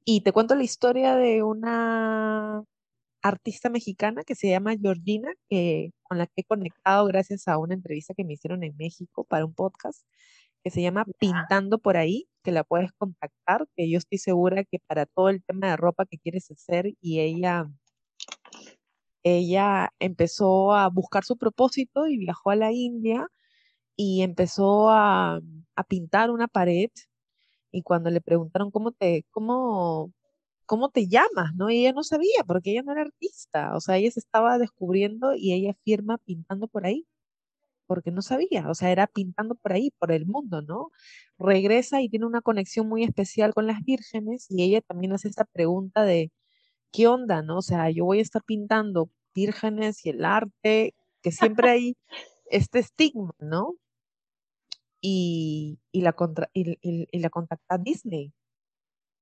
Y 0.04 0.22
te 0.22 0.32
cuento 0.32 0.54
la 0.54 0.64
historia 0.64 1.14
de 1.16 1.42
una 1.42 2.64
artista 3.22 3.68
mexicana 3.68 4.24
que 4.24 4.34
se 4.34 4.48
llama 4.48 4.76
Georgina, 4.76 5.30
que, 5.48 5.92
con 6.02 6.18
la 6.18 6.26
que 6.26 6.40
he 6.40 6.44
conectado 6.44 7.06
gracias 7.06 7.48
a 7.48 7.58
una 7.58 7.74
entrevista 7.74 8.14
que 8.14 8.24
me 8.24 8.34
hicieron 8.34 8.64
en 8.64 8.74
México 8.76 9.24
para 9.24 9.44
un 9.44 9.54
podcast 9.54 10.06
que 10.62 10.70
se 10.70 10.80
llama 10.80 11.04
Pintando 11.18 11.78
por 11.78 11.98
ahí, 11.98 12.26
que 12.42 12.52
la 12.52 12.64
puedes 12.64 12.92
contactar, 12.92 13.66
que 13.76 13.90
yo 13.90 13.98
estoy 13.98 14.18
segura 14.18 14.64
que 14.64 14.78
para 14.86 15.04
todo 15.04 15.28
el 15.28 15.42
tema 15.44 15.68
de 15.68 15.76
ropa 15.76 16.06
que 16.06 16.18
quieres 16.18 16.50
hacer 16.50 16.94
y 17.02 17.20
ella 17.20 17.70
ella 19.22 19.90
empezó 19.98 20.72
a 20.74 20.88
buscar 20.88 21.24
su 21.24 21.36
propósito 21.36 22.06
y 22.06 22.18
viajó 22.18 22.50
a 22.50 22.56
la 22.56 22.72
India 22.72 23.26
y 23.96 24.22
empezó 24.22 24.90
a, 24.90 25.40
pintar 25.88 26.30
una 26.30 26.48
pared 26.48 26.90
y 27.72 27.82
cuando 27.82 28.10
le 28.10 28.20
preguntaron 28.20 28.70
cómo 28.70 28.92
te, 28.92 29.24
cómo, 29.30 30.12
cómo 30.66 30.90
te 30.90 31.08
llamas, 31.08 31.54
¿no? 31.56 31.70
Y 31.70 31.80
ella 31.80 31.92
no 31.92 32.04
sabía 32.04 32.44
porque 32.46 32.72
ella 32.72 32.82
no 32.82 32.92
era 32.92 33.02
artista, 33.02 33.76
o 33.76 33.80
sea, 33.80 33.96
ella 33.98 34.10
se 34.12 34.20
estaba 34.20 34.58
descubriendo 34.58 35.34
y 35.34 35.52
ella 35.52 35.74
firma 35.84 36.18
pintando 36.18 36.68
por 36.68 36.86
ahí, 36.86 37.06
porque 37.86 38.10
no 38.12 38.22
sabía, 38.22 38.70
o 38.70 38.74
sea, 38.74 38.90
era 38.92 39.06
pintando 39.08 39.56
por 39.56 39.72
ahí, 39.74 39.90
por 39.98 40.12
el 40.12 40.26
mundo, 40.26 40.62
¿no? 40.62 40.90
Regresa 41.38 42.02
y 42.02 42.08
tiene 42.08 42.26
una 42.26 42.42
conexión 42.42 42.88
muy 42.88 43.04
especial 43.04 43.54
con 43.54 43.66
las 43.66 43.82
vírgenes 43.84 44.46
y 44.50 44.62
ella 44.64 44.80
también 44.82 45.12
hace 45.12 45.28
esta 45.28 45.44
pregunta 45.44 46.04
de, 46.04 46.32
¿qué 46.92 47.08
onda, 47.08 47.42
no? 47.42 47.58
O 47.58 47.62
sea, 47.62 47.90
yo 47.90 48.04
voy 48.06 48.20
a 48.20 48.22
estar 48.22 48.42
pintando 48.44 49.10
vírgenes 49.34 50.04
y 50.06 50.10
el 50.10 50.24
arte, 50.24 50.94
que 51.22 51.32
siempre 51.32 51.70
hay 51.70 51.96
este 52.50 52.80
estigma, 52.80 53.34
¿no? 53.40 53.74
Y, 55.06 55.78
la, 55.92 56.14
contra, 56.14 56.48
y, 56.54 57.18
la 57.18 57.28
contacta 57.28 57.76
Disney 57.76 58.32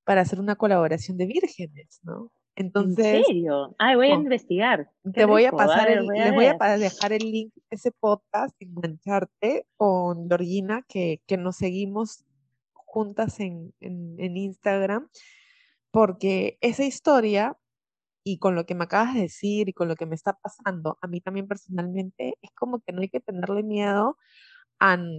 para 0.04 0.20
hacer 0.20 0.38
una 0.38 0.54
colaboración 0.54 1.16
de 1.16 1.26
vírgenes, 1.26 1.98
¿no? 2.04 2.30
Entonces, 2.54 3.04
¿En 3.04 3.24
serio? 3.24 3.74
Ay, 3.78 3.96
voy 3.96 4.08
a 4.08 4.14
investigar. 4.14 4.90
te 5.12 5.24
voy 5.24 5.46
a 5.46 5.50
pasar, 5.50 5.90
el, 5.90 6.06
les 6.06 6.32
voy 6.34 6.44
a 6.44 6.78
dejar 6.78 7.12
el 7.12 7.28
link 7.32 7.52
de 7.54 7.62
ese 7.70 7.90
podcast, 7.90 8.54
engancharte 8.60 9.66
con 9.76 10.28
Georgina, 10.28 10.84
que, 10.86 11.20
que 11.26 11.36
nos 11.36 11.56
seguimos 11.56 12.24
juntas 12.72 13.40
en, 13.40 13.74
en, 13.80 14.14
en, 14.20 14.36
Instagram, 14.36 15.08
porque 15.90 16.58
esa 16.60 16.84
historia 16.84 17.56
y 18.22 18.38
con 18.38 18.54
lo 18.54 18.66
que 18.66 18.76
me 18.76 18.84
acabas 18.84 19.14
de 19.14 19.22
decir 19.22 19.68
y 19.68 19.72
con 19.72 19.88
lo 19.88 19.96
que 19.96 20.06
me 20.06 20.14
está 20.14 20.34
pasando, 20.34 20.96
a 21.00 21.08
mí 21.08 21.20
también 21.20 21.48
personalmente, 21.48 22.38
es 22.40 22.50
como 22.52 22.80
que 22.80 22.92
no 22.92 23.00
hay 23.00 23.08
que 23.08 23.18
tenerle 23.18 23.64
miedo 23.64 24.16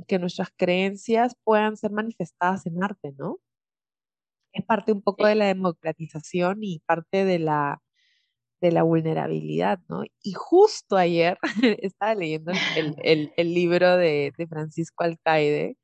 que 0.07 0.19
nuestras 0.19 0.49
creencias 0.57 1.35
puedan 1.43 1.77
ser 1.77 1.91
manifestadas 1.91 2.65
en 2.65 2.83
arte, 2.83 3.13
¿no? 3.17 3.39
Es 4.53 4.63
parte 4.65 4.91
un 4.91 5.01
poco 5.01 5.25
de 5.25 5.35
la 5.35 5.45
democratización 5.47 6.59
y 6.63 6.79
parte 6.85 7.25
de 7.25 7.39
la, 7.39 7.81
de 8.61 8.71
la 8.71 8.83
vulnerabilidad, 8.83 9.79
¿no? 9.89 10.03
Y 10.21 10.33
justo 10.33 10.97
ayer 10.97 11.37
estaba 11.81 12.15
leyendo 12.15 12.51
el, 13.03 13.33
el, 13.37 13.53
libro 13.53 13.97
de, 13.97 14.33
de, 14.37 14.47
Francisco 14.47 15.03
Alcaide, 15.03 15.77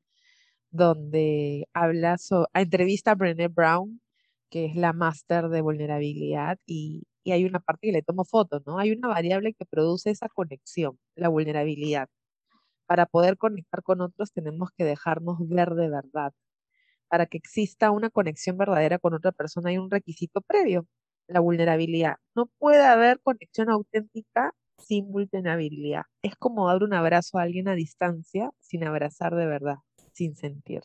donde 0.70 1.68
habla, 1.74 2.18
sobre, 2.18 2.48
entrevista 2.54 3.12
a 3.12 3.14
Brené 3.16 3.48
Brown, 3.48 4.00
que 4.50 4.66
es 4.66 4.76
la 4.76 4.92
máster 4.92 5.48
de 5.48 5.62
vulnerabilidad, 5.62 6.58
y, 6.66 7.04
y 7.24 7.32
hay 7.32 7.44
una 7.44 7.60
parte 7.60 7.88
que 7.88 7.92
le 7.92 8.02
tomo 8.02 8.24
foto, 8.24 8.62
¿no? 8.66 8.78
Hay 8.78 8.92
una 8.92 9.08
variable 9.08 9.54
que 9.54 9.66
produce 9.66 10.10
esa 10.10 10.28
conexión, 10.28 10.98
la 11.16 11.28
vulnerabilidad 11.28 12.08
para 12.90 13.06
poder 13.06 13.38
conectar 13.38 13.84
con 13.84 14.00
otros 14.00 14.32
tenemos 14.32 14.72
que 14.76 14.82
dejarnos 14.82 15.36
ver 15.48 15.74
de 15.74 15.88
verdad. 15.88 16.32
Para 17.06 17.26
que 17.26 17.38
exista 17.38 17.92
una 17.92 18.10
conexión 18.10 18.58
verdadera 18.58 18.98
con 18.98 19.14
otra 19.14 19.30
persona 19.30 19.70
hay 19.70 19.78
un 19.78 19.92
requisito 19.92 20.40
previo, 20.40 20.88
la 21.28 21.38
vulnerabilidad. 21.38 22.16
No 22.34 22.46
puede 22.58 22.84
haber 22.84 23.20
conexión 23.20 23.70
auténtica 23.70 24.56
sin 24.76 25.12
vulnerabilidad. 25.12 26.02
Es 26.20 26.34
como 26.34 26.66
dar 26.66 26.82
un 26.82 26.92
abrazo 26.92 27.38
a 27.38 27.42
alguien 27.42 27.68
a 27.68 27.74
distancia 27.74 28.50
sin 28.58 28.82
abrazar 28.82 29.36
de 29.36 29.46
verdad, 29.46 29.76
sin 30.10 30.34
sentir. 30.34 30.82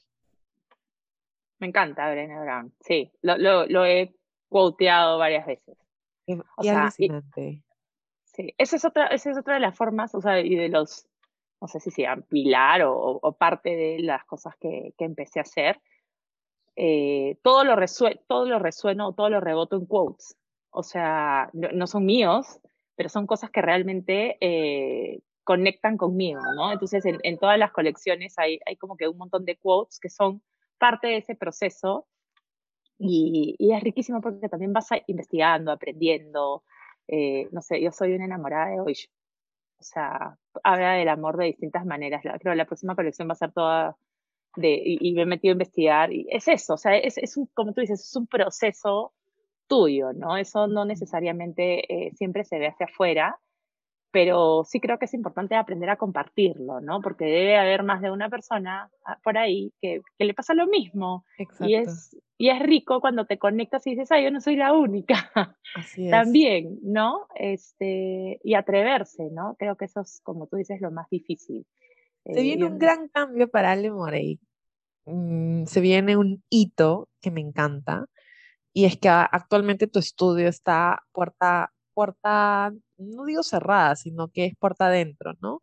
Me 1.58 1.66
encanta 1.66 2.12
Brené 2.12 2.40
Brown. 2.40 2.72
Sí, 2.82 3.12
lo, 3.24 3.84
he 3.84 4.16
quoteado 4.48 5.18
varias 5.18 5.48
veces. 5.48 5.76
Es, 6.28 6.38
sí, 8.26 8.54
esa 8.60 8.76
es, 8.76 8.86
otra, 8.86 9.08
esa 9.08 9.32
es 9.32 9.38
otra 9.40 9.56
de 9.56 9.62
las 9.62 9.76
formas, 9.76 10.14
o 10.14 10.22
sea, 10.22 10.40
y 10.40 10.54
de 10.56 10.70
los 10.70 11.08
no 11.62 11.68
sé 11.68 11.80
si 11.80 11.92
sea 11.92 12.18
pilar 12.18 12.84
o, 12.86 13.36
parte 13.38 13.76
de 13.76 14.00
las 14.00 14.26
cosas 14.26 14.56
que, 14.60 14.94
empecé 15.00 15.40
a 15.40 15.44
hacer, 15.44 15.82
eh, 16.76 17.38
todo, 17.42 17.64
lo 17.64 17.76
todo 18.28 18.46
lo 18.46 18.60
resueno, 18.60 19.14
todo 19.14 19.30
lo 19.30 19.40
reboto 19.40 19.78
en 19.78 19.86
quotes. 19.86 20.38
O 20.72 20.84
sea, 20.84 21.50
no, 21.54 21.88
son 21.88 22.06
míos, 22.06 22.60
pero 22.96 23.10
son 23.10 23.28
cosas 23.28 23.50
que 23.50 23.62
realmente 23.62 24.38
eh, 24.42 25.22
conectan 25.44 25.98
conmigo, 25.98 26.42
¿no? 26.56 26.72
Entonces, 26.72 27.04
en, 27.06 27.38
todas 27.38 27.58
las 27.58 27.72
colecciones 27.72 28.38
hay, 28.38 28.60
hay 28.66 28.76
como 28.76 28.98
que 28.98 29.08
un 29.08 29.18
montón 29.18 29.46
de 29.46 29.58
quotes 29.58 30.00
que 30.00 30.10
son 30.10 30.42
parte 30.78 31.08
de 31.08 31.18
ese 31.18 31.36
proceso 31.36 32.08
y, 32.98 33.56
es 33.60 33.84
riquísimo 33.84 34.22
porque 34.22 34.50
también 34.50 34.74
vas 34.74 34.90
investigando, 35.08 35.72
aprendiendo. 35.72 36.64
Eh, 37.08 37.48
no 37.52 37.62
sé, 37.62 37.82
yo 37.82 37.92
soy 37.92 38.14
una 38.14 38.26
enamorada 38.26 38.72
de 38.72 38.80
hoy 38.80 38.94
o 38.94 39.25
sea, 39.86 40.38
habla 40.64 40.94
del 40.94 41.10
amor 41.10 41.38
de 41.38 41.46
distintas 41.46 41.86
maneras. 41.86 42.22
Creo 42.22 42.40
que 42.40 42.56
la 42.56 42.66
próxima 42.66 42.96
colección 42.96 43.28
va 43.28 43.34
a 43.34 43.36
ser 43.36 43.52
toda 43.52 43.98
de, 44.56 44.82
y, 44.84 45.14
me 45.14 45.24
he 45.24 45.26
metido 45.26 45.52
a 45.52 45.54
investigar. 45.54 46.12
Y 46.14 46.28
es 46.30 46.48
eso, 46.48 46.76
o 46.76 46.78
sea, 46.78 46.98
es, 46.98 47.18
es 47.18 47.38
un, 47.38 47.48
como 47.54 47.74
tú 47.74 47.82
dices, 47.82 48.02
es 48.02 48.16
un 48.16 48.28
proceso 48.28 49.14
tuyo, 49.68 50.14
¿no? 50.14 50.38
Eso 50.38 50.68
no 50.68 50.86
necesariamente 50.86 52.08
eh, 52.08 52.12
siempre 52.16 52.44
se 52.44 52.60
ve 52.60 52.68
hacia 52.68 52.86
afuera, 52.86 53.40
pero 54.16 54.64
sí 54.64 54.80
creo 54.80 54.98
que 54.98 55.04
es 55.04 55.14
importante 55.14 55.56
aprender 55.56 55.90
a 55.90 55.98
compartirlo, 55.98 56.80
¿no? 56.80 57.02
Porque 57.02 57.26
debe 57.26 57.58
haber 57.58 57.84
más 57.84 58.02
de 58.02 58.12
una 58.12 58.30
persona 58.30 58.90
ah, 59.04 59.20
por 59.22 59.38
ahí 59.38 59.74
que, 59.82 60.04
que 60.18 60.24
le 60.24 60.34
pasa 60.34 60.54
lo 60.54 60.68
mismo. 60.68 61.26
Y 61.60 61.76
es, 61.76 62.16
y 62.38 62.48
es 62.48 62.60
rico 62.60 63.02
cuando 63.02 63.26
te 63.26 63.38
conectas 63.38 63.86
y 63.86 63.90
dices, 63.90 64.10
ay, 64.14 64.24
yo 64.24 64.32
no 64.32 64.40
soy 64.40 64.56
la 64.56 64.72
única. 64.72 65.54
Así 65.76 66.06
es. 66.06 66.12
También, 66.12 66.80
¿no? 66.82 67.28
Este, 67.36 68.40
y 68.42 68.54
atreverse, 68.54 69.32
¿no? 69.34 69.58
Creo 69.60 69.76
que 69.76 69.84
eso 69.84 70.00
es, 70.00 70.22
como 70.24 70.48
tú 70.48 70.56
dices, 70.56 70.80
lo 70.80 70.92
más 70.92 71.10
difícil. 71.10 71.66
Se 72.24 72.42
viene 72.42 72.64
eh, 72.64 72.70
un 72.70 72.80
gran 72.80 73.10
cambio 73.10 73.50
para 73.50 73.72
Ale 73.72 73.92
Morey. 73.92 74.40
Mm, 75.08 75.66
se 75.66 75.82
viene 75.82 76.16
un 76.16 76.42
hito 76.50 77.10
que 77.20 77.32
me 77.32 77.42
encanta 77.42 78.06
y 78.72 78.86
es 78.86 78.96
que 78.96 79.10
actualmente 79.10 79.88
tu 79.88 80.00
estudio 80.00 80.48
está 80.48 81.04
puerta, 81.12 81.74
puerta, 81.94 82.72
no 82.98 83.26
digo 83.26 83.44
cerrada, 83.44 83.96
sino 83.96 84.30
que 84.30 84.46
es 84.46 84.56
puerta 84.58 84.88
adentro, 84.88 85.34
¿no? 85.42 85.62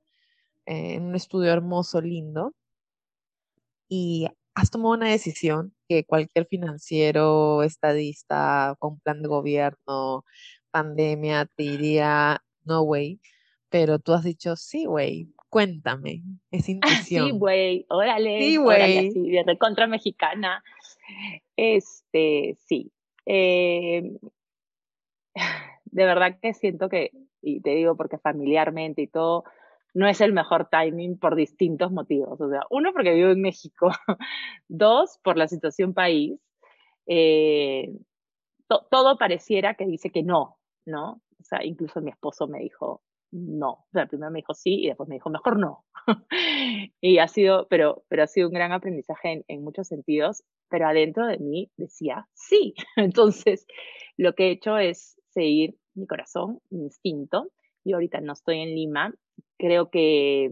Eh, 0.67 0.95
en 0.95 1.05
un 1.05 1.15
estudio 1.17 1.53
hermoso, 1.53 2.01
lindo. 2.01 2.55
Y 3.89 4.29
has 4.55 4.71
tomado 4.71 4.95
una 4.95 5.09
decisión 5.09 5.75
que 5.89 6.05
cualquier 6.05 6.47
financiero, 6.47 7.63
estadista, 7.63 8.77
con 8.79 9.01
plan 9.01 9.23
de 9.23 9.29
gobierno, 9.29 10.25
pandemia, 10.71 11.47
te 11.57 11.65
diría, 11.65 12.43
no 12.65 12.83
way, 12.83 13.21
pero 13.69 13.99
tú 13.99 14.13
has 14.15 14.25
dicho, 14.25 14.57
sí, 14.57 14.87
güey, 14.87 15.33
Cuéntame, 15.53 16.23
es 16.51 16.67
intuición. 17.11 17.27
sí, 17.27 17.33
güey, 17.33 17.85
órale. 17.91 18.39
Sí, 18.41 18.57
güey. 18.57 19.11
de 19.13 19.59
contra 19.59 19.87
mexicana. 19.87 20.65
Este, 21.59 22.57
sí. 22.67 22.91
Eh, 23.27 24.17
de 25.85 26.05
verdad 26.07 26.39
que 26.41 26.55
siento 26.55 26.89
que, 26.89 27.11
y 27.43 27.61
te 27.61 27.71
digo 27.71 27.97
porque 27.97 28.19
familiarmente 28.19 29.03
y 29.03 29.07
todo, 29.09 29.45
no 29.95 30.09
es 30.09 30.21
el 30.21 30.33
mejor 30.33 30.69
timing 30.71 31.19
por 31.19 31.37
distintos 31.37 31.93
motivos. 31.93 32.41
O 32.41 32.49
sea, 32.49 32.63
uno, 32.71 32.93
porque 32.93 33.13
vivo 33.13 33.31
en 33.31 33.43
México. 33.43 33.91
Dos, 34.69 35.19
por 35.23 35.37
la 35.37 35.49
situación 35.49 35.93
país. 35.93 36.41
Eh, 37.07 37.93
todo 38.91 39.19
pareciera 39.19 39.75
que 39.75 39.85
dice 39.85 40.11
que 40.11 40.23
no, 40.23 40.59
¿no? 40.87 41.21
O 41.41 41.45
sea, 41.45 41.65
incluso 41.65 42.01
mi 42.01 42.11
esposo 42.11 42.47
me 42.47 42.61
dijo, 42.61 43.03
no. 43.33 43.71
O 43.71 43.89
sea, 43.93 44.07
primero 44.07 44.31
me 44.31 44.39
dijo 44.39 44.55
sí 44.55 44.83
y 44.83 44.89
después 44.89 45.09
me 45.09 45.17
dijo 45.17 45.31
mejor 45.31 45.59
no. 45.59 45.85
y 47.01 47.19
ha 47.19 47.29
sido, 47.29 47.67
pero, 47.69 48.05
pero 48.09 48.23
ha 48.23 48.27
sido 48.27 48.49
un 48.49 48.55
gran 48.55 48.73
aprendizaje 48.73 49.45
en, 49.47 49.65
muchos 49.65 49.89
sentidos, 49.89 50.45
pero 50.69 50.87
adentro 50.87 51.27
de 51.27 51.39
mí 51.39 51.71
decía 51.77 52.29
sí. 52.35 52.75
Entonces, 52.97 53.67
lo 54.17 54.35
que 54.35 54.49
he 54.49 54.51
hecho 54.53 54.79
es 54.79 55.21
seguir 55.31 55.77
mi 55.95 56.07
corazón, 56.07 56.61
mi 56.71 56.83
instinto. 56.85 57.51
Y 57.85 57.93
ahorita 57.93 58.21
no 58.21 58.33
estoy 58.33 58.61
en 58.61 58.75
Lima. 58.75 59.15
Creo 59.59 59.91
que 59.91 60.51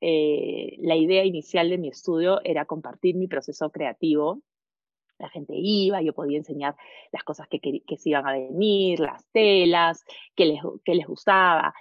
eh, 0.00 0.76
la 0.78 0.96
idea 0.96 1.24
inicial 1.24 1.70
de 1.70 1.78
mi 1.78 1.88
estudio 1.88 2.40
era 2.44 2.64
compartir 2.64 3.16
mi 3.16 3.28
proceso 3.28 3.70
creativo 3.70 4.42
la 5.22 5.28
gente 5.30 5.54
iba, 5.56 6.02
yo 6.02 6.12
podía 6.12 6.36
enseñar 6.36 6.76
las 7.12 7.22
cosas 7.22 7.46
que, 7.48 7.60
que, 7.60 7.96
se 7.96 8.10
iban 8.10 8.26
a 8.26 8.32
venir, 8.32 8.98
las 8.98 9.24
telas, 9.30 10.04
qué 10.34 10.46
les, 10.46 10.60
les 10.84 11.06
gustaba, 11.06 11.72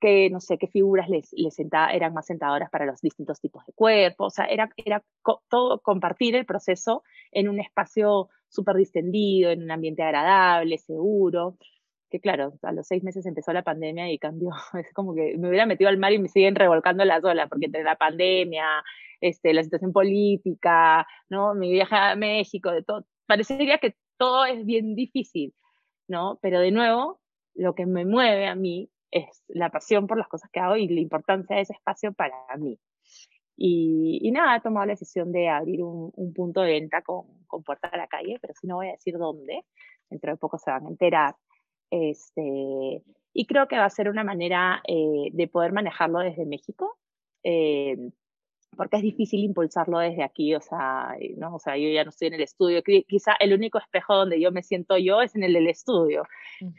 qué, 0.00 0.30
no 0.30 0.40
sé, 0.40 0.56
qué 0.58 0.68
figuras 0.68 1.08
les, 1.08 1.32
les 1.32 1.58
eran 1.58 2.14
más 2.14 2.26
sentadoras 2.26 2.70
para 2.70 2.86
los 2.86 3.00
distintos 3.00 3.40
tipos 3.40 3.66
de 3.66 3.72
cuerpos, 3.72 4.26
o 4.28 4.30
sea, 4.30 4.46
era, 4.46 4.70
era 4.76 5.04
todo 5.50 5.80
compartir 5.80 6.36
el 6.36 6.46
proceso 6.46 7.02
en 7.32 7.48
un 7.48 7.58
espacio 7.58 8.28
súper 8.48 8.76
distendido, 8.76 9.50
en 9.50 9.64
un 9.64 9.70
ambiente 9.72 10.04
agradable, 10.04 10.78
seguro, 10.78 11.56
que 12.14 12.20
claro, 12.20 12.52
a 12.62 12.70
los 12.70 12.86
seis 12.86 13.02
meses 13.02 13.26
empezó 13.26 13.52
la 13.52 13.64
pandemia 13.64 14.08
y 14.08 14.20
cambió, 14.20 14.50
es 14.78 14.92
como 14.94 15.16
que 15.16 15.36
me 15.36 15.48
hubiera 15.48 15.66
metido 15.66 15.90
al 15.90 15.98
mar 15.98 16.12
y 16.12 16.20
me 16.20 16.28
siguen 16.28 16.54
revolcando 16.54 17.04
las 17.04 17.24
olas, 17.24 17.48
porque 17.48 17.66
entre 17.66 17.82
la 17.82 17.96
pandemia, 17.96 18.66
este, 19.20 19.52
la 19.52 19.64
situación 19.64 19.92
política, 19.92 21.08
¿no? 21.28 21.56
Mi 21.56 21.72
viaje 21.72 21.96
a 21.96 22.14
México, 22.14 22.70
de 22.70 22.84
todo. 22.84 23.04
Parecería 23.26 23.78
que 23.78 23.96
todo 24.16 24.44
es 24.44 24.64
bien 24.64 24.94
difícil, 24.94 25.54
¿no? 26.06 26.38
Pero 26.40 26.60
de 26.60 26.70
nuevo, 26.70 27.20
lo 27.54 27.74
que 27.74 27.84
me 27.84 28.04
mueve 28.04 28.46
a 28.46 28.54
mí 28.54 28.88
es 29.10 29.42
la 29.48 29.70
pasión 29.70 30.06
por 30.06 30.16
las 30.16 30.28
cosas 30.28 30.48
que 30.52 30.60
hago 30.60 30.76
y 30.76 30.86
la 30.86 31.00
importancia 31.00 31.56
de 31.56 31.62
ese 31.62 31.72
espacio 31.72 32.12
para 32.12 32.36
mí. 32.56 32.78
Y, 33.56 34.20
y 34.22 34.30
nada, 34.30 34.56
he 34.56 34.60
tomado 34.60 34.86
la 34.86 34.92
decisión 34.92 35.32
de 35.32 35.48
abrir 35.48 35.82
un, 35.82 36.12
un 36.14 36.32
punto 36.32 36.60
de 36.60 36.74
venta 36.74 37.02
con, 37.02 37.24
con, 37.48 37.64
puerta 37.64 37.88
a 37.88 37.96
la 37.96 38.06
calle, 38.06 38.38
pero 38.40 38.54
si 38.54 38.68
no 38.68 38.76
voy 38.76 38.86
a 38.88 38.92
decir 38.92 39.18
dónde, 39.18 39.64
dentro 40.08 40.30
de 40.30 40.38
poco 40.38 40.58
se 40.58 40.70
van 40.70 40.86
a 40.86 40.90
enterar. 40.90 41.34
Este, 41.90 43.02
y 43.32 43.46
creo 43.46 43.68
que 43.68 43.78
va 43.78 43.84
a 43.84 43.90
ser 43.90 44.08
una 44.08 44.24
manera 44.24 44.82
eh, 44.86 45.30
de 45.32 45.48
poder 45.48 45.72
manejarlo 45.72 46.20
desde 46.20 46.46
México. 46.46 46.98
Eh, 47.42 47.96
porque 48.74 48.96
es 48.96 49.02
difícil 49.02 49.40
impulsarlo 49.40 49.98
desde 49.98 50.22
aquí, 50.22 50.54
o 50.54 50.60
sea, 50.60 51.16
¿no? 51.36 51.54
o 51.54 51.58
sea, 51.58 51.76
yo 51.76 51.88
ya 51.88 52.04
no 52.04 52.10
estoy 52.10 52.28
en 52.28 52.34
el 52.34 52.42
estudio, 52.42 52.82
quizá 52.82 53.34
el 53.38 53.52
único 53.54 53.78
espejo 53.78 54.14
donde 54.14 54.40
yo 54.40 54.50
me 54.52 54.62
siento 54.62 54.96
yo 54.98 55.22
es 55.22 55.34
en 55.34 55.44
el 55.44 55.52
del 55.52 55.68
estudio, 55.68 56.24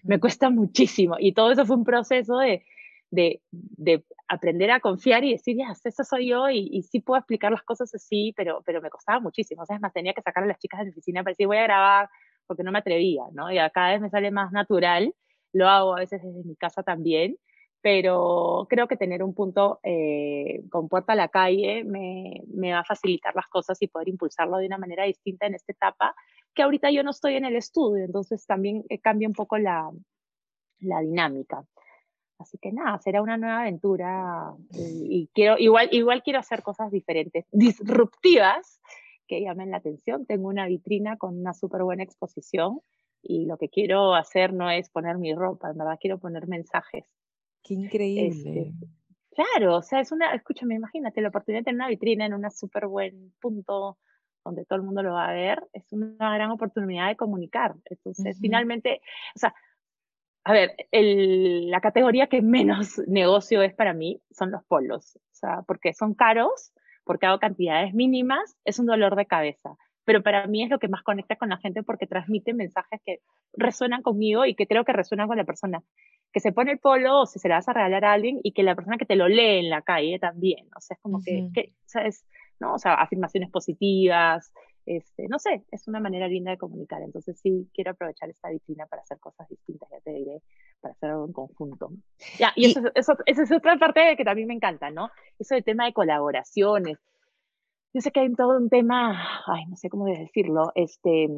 me 0.03 0.19
cuesta 0.19 0.49
muchísimo, 0.49 1.15
y 1.19 1.33
todo 1.33 1.51
eso 1.51 1.65
fue 1.65 1.77
un 1.77 1.83
proceso 1.83 2.37
de, 2.37 2.65
de, 3.11 3.41
de 3.51 4.03
aprender 4.27 4.71
a 4.71 4.79
confiar 4.79 5.23
y 5.23 5.31
decir, 5.31 5.57
ya, 5.57 5.71
eso 5.71 6.03
soy 6.03 6.29
yo, 6.29 6.49
y, 6.49 6.69
y, 6.71 6.83
sí 6.83 6.99
puedo 6.99 7.17
explicar 7.19 7.51
las 7.51 7.63
cosas 7.63 7.93
así, 7.93 8.33
pero, 8.35 8.61
pero 8.65 8.81
me 8.81 8.89
costaba 8.89 9.19
muchísimo, 9.19 9.63
o 9.63 9.65
sea, 9.65 9.77
es 9.77 9.81
más, 9.81 9.93
tenía 9.93 10.13
que 10.13 10.21
sacar 10.21 10.43
a 10.43 10.47
las 10.47 10.59
chicas 10.59 10.79
de 10.79 10.85
la 10.87 10.91
oficina 10.91 11.23
para 11.23 11.31
decir, 11.31 11.47
voy 11.47 11.57
a 11.57 11.63
grabar, 11.63 12.09
porque 12.47 12.63
no 12.63 12.71
me 12.71 12.79
atrevía, 12.79 13.23
¿no? 13.33 13.51
Y 13.51 13.57
cada 13.73 13.91
vez 13.91 14.01
me 14.01 14.09
sale 14.09 14.31
más 14.31 14.51
natural, 14.51 15.13
lo 15.53 15.67
hago 15.67 15.95
a 15.95 15.99
veces 15.99 16.21
desde 16.21 16.43
mi 16.43 16.55
casa 16.55 16.83
también, 16.83 17.37
pero 17.81 18.65
creo 18.69 18.87
que 18.87 18.97
tener 18.97 19.21
un 19.21 19.35
punto 19.35 19.79
eh, 19.83 20.63
con 20.69 20.89
puerta 20.89 21.13
a 21.13 21.15
la 21.15 21.27
calle 21.27 21.83
me, 21.83 22.41
me, 22.47 22.71
va 22.71 22.79
a 22.79 22.83
facilitar 22.83 23.35
las 23.35 23.47
cosas 23.47 23.79
y 23.81 23.87
poder 23.87 24.09
impulsarlo 24.09 24.57
de 24.57 24.65
una 24.65 24.79
manera 24.79 25.03
distinta 25.03 25.45
en 25.45 25.53
esta 25.53 25.71
etapa, 25.71 26.15
que 26.55 26.63
ahorita 26.63 26.89
yo 26.89 27.03
no 27.03 27.11
estoy 27.11 27.35
en 27.35 27.45
el 27.45 27.55
estudio, 27.55 28.03
entonces 28.03 28.45
también 28.47 28.83
eh, 28.89 28.99
cambia 28.99 29.27
un 29.27 29.35
poco 29.35 29.57
la, 29.57 29.91
la 30.79 31.01
dinámica. 31.01 31.63
Así 32.37 32.57
que 32.57 32.71
nada, 32.71 32.97
será 32.99 33.21
una 33.21 33.37
nueva 33.37 33.61
aventura 33.61 34.51
y, 34.71 35.29
quiero, 35.33 35.57
igual, 35.57 35.87
igual 35.91 36.21
quiero 36.21 36.39
hacer 36.39 36.63
cosas 36.63 36.91
diferentes, 36.91 37.45
disruptivas, 37.51 38.81
que 39.27 39.41
llamen 39.41 39.71
la 39.71 39.77
atención. 39.77 40.25
Tengo 40.25 40.49
una 40.49 40.67
vitrina 40.67 41.17
con 41.17 41.39
una 41.39 41.53
súper 41.53 41.83
buena 41.83 42.03
exposición 42.03 42.79
y 43.21 43.45
lo 43.45 43.57
que 43.57 43.69
quiero 43.69 44.13
hacer 44.15 44.53
no 44.53 44.69
es 44.69 44.89
poner 44.89 45.17
mi 45.17 45.33
ropa, 45.33 45.71
en 45.71 45.77
verdad 45.77 45.97
quiero 45.99 46.19
poner 46.19 46.47
mensajes 46.47 47.05
Qué 47.65 47.73
increíble. 47.73 48.27
Este, 48.27 48.73
claro, 49.31 49.77
o 49.77 49.81
sea, 49.81 49.99
es 49.99 50.11
una, 50.11 50.33
escúchame, 50.35 50.75
imagínate 50.75 51.19
la 51.19 51.29
oportunidad 51.29 51.61
de 51.61 51.65
tener 51.65 51.77
una 51.77 51.89
vitrina 51.89 52.25
en 52.27 52.35
un 52.35 52.49
súper 52.51 52.85
buen 52.85 53.33
punto 53.41 53.97
donde 54.43 54.65
todo 54.65 54.77
el 54.77 54.85
mundo 54.85 55.01
lo 55.01 55.13
va 55.13 55.27
a 55.27 55.33
ver, 55.33 55.63
es 55.73 55.91
una 55.91 56.35
gran 56.35 56.51
oportunidad 56.51 57.07
de 57.07 57.15
comunicar. 57.15 57.73
Entonces, 57.85 58.37
finalmente, 58.39 59.01
o 59.35 59.39
sea, 59.39 59.55
a 60.43 60.53
ver, 60.53 60.75
el, 60.91 61.71
la 61.71 61.81
categoría 61.81 62.27
que 62.27 62.43
menos 62.43 62.99
negocio 63.07 63.63
es 63.63 63.73
para 63.73 63.95
mí 63.95 64.21
son 64.29 64.51
los 64.51 64.63
polos, 64.65 65.15
o 65.15 65.33
sea, 65.33 65.63
porque 65.63 65.93
son 65.93 66.13
caros, 66.13 66.71
porque 67.05 67.25
hago 67.27 67.39
cantidades 67.39 67.93
mínimas, 67.93 68.57
es 68.65 68.79
un 68.79 68.87
dolor 68.87 69.15
de 69.15 69.25
cabeza. 69.25 69.75
Pero 70.03 70.21
para 70.21 70.45
mí 70.47 70.63
es 70.63 70.69
lo 70.69 70.77
que 70.77 70.87
más 70.87 71.01
conecta 71.01 71.35
con 71.35 71.49
la 71.49 71.57
gente 71.57 71.81
porque 71.81 72.05
transmite 72.05 72.53
mensajes 72.53 73.01
que 73.05 73.21
resuenan 73.53 74.03
conmigo 74.03 74.45
y 74.45 74.53
que 74.53 74.67
creo 74.67 74.83
que 74.85 74.93
resuenan 74.93 75.27
con 75.27 75.37
la 75.37 75.45
persona 75.45 75.81
que 76.31 76.39
se 76.41 76.51
pone 76.51 76.73
el 76.73 76.79
polo 76.79 77.21
o 77.21 77.25
si 77.25 77.39
se 77.39 77.47
le 77.47 77.55
vas 77.55 77.67
a 77.69 77.73
regalar 77.73 78.05
a 78.05 78.13
alguien 78.13 78.39
y 78.43 78.51
que 78.51 78.61
la 78.61 78.75
persona 78.75 78.97
que 78.97 79.05
te 79.05 79.15
lo 79.15 79.27
lee 79.27 79.59
en 79.59 79.69
la 79.69 79.81
calle 79.81 80.19
también. 80.19 80.67
O 80.75 80.81
sea, 80.81 80.95
es 80.95 81.01
como 81.01 81.21
que, 81.23 81.73
¿sabes? 81.85 82.25
¿no? 82.59 82.73
O 82.73 82.77
sea, 82.77 82.95
afirmaciones 82.95 83.49
positivas, 83.49 84.51
este, 84.85 85.27
no 85.27 85.39
sé, 85.39 85.63
es 85.71 85.87
una 85.87 85.99
manera 85.99 86.27
linda 86.27 86.51
de 86.51 86.57
comunicar. 86.57 87.01
Entonces 87.01 87.39
sí, 87.39 87.69
quiero 87.73 87.91
aprovechar 87.91 88.29
esta 88.29 88.49
vitrina 88.49 88.85
para 88.85 89.01
hacer 89.01 89.19
cosas 89.19 89.47
distintas, 89.49 89.89
ya 89.89 89.99
te 90.01 90.11
diré, 90.11 90.41
para 90.81 90.93
hacer 90.93 91.09
algo 91.09 91.25
en 91.25 91.33
conjunto. 91.33 91.91
Ya, 92.39 92.51
y, 92.55 92.71
Eso, 92.71 92.81
eso, 92.93 93.17
esa 93.25 93.43
es 93.43 93.51
otra 93.51 93.77
parte 93.77 94.15
que 94.17 94.23
también 94.23 94.47
me 94.47 94.53
encanta, 94.53 94.91
¿no? 94.91 95.09
Eso 95.39 95.55
del 95.55 95.63
tema 95.63 95.85
de 95.85 95.93
colaboraciones. 95.93 96.97
Yo 97.93 98.01
sé 98.01 98.11
que 98.11 98.19
hay 98.19 98.33
todo 98.33 98.57
un 98.57 98.69
tema, 98.69 99.41
ay, 99.47 99.65
no 99.67 99.75
sé 99.77 99.89
cómo 99.89 100.05
decirlo, 100.05 100.71
este, 100.75 101.29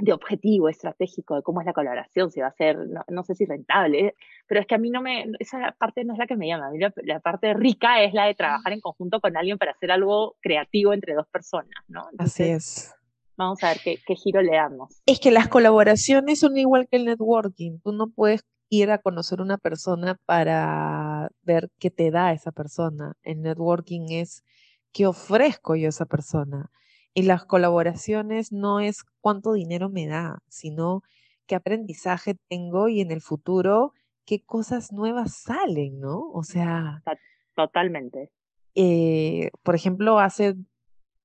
de 0.00 0.12
objetivo 0.12 0.68
estratégico, 0.68 1.36
de 1.36 1.42
cómo 1.42 1.60
es 1.60 1.66
la 1.66 1.72
colaboración, 1.72 2.30
si 2.30 2.40
va 2.40 2.48
a 2.48 2.52
ser, 2.52 2.78
no, 3.08 3.24
sé 3.24 3.34
si 3.34 3.44
rentable, 3.44 4.14
pero 4.46 4.60
es 4.60 4.66
que 4.66 4.74
a 4.74 4.78
mí 4.78 4.90
no 4.90 5.02
me, 5.02 5.26
esa 5.38 5.74
parte 5.78 6.04
no 6.04 6.12
es 6.12 6.18
la 6.18 6.26
que 6.26 6.36
me 6.36 6.48
llama, 6.48 6.68
a 6.68 6.70
mí 6.70 6.78
la, 6.78 7.20
parte 7.20 7.54
rica 7.54 8.02
es 8.02 8.14
la 8.14 8.26
de 8.26 8.34
trabajar 8.34 8.72
en 8.72 8.80
conjunto 8.80 9.20
con 9.20 9.36
alguien 9.36 9.58
para 9.58 9.72
hacer 9.72 9.90
algo 9.90 10.36
creativo 10.40 10.92
entre 10.92 11.14
dos 11.14 11.26
personas, 11.28 11.84
¿no? 11.88 12.02
Así 12.18 12.44
es. 12.44 12.94
Vamos 13.36 13.62
a 13.62 13.68
ver 13.68 13.78
qué, 13.82 13.98
qué 14.06 14.14
giro 14.16 14.42
le 14.42 14.52
damos. 14.52 15.00
Es 15.06 15.18
que 15.18 15.30
las 15.30 15.48
colaboraciones 15.48 16.40
son 16.40 16.56
igual 16.58 16.88
que 16.88 16.98
el 16.98 17.06
networking, 17.06 17.78
tú 17.80 17.92
no 17.92 18.10
puedes 18.10 18.44
ir 18.70 18.90
a 18.90 18.98
conocer 18.98 19.40
una 19.40 19.58
persona 19.58 20.16
para 20.26 21.30
ver 21.42 21.70
qué 21.78 21.90
te 21.90 22.10
da 22.10 22.32
esa 22.32 22.52
persona. 22.52 23.14
El 23.22 23.42
networking 23.42 24.10
es 24.10 24.44
qué 24.92 25.06
ofrezco 25.06 25.74
yo 25.74 25.86
a 25.86 25.90
esa 25.90 26.06
persona. 26.06 26.70
Y 27.14 27.22
las 27.22 27.44
colaboraciones 27.44 28.52
no 28.52 28.80
es 28.80 29.04
cuánto 29.20 29.52
dinero 29.52 29.88
me 29.88 30.06
da, 30.06 30.42
sino 30.48 31.02
qué 31.46 31.56
aprendizaje 31.56 32.36
tengo 32.48 32.88
y 32.88 33.00
en 33.00 33.10
el 33.10 33.20
futuro 33.20 33.92
qué 34.24 34.44
cosas 34.44 34.92
nuevas 34.92 35.42
salen, 35.42 35.98
¿no? 35.98 36.30
O 36.32 36.44
sea... 36.44 37.02
Totalmente. 37.56 38.30
Eh, 38.76 39.50
por 39.64 39.74
ejemplo, 39.74 40.20
hace 40.20 40.54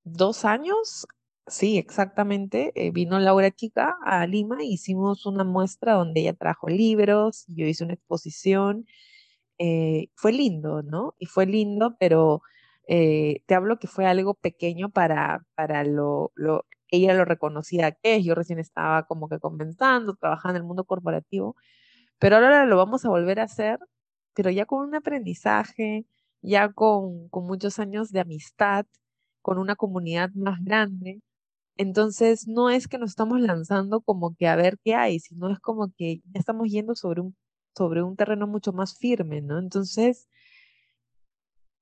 dos 0.04 0.44
años, 0.44 1.06
sí, 1.46 1.78
exactamente, 1.78 2.72
eh, 2.76 2.92
vino 2.92 3.20
Laura 3.20 3.52
Chica 3.52 3.96
a 4.04 4.26
Lima, 4.26 4.64
hicimos 4.64 5.28
una 5.28 5.44
muestra 5.44 5.94
donde 5.94 6.22
ella 6.22 6.34
trajo 6.34 6.68
libros, 6.68 7.46
yo 7.48 7.68
hice 7.68 7.84
una 7.84 7.94
exposición, 7.94 8.88
eh, 9.60 10.08
fue 10.16 10.34
lindo, 10.34 10.82
¿no? 10.82 11.14
Y 11.20 11.28
fue 11.28 11.46
lindo, 11.46 11.96
pero 12.00 12.42
te 12.88 13.56
hablo 13.56 13.80
que 13.80 13.88
fue 13.88 14.06
algo 14.06 14.34
pequeño 14.36 14.90
para, 14.92 15.46
para 15.56 15.84
lo, 15.84 16.32
lo, 16.36 16.66
ella 16.90 17.14
lo 17.14 17.26
reconocía 17.26 17.92
que 17.92 18.18
es, 18.18 18.26
yo 18.26 18.36
recién 18.36 18.60
estaba 18.60 19.04
como 19.08 19.30
que 19.30 19.40
comenzando, 19.40 20.16
trabajando 20.16 20.58
en 20.58 20.64
el 20.64 20.68
mundo 20.68 20.86
corporativo, 20.86 21.56
pero 22.20 22.38
ahora 22.38 22.66
lo 22.66 22.78
vamos 22.78 23.06
a 23.06 23.10
volver 23.10 23.40
a 23.40 23.44
hacer, 23.46 23.80
pero 24.34 24.50
ya 24.52 24.66
con 24.66 24.88
un 24.88 24.96
aprendizaje, 24.96 26.06
ya 26.42 26.72
con, 26.74 27.30
con 27.30 27.46
muchos 27.48 27.80
años 27.80 28.12
de 28.12 28.22
amistad, 28.22 28.86
con 29.42 29.58
una 29.60 29.76
comunidad 29.76 30.32
más 30.36 30.60
grande. 30.64 31.22
Entonces, 31.78 32.48
no 32.48 32.70
es 32.70 32.88
que 32.88 32.98
nos 33.00 33.12
estamos 33.12 33.42
lanzando 33.42 34.02
como 34.02 34.36
que 34.36 34.48
a 34.48 34.56
ver 34.56 34.80
qué 34.84 34.96
hay, 34.96 35.20
sino 35.20 35.52
es 35.52 35.60
como 35.60 35.92
que 35.98 36.18
ya 36.26 36.40
estamos 36.40 36.70
yendo 36.72 36.96
sobre 36.96 37.22
un, 37.22 37.36
sobre 37.76 38.04
un 38.04 38.16
terreno 38.18 38.48
mucho 38.48 38.74
más 38.74 38.98
firme, 38.98 39.42
¿no? 39.42 39.60
Entonces, 39.60 40.28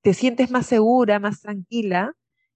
te 0.04 0.14
sientes 0.14 0.51
más 0.51 0.68
segura, 0.68 1.20
más 1.20 1.41
tranquila 1.41 2.14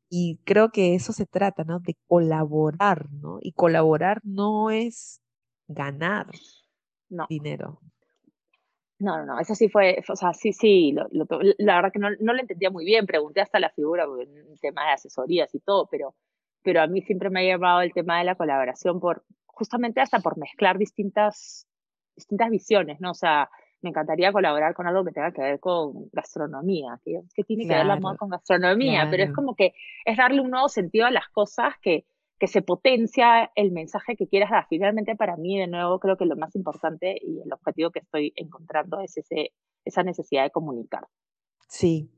y 0.10 0.40
creo 0.44 0.70
que 0.70 0.96
eso 0.96 1.14
se 1.14 1.26
trata, 1.26 1.64
¿no? 1.64 1.80
De 1.80 1.96
colaborar, 2.06 3.10
¿no? 3.12 3.40
Y 3.42 3.54
colaborar 3.54 4.20
no 4.24 4.70
es 4.70 5.22
ganar 5.68 6.28
dinero. 7.30 7.80
No, 9.00 9.18
no, 9.18 9.26
no, 9.26 9.40
eso 9.40 9.56
sí 9.56 9.70
fue, 9.70 10.04
o 10.10 10.16
sea, 10.16 10.34
sí, 10.34 10.54
sí, 10.54 10.94
la 11.58 11.76
verdad 11.76 11.92
que 11.94 12.00
no, 12.00 12.10
no, 12.20 12.34
lo 12.34 12.40
entendía 12.40 12.72
muy 12.72 12.84
bien, 12.84 13.06
pregunté 13.06 13.42
hasta 13.42 13.60
la 13.60 13.70
figura, 13.70 14.06
el 14.20 14.60
tema 14.60 14.86
de 14.86 14.94
asesorías 14.94 15.54
y 15.54 15.60
todo, 15.60 15.88
pero, 15.90 16.16
pero 16.64 16.82
a 16.82 16.88
mí 16.88 17.02
siempre 17.02 17.30
me 17.30 17.42
ha 17.42 17.44
llevado 17.44 17.82
el 17.82 17.94
tema 17.94 18.18
de 18.18 18.26
la 18.26 18.36
colaboración 18.36 19.00
por, 19.00 19.24
justamente 19.46 20.02
hasta 20.02 20.20
por 20.20 20.38
mezclar 20.38 20.80
distintas, 20.80 21.68
distintas 22.16 22.50
visiones, 22.50 23.00
¿no? 23.00 23.12
O 23.12 23.14
sea, 23.14 23.50
me 23.82 23.90
encantaría 23.90 24.32
colaborar 24.32 24.74
con 24.74 24.88
algo 24.88 25.06
que 25.06 25.12
tenga 25.12 25.32
que 25.32 25.42
ver 25.42 25.60
con 25.60 26.10
gastronomía, 26.12 27.00
que, 27.04 27.22
que 27.34 27.44
tiene 27.44 27.68
que 27.68 27.76
ver 27.76 27.86
la 27.86 28.00
moda 28.00 28.18
con 28.18 28.30
gastronomía, 28.30 29.08
pero 29.10 29.24
es 29.24 29.34
como 29.34 29.56
que 29.56 29.74
es 30.06 30.18
darle 30.18 30.42
un 30.42 30.50
nuevo 30.50 30.70
sentido 30.70 31.06
a 31.06 31.12
las 31.12 31.30
cosas 31.30 31.76
que, 31.82 32.06
que 32.40 32.48
se 32.48 32.62
potencia 32.62 33.52
el 33.56 33.72
mensaje 33.72 34.16
que 34.16 34.28
quieras 34.28 34.52
dar. 34.52 34.66
Finalmente, 34.70 35.16
para 35.16 35.38
mí, 35.38 35.58
de 35.58 35.68
nuevo, 35.68 36.00
creo 36.00 36.18
que 36.18 36.26
lo 36.26 36.36
más 36.36 36.56
importante 36.56 37.18
y 37.22 37.42
el 37.42 37.54
objetivo 37.54 37.92
que 37.92 38.00
estoy 38.00 38.34
encontrando 38.36 39.00
es 39.02 39.18
ese, 39.18 39.54
esa 39.86 40.04
necesidad 40.04 40.44
de 40.44 40.52
comunicar. 40.52 41.06
Sí, 41.68 42.10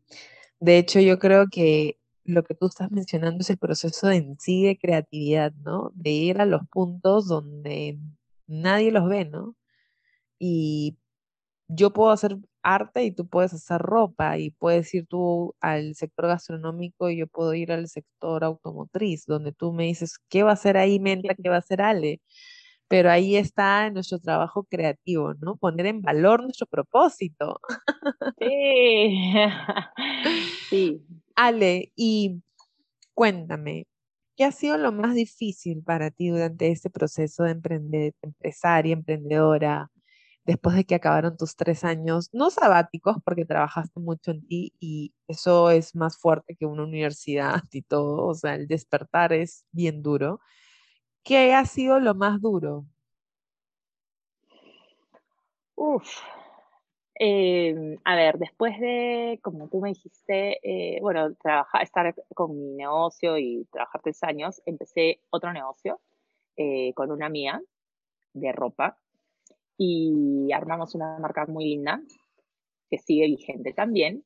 de 0.60 0.78
hecho, 0.78 1.00
yo 1.00 1.20
creo 1.20 1.48
que 1.52 1.98
lo 2.24 2.44
que 2.44 2.54
tú 2.54 2.68
estás 2.68 2.92
mencionando 2.92 3.42
es 3.42 3.50
el 3.50 3.58
proceso 3.58 4.08
de 4.08 4.18
en 4.18 4.40
sí 4.40 4.64
de 4.64 4.78
creatividad, 4.78 5.54
¿no? 5.64 5.92
De 5.96 6.12
ir 6.12 6.40
a 6.42 6.46
los 6.46 6.62
puntos 6.68 7.28
donde 7.28 7.98
nadie 8.46 8.92
los 8.92 9.08
ve, 9.08 9.26
¿no? 9.26 9.56
Y 10.38 10.98
yo 11.70 11.94
puedo 11.94 12.12
hacer 12.12 12.38
arte 12.64 13.04
y 13.06 13.12
tú 13.12 13.28
puedes 13.28 13.54
hacer 13.54 13.80
ropa 13.82 14.38
y 14.40 14.52
puedes 14.52 14.94
ir 14.94 15.06
tú 15.08 15.56
al 15.62 15.96
sector 15.96 16.28
gastronómico 16.28 17.10
y 17.10 17.18
yo 17.18 17.28
puedo 17.28 17.54
ir 17.54 17.72
al 17.72 17.88
sector 17.88 18.44
automotriz, 18.44 19.26
donde 19.28 19.54
tú 19.54 19.72
me 19.72 19.86
dices, 19.86 20.18
¿qué 20.30 20.44
va 20.44 20.52
a 20.52 20.54
hacer 20.54 20.78
ahí 20.78 21.00
Menta? 21.00 21.36
¿Qué 21.36 21.50
va 21.50 21.56
a 21.58 21.60
hacer 21.60 21.82
Ale? 21.82 22.22
Pero 22.88 23.12
ahí 23.12 23.36
está 23.38 23.90
nuestro 23.92 24.20
trabajo 24.20 24.66
creativo, 24.66 25.34
¿no? 25.36 25.58
Poner 25.58 25.86
en 25.88 26.02
valor 26.02 26.44
nuestro 26.44 26.68
propósito. 26.68 27.60
Sí. 28.40 29.34
sí. 30.70 31.02
Ale, 31.36 31.92
y 31.96 32.42
cuéntame, 33.16 33.88
¿qué 34.38 34.46
ha 34.46 34.52
sido 34.54 34.78
lo 34.78 34.92
más 34.94 35.16
difícil 35.16 35.84
para 35.84 36.12
ti 36.12 36.30
durante 36.30 36.70
este 36.72 36.90
proceso 36.90 37.44
de 37.44 37.52
emprender, 37.52 38.14
empresaria, 38.24 38.94
emprendedora? 38.94 39.90
Después 40.50 40.76
de 40.76 40.84
que 40.84 40.96
acabaron 40.96 41.38
tus 41.38 41.56
tres 41.56 41.84
años, 41.84 42.30
no 42.34 42.50
sabáticos, 42.50 43.18
porque 43.24 43.46
trabajaste 43.46 44.00
mucho 44.00 44.32
en 44.32 44.48
ti 44.48 44.74
y 44.80 45.14
eso 45.28 45.70
es 45.70 45.96
más 45.96 46.18
fuerte 46.18 46.56
que 46.56 46.66
una 46.66 46.84
universidad 46.84 47.62
y 47.72 47.84
todo, 47.84 48.26
o 48.26 48.34
sea, 48.34 48.56
el 48.56 48.68
despertar 48.68 49.32
es 49.32 49.66
bien 49.72 50.02
duro. 50.02 50.40
¿Qué 51.24 51.54
ha 51.54 51.66
sido 51.66 52.00
lo 52.00 52.16
más 52.16 52.42
duro? 52.42 52.86
Uf, 55.76 56.10
em, 57.14 57.98
a 58.04 58.16
ver, 58.16 58.40
después 58.40 58.80
de, 58.80 59.40
como 59.44 59.68
tú 59.70 59.82
me 59.82 59.90
dijiste, 59.90 60.58
eh, 60.64 61.00
bueno, 61.00 61.36
trabajar, 61.36 61.84
estar 61.84 62.16
con 62.34 62.58
mi 62.58 62.74
negocio 62.74 63.38
y 63.38 63.66
trabajar 63.72 64.02
tres 64.02 64.24
años, 64.24 64.64
empecé 64.66 65.22
otro 65.30 65.54
negocio 65.54 66.02
eh, 66.58 66.92
con 66.96 67.12
una 67.12 67.30
mía 67.30 67.62
de 68.34 68.52
ropa 68.52 68.98
y 69.82 70.52
armamos 70.52 70.94
una 70.94 71.18
marca 71.20 71.46
muy 71.46 71.64
linda 71.64 72.02
que 72.90 72.98
sigue 72.98 73.28
vigente 73.28 73.72
también, 73.74 74.26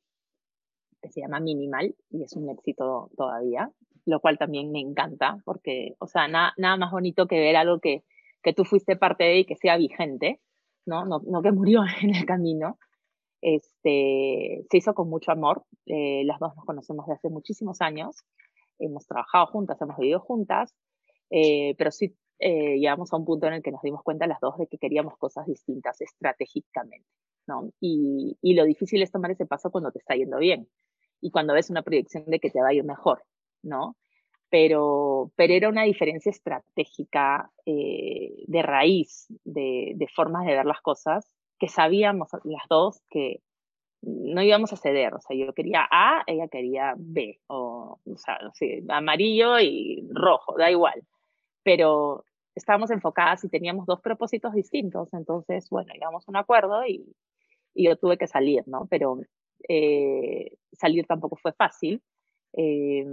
que 1.00 1.08
se 1.10 1.20
llama 1.20 1.38
Minimal 1.38 1.94
y 2.10 2.24
es 2.24 2.32
un 2.32 2.50
éxito 2.50 3.08
todavía, 3.16 3.70
lo 4.04 4.18
cual 4.20 4.36
también 4.36 4.72
me 4.72 4.80
encanta 4.80 5.38
porque, 5.44 5.94
o 6.00 6.08
sea, 6.08 6.26
nada, 6.26 6.54
nada 6.56 6.76
más 6.76 6.90
bonito 6.90 7.28
que 7.28 7.38
ver 7.38 7.54
algo 7.54 7.78
que, 7.78 8.02
que 8.42 8.52
tú 8.52 8.64
fuiste 8.64 8.96
parte 8.96 9.22
de 9.22 9.38
y 9.38 9.44
que 9.44 9.54
sea 9.54 9.76
vigente, 9.76 10.40
¿no? 10.86 11.04
No, 11.04 11.20
no 11.24 11.40
que 11.40 11.52
murió 11.52 11.82
en 12.02 12.16
el 12.16 12.26
camino. 12.26 12.78
Este, 13.40 14.64
se 14.68 14.76
hizo 14.76 14.92
con 14.92 15.08
mucho 15.08 15.30
amor, 15.30 15.64
eh, 15.86 16.24
las 16.24 16.40
dos 16.40 16.56
nos 16.56 16.64
conocemos 16.64 17.06
desde 17.06 17.18
hace 17.18 17.28
muchísimos 17.28 17.80
años, 17.80 18.24
hemos 18.80 19.06
trabajado 19.06 19.46
juntas, 19.46 19.80
hemos 19.80 19.98
vivido 19.98 20.18
juntas, 20.18 20.74
eh, 21.30 21.76
pero 21.76 21.92
sí 21.92 22.16
eh, 22.46 22.76
llegamos 22.78 23.10
a 23.10 23.16
un 23.16 23.24
punto 23.24 23.46
en 23.46 23.54
el 23.54 23.62
que 23.62 23.70
nos 23.72 23.80
dimos 23.80 24.02
cuenta 24.02 24.26
las 24.26 24.38
dos 24.38 24.58
de 24.58 24.66
que 24.66 24.76
queríamos 24.76 25.16
cosas 25.16 25.46
distintas 25.46 25.98
estratégicamente, 26.02 27.08
¿no? 27.46 27.70
Y, 27.80 28.36
y, 28.42 28.52
lo 28.52 28.64
difícil 28.64 29.00
es 29.00 29.10
tomar 29.10 29.30
ese 29.30 29.46
paso 29.46 29.70
cuando 29.70 29.90
te 29.90 29.98
está 29.98 30.14
yendo 30.14 30.36
bien 30.36 30.68
y 31.22 31.30
cuando 31.30 31.54
ves 31.54 31.70
una 31.70 31.80
proyección 31.80 32.26
de 32.26 32.40
que 32.40 32.50
te 32.50 32.60
va 32.60 32.68
a 32.68 32.74
ir 32.74 32.84
mejor, 32.84 33.24
¿no? 33.62 33.96
Pero, 34.50 35.32
pero 35.36 35.54
era 35.54 35.70
una 35.70 35.84
diferencia 35.84 36.28
estratégica 36.28 37.50
eh, 37.64 38.44
de 38.46 38.62
raíz, 38.62 39.26
de, 39.44 39.92
de 39.96 40.08
formas 40.08 40.44
de 40.44 40.54
ver 40.54 40.66
las 40.66 40.82
cosas, 40.82 41.26
que 41.58 41.68
sabíamos 41.68 42.28
las 42.44 42.68
dos 42.68 43.00
que 43.08 43.40
no 44.02 44.42
íbamos 44.42 44.70
a 44.74 44.76
ceder, 44.76 45.14
o 45.14 45.20
sea, 45.22 45.34
yo 45.34 45.54
quería 45.54 45.88
A, 45.90 46.24
ella 46.26 46.48
quería 46.48 46.92
B, 46.98 47.40
o, 47.46 48.00
o 48.04 48.16
sea, 48.18 48.38
amarillo 48.90 49.58
y 49.60 50.06
rojo, 50.12 50.58
da 50.58 50.70
igual 50.70 51.02
pero 51.64 52.24
estábamos 52.54 52.90
enfocadas 52.90 53.44
y 53.44 53.48
teníamos 53.48 53.86
dos 53.86 54.00
propósitos 54.00 54.54
distintos, 54.54 55.12
entonces, 55.12 55.68
bueno, 55.70 55.92
llegamos 55.92 56.26
a 56.26 56.30
un 56.30 56.36
acuerdo 56.36 56.86
y, 56.86 57.14
yo 57.76 57.96
tuve 57.96 58.16
que 58.16 58.28
salir, 58.28 58.62
¿no? 58.68 58.86
Pero 58.88 59.18
eh, 59.68 60.56
salir 60.72 61.06
tampoco 61.06 61.34
fue 61.34 61.52
fácil. 61.52 62.00
Eh, 62.52 63.04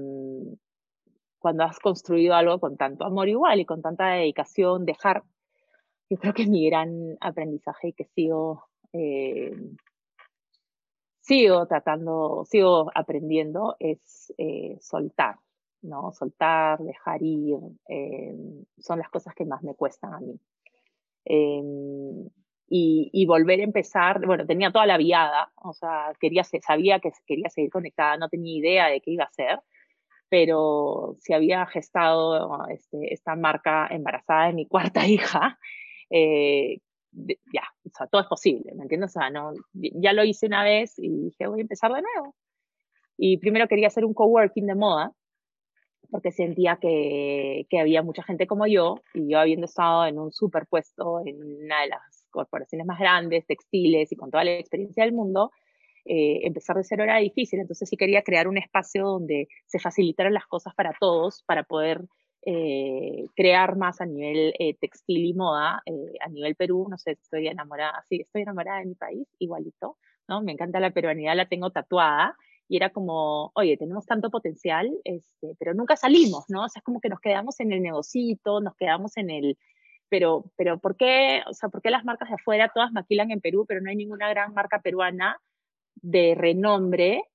cuando 1.39 1.63
has 1.63 1.79
construido 1.79 2.35
algo 2.35 2.59
con 2.59 2.77
tanto 2.77 3.03
amor 3.03 3.27
igual 3.27 3.59
y 3.59 3.65
con 3.65 3.81
tanta 3.81 4.09
dedicación, 4.09 4.85
dejar, 4.85 5.23
yo 6.11 6.17
creo 6.17 6.33
que 6.35 6.45
mi 6.45 6.69
gran 6.69 7.17
aprendizaje 7.21 7.87
y 7.87 7.93
que 7.93 8.05
sigo, 8.05 8.65
eh, 8.93 9.51
sigo 11.21 11.65
tratando, 11.65 12.43
sigo 12.45 12.91
aprendiendo 12.93 13.77
es 13.79 14.31
soltar, 14.79 15.37
¿no? 15.81 16.11
Soltar, 16.11 16.79
dejar 16.79 17.21
ir, 17.21 17.57
eh, 17.87 18.35
son 18.79 18.99
las 18.99 19.09
cosas 19.09 19.33
que 19.35 19.45
más 19.45 19.63
me 19.63 19.75
cuestan 19.75 20.13
a 20.13 20.19
mí. 20.19 20.39
Em, 21.25 22.29
y, 22.73 23.25
volver 23.25 23.59
a 23.59 23.63
empezar, 23.63 24.25
bueno, 24.25 24.45
tenía 24.45 24.71
toda 24.71 24.85
la 24.85 24.97
viada, 24.97 25.51
o 25.57 25.73
sea, 25.73 26.13
quería, 26.19 26.43
sabía 26.43 26.99
que 26.99 27.11
quería 27.25 27.49
seguir 27.49 27.69
conectada, 27.69 28.15
no 28.17 28.29
tenía 28.29 28.57
idea 28.57 28.87
de 28.87 29.01
qué 29.01 29.11
iba 29.11 29.25
a 29.25 29.27
hacer, 29.27 29.59
pero 30.29 31.17
si 31.19 31.33
había 31.33 31.65
gestado 31.65 32.65
este, 32.69 33.13
esta 33.13 33.35
marca 33.35 33.87
embarazada 33.91 34.47
de 34.47 34.53
mi 34.53 34.67
cuarta 34.67 35.05
hija, 35.05 35.59
eh, 36.09 36.79
ya, 37.11 37.63
o 37.85 37.89
sea, 37.95 38.07
todo 38.07 38.21
es 38.21 38.27
posible, 38.27 38.73
¿me 38.73 38.83
entiendes? 38.83 39.11
O 39.11 39.19
sea, 39.19 39.29
no, 39.29 39.51
ya 39.73 40.13
lo 40.13 40.23
hice 40.23 40.47
una 40.47 40.63
vez 40.63 40.97
y 40.97 41.09
dije, 41.25 41.47
voy 41.47 41.59
a 41.59 41.63
empezar 41.63 41.91
de 41.91 42.01
nuevo. 42.01 42.35
Y 43.17 43.37
primero 43.37 43.67
quería 43.67 43.87
hacer 43.87 44.05
un 44.05 44.13
coworking 44.13 44.65
de 44.65 44.75
moda, 44.75 45.11
porque 46.09 46.31
sentía 46.31 46.77
que, 46.81 47.65
que, 47.69 47.79
había 47.79 48.03
mucha 48.03 48.23
gente 48.23 48.47
como 48.47 48.67
yo, 48.67 48.95
y 49.13 49.29
yo 49.29 49.39
habiendo 49.39 49.65
estado 49.65 50.05
en 50.05 50.19
un 50.19 50.31
superpuesto 50.31 51.21
en 51.25 51.41
una 51.41 51.81
de 51.81 51.87
las 51.89 52.25
corporaciones 52.31 52.87
más 52.87 52.99
grandes, 52.99 53.45
textiles 53.45 54.11
y 54.11 54.15
con 54.15 54.31
toda 54.31 54.43
la 54.43 54.51
experiencia 54.51 55.03
del 55.03 55.13
mundo, 55.13 55.51
eh, 56.05 56.39
empezar 56.47 56.75
de 56.75 56.83
cero 56.83 57.03
era 57.03 57.17
difícil, 57.17 57.59
entonces 57.59 57.87
sí 57.87 57.95
quería 57.95 58.23
crear 58.23 58.47
un 58.47 58.57
espacio 58.57 59.05
donde 59.05 59.47
se 59.67 59.79
facilitaran 59.79 60.33
las 60.33 60.47
cosas 60.47 60.73
para 60.73 60.93
todos, 60.99 61.43
para 61.45 61.63
poder 61.63 62.01
eh, 62.43 63.25
crear 63.35 63.75
más 63.75 64.01
a 64.01 64.05
nivel 64.07 64.53
eh, 64.57 64.73
textil 64.79 65.25
y 65.25 65.33
moda, 65.33 65.83
a 66.19 66.29
nivel 66.29 66.55
Perú, 66.55 66.87
no 66.89 66.97
sé, 66.97 67.11
estoy 67.11 67.47
enamorada, 67.47 68.03
sí, 68.09 68.21
estoy 68.21 68.41
enamorada 68.41 68.79
de 68.79 68.87
mi 68.87 68.95
país, 68.95 69.27
igualito, 69.37 69.97
¿no? 70.27 70.41
Me 70.41 70.53
encanta 70.53 70.79
la 70.79 70.89
peruanidad, 70.89 71.35
la 71.35 71.47
tengo 71.47 71.69
tatuada, 71.69 72.35
y 72.71 72.77
era 72.77 72.89
como, 72.89 73.51
oye, 73.53 73.75
tenemos 73.75 74.05
tanto 74.05 74.29
potencial, 74.29 74.89
este, 75.03 75.57
pero 75.59 75.73
nunca 75.73 75.97
salimos, 75.97 76.45
¿no? 76.47 76.63
O 76.63 76.69
sea, 76.69 76.79
es 76.79 76.85
como 76.85 77.01
que 77.01 77.09
nos 77.09 77.19
quedamos 77.19 77.59
en 77.59 77.73
el 77.73 77.81
negocito, 77.81 78.61
nos 78.61 78.77
quedamos 78.77 79.17
en 79.17 79.29
el, 79.29 79.57
pero, 80.07 80.45
pero 80.55 80.79
¿por 80.79 80.95
qué, 80.95 81.41
o 81.49 81.53
sea, 81.53 81.67
por 81.67 81.81
qué 81.81 81.89
las 81.89 82.05
marcas 82.05 82.29
de 82.29 82.35
afuera 82.35 82.71
todas 82.73 82.93
maquilan 82.93 83.29
en 83.29 83.41
Perú, 83.41 83.65
pero 83.67 83.81
no 83.81 83.89
hay 83.89 83.97
ninguna 83.97 84.29
gran 84.29 84.53
marca 84.53 84.79
peruana 84.79 85.37
de 85.95 86.33
renombre 86.33 87.25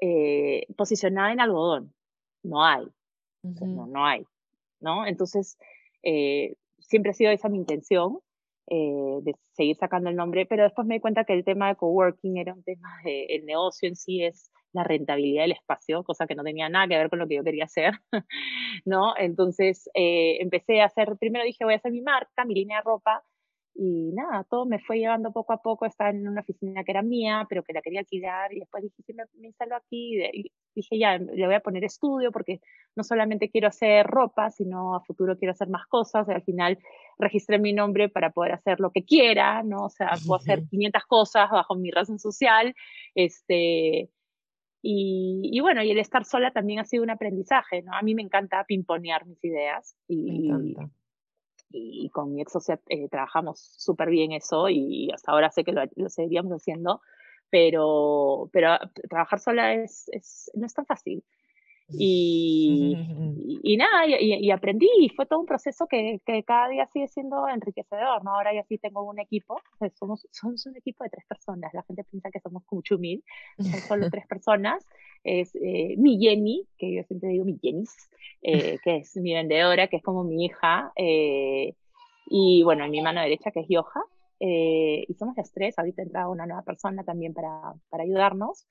eh, 0.00 0.66
posicionada 0.76 1.30
en 1.30 1.38
algodón? 1.38 1.94
No 2.42 2.64
hay, 2.64 2.84
no, 3.44 3.86
no 3.86 4.04
hay, 4.04 4.26
¿no? 4.80 5.06
Entonces, 5.06 5.58
eh, 6.02 6.56
siempre 6.80 7.12
ha 7.12 7.14
sido 7.14 7.30
esa 7.30 7.48
mi 7.48 7.58
intención, 7.58 8.18
eh, 8.66 9.20
de 9.22 9.36
seguir 9.52 9.76
sacando 9.76 10.10
el 10.10 10.16
nombre, 10.16 10.44
pero 10.44 10.64
después 10.64 10.88
me 10.88 10.94
di 10.94 11.00
cuenta 11.00 11.24
que 11.24 11.34
el 11.34 11.44
tema 11.44 11.68
de 11.68 11.76
coworking 11.76 12.36
era 12.36 12.52
un 12.52 12.64
tema 12.64 12.88
de, 13.04 13.26
el 13.26 13.44
negocio 13.46 13.88
en 13.88 13.94
sí 13.94 14.24
es 14.24 14.50
la 14.72 14.84
rentabilidad 14.84 15.42
del 15.42 15.52
espacio, 15.52 16.02
cosa 16.04 16.26
que 16.26 16.34
no 16.34 16.44
tenía 16.44 16.68
nada 16.68 16.88
que 16.88 16.96
ver 16.96 17.10
con 17.10 17.18
lo 17.18 17.28
que 17.28 17.36
yo 17.36 17.44
quería 17.44 17.64
hacer, 17.64 17.94
¿no? 18.84 19.14
Entonces 19.16 19.88
eh, 19.94 20.38
empecé 20.40 20.80
a 20.80 20.86
hacer, 20.86 21.16
primero 21.18 21.44
dije 21.44 21.64
voy 21.64 21.74
a 21.74 21.76
hacer 21.76 21.92
mi 21.92 22.02
marca, 22.02 22.44
mi 22.44 22.54
línea 22.54 22.78
de 22.78 22.84
ropa, 22.84 23.24
y 23.74 24.12
nada, 24.12 24.44
todo 24.44 24.66
me 24.66 24.78
fue 24.80 24.98
llevando 24.98 25.32
poco 25.32 25.52
a 25.54 25.62
poco, 25.62 25.86
estaba 25.86 26.10
en 26.10 26.28
una 26.28 26.42
oficina 26.42 26.84
que 26.84 26.92
era 26.92 27.02
mía, 27.02 27.46
pero 27.48 27.62
que 27.62 27.72
la 27.72 27.80
quería 27.80 28.00
alquilar, 28.00 28.52
y 28.52 28.60
después 28.60 28.82
dije, 28.82 29.02
sí, 29.02 29.14
me, 29.14 29.24
me 29.38 29.48
instalo 29.48 29.76
aquí, 29.76 30.22
y 30.22 30.52
dije, 30.74 30.98
ya, 30.98 31.16
le 31.16 31.46
voy 31.46 31.54
a 31.54 31.60
poner 31.60 31.82
estudio, 31.84 32.32
porque 32.32 32.60
no 32.94 33.02
solamente 33.02 33.50
quiero 33.50 33.68
hacer 33.68 34.06
ropa, 34.06 34.50
sino 34.50 34.94
a 34.94 35.00
futuro 35.00 35.38
quiero 35.38 35.52
hacer 35.52 35.68
más 35.68 35.86
cosas, 35.86 36.28
y 36.28 36.32
al 36.32 36.42
final 36.42 36.78
registré 37.18 37.58
mi 37.58 37.72
nombre 37.72 38.10
para 38.10 38.30
poder 38.30 38.52
hacer 38.52 38.78
lo 38.78 38.90
que 38.90 39.04
quiera, 39.04 39.62
¿no? 39.62 39.86
O 39.86 39.90
sea, 39.90 40.10
puedo 40.26 40.36
hacer 40.36 40.64
500 40.68 41.04
cosas 41.06 41.50
bajo 41.50 41.74
mi 41.74 41.90
razón 41.90 42.18
social, 42.18 42.74
este, 43.14 44.10
y, 44.84 45.60
bueno, 45.60 45.82
y 45.84 45.90
el 45.92 45.98
estar 45.98 46.24
sola 46.24 46.50
también 46.50 46.80
ha 46.80 46.84
sido 46.84 47.04
un 47.04 47.10
aprendizaje, 47.10 47.82
¿no? 47.82 47.94
A 47.94 48.02
mí 48.02 48.16
me 48.16 48.22
encanta 48.22 48.64
pimponear 48.64 49.26
mis 49.26 49.42
ideas 49.44 49.96
y, 50.08 50.50
y 51.70 52.10
con 52.10 52.34
mi 52.34 52.42
ex 52.42 52.52
socia 52.52 52.80
eh, 52.88 53.08
trabajamos 53.08 53.60
súper 53.60 54.10
bien 54.10 54.32
eso 54.32 54.68
y 54.68 55.10
hasta 55.12 55.32
ahora 55.32 55.50
sé 55.50 55.62
que 55.62 55.72
lo, 55.72 56.08
seguiríamos 56.08 56.52
haciendo, 56.52 57.00
pero, 57.48 58.50
pero 58.52 58.76
trabajar 59.08 59.38
sola 59.38 59.74
es, 59.74 60.08
es, 60.08 60.50
no 60.54 60.66
es 60.66 60.74
tan 60.74 60.86
fácil. 60.86 61.22
Y, 61.98 62.96
y, 63.62 63.76
nada, 63.76 64.06
y, 64.06 64.50
aprendí, 64.50 64.88
y 65.00 65.08
fue 65.10 65.26
todo 65.26 65.40
un 65.40 65.46
proceso 65.46 65.86
que, 65.86 66.20
que, 66.24 66.42
cada 66.42 66.68
día 66.68 66.86
sigue 66.86 67.08
siendo 67.08 67.48
enriquecedor, 67.48 68.24
¿no? 68.24 68.34
Ahora 68.34 68.54
ya 68.54 68.64
sí 68.64 68.78
tengo 68.78 69.02
un 69.02 69.18
equipo, 69.18 69.60
somos, 69.98 70.26
somos 70.30 70.64
un 70.66 70.76
equipo 70.76 71.04
de 71.04 71.10
tres 71.10 71.24
personas, 71.26 71.72
la 71.74 71.82
gente 71.82 72.04
piensa 72.04 72.30
que 72.30 72.40
somos 72.40 72.62
mucho 72.70 72.98
mil, 72.98 73.22
son 73.58 73.80
solo 73.80 74.10
tres 74.10 74.26
personas, 74.26 74.86
es 75.24 75.54
eh, 75.56 75.96
mi 75.98 76.18
Jenny, 76.18 76.66
que 76.78 76.94
yo 76.94 77.02
siempre 77.04 77.30
digo 77.30 77.44
mi 77.44 77.58
Jenny, 77.60 77.84
eh, 78.42 78.78
que 78.82 78.96
es 78.96 79.16
mi 79.16 79.34
vendedora, 79.34 79.88
que 79.88 79.96
es 79.96 80.02
como 80.02 80.24
mi 80.24 80.44
hija, 80.44 80.92
eh, 80.96 81.74
y 82.26 82.62
bueno, 82.62 82.88
mi 82.88 83.02
mano 83.02 83.20
derecha, 83.20 83.50
que 83.50 83.60
es 83.60 83.66
Yoja, 83.68 84.00
y 84.44 85.14
somos 85.14 85.36
las 85.36 85.52
tres, 85.52 85.78
ahorita 85.78 86.02
entra 86.02 86.28
una 86.28 86.46
nueva 86.46 86.62
persona 86.62 87.04
también 87.04 87.32
para, 87.32 87.74
para 87.90 88.02
ayudarnos, 88.02 88.66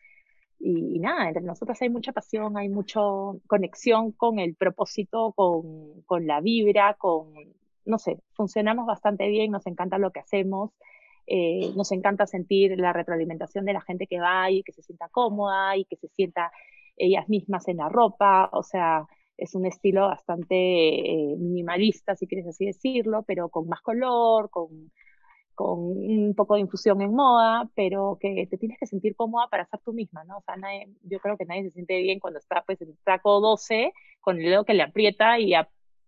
y, 0.63 0.99
nada, 0.99 1.27
entre 1.27 1.43
nosotros 1.43 1.81
hay 1.81 1.89
mucha 1.89 2.11
pasión, 2.11 2.57
hay 2.57 2.69
mucha 2.69 3.01
conexión 3.47 4.11
con 4.11 4.39
el 4.39 4.55
propósito, 4.55 5.33
con, 5.33 6.01
con, 6.05 6.27
la 6.27 6.41
vibra, 6.41 6.95
con, 6.95 7.33
no 7.85 7.97
sé, 7.97 8.19
funcionamos 8.33 8.85
bastante 8.85 9.27
bien, 9.27 9.51
nos 9.51 9.65
encanta 9.67 9.97
lo 9.97 10.11
que 10.11 10.19
hacemos, 10.19 10.71
eh, 11.27 11.71
nos 11.75 11.91
encanta 11.91 12.27
sentir 12.27 12.79
la 12.79 12.93
retroalimentación 12.93 13.65
de 13.65 13.73
la 13.73 13.81
gente 13.81 14.07
que 14.07 14.19
va 14.19 14.51
y 14.51 14.63
que 14.63 14.73
se 14.73 14.83
sienta 14.83 15.09
cómoda 15.09 15.77
y 15.77 15.85
que 15.85 15.95
se 15.95 16.07
sienta 16.09 16.51
ellas 16.97 17.27
mismas 17.29 17.67
en 17.67 17.77
la 17.77 17.89
ropa, 17.89 18.49
o 18.53 18.63
sea, 18.63 19.05
es 19.37 19.55
un 19.55 19.65
estilo 19.65 20.07
bastante 20.07 20.55
eh, 20.55 21.35
minimalista, 21.37 22.15
si 22.15 22.27
quieres 22.27 22.47
así 22.47 22.65
decirlo, 22.65 23.23
pero 23.23 23.49
con 23.49 23.67
más 23.67 23.81
color, 23.81 24.49
con 24.51 24.91
con 25.63 25.79
un 25.79 26.33
poco 26.35 26.55
de 26.55 26.61
infusión 26.61 27.01
en 27.01 27.13
moda, 27.13 27.69
pero 27.75 28.17
que 28.19 28.47
te 28.49 28.57
tienes 28.57 28.77
que 28.79 28.85
sentir 28.85 29.15
cómoda 29.15 29.47
para 29.49 29.65
ser 29.65 29.79
tú 29.83 29.93
misma, 29.93 30.23
¿no? 30.23 30.37
O 30.37 30.41
sea, 30.41 30.55
yo 31.03 31.19
creo 31.19 31.37
que 31.37 31.45
nadie 31.45 31.63
se 31.63 31.71
siente 31.71 32.01
bien 32.01 32.19
cuando 32.19 32.39
está 32.39 32.63
pues 32.65 32.81
en 32.81 32.95
taco 33.03 33.39
12 33.39 33.93
con 34.19 34.37
el 34.37 34.43
dedo 34.43 34.65
que 34.65 34.73
le 34.73 34.83
aprieta 34.83 35.39
y, 35.39 35.53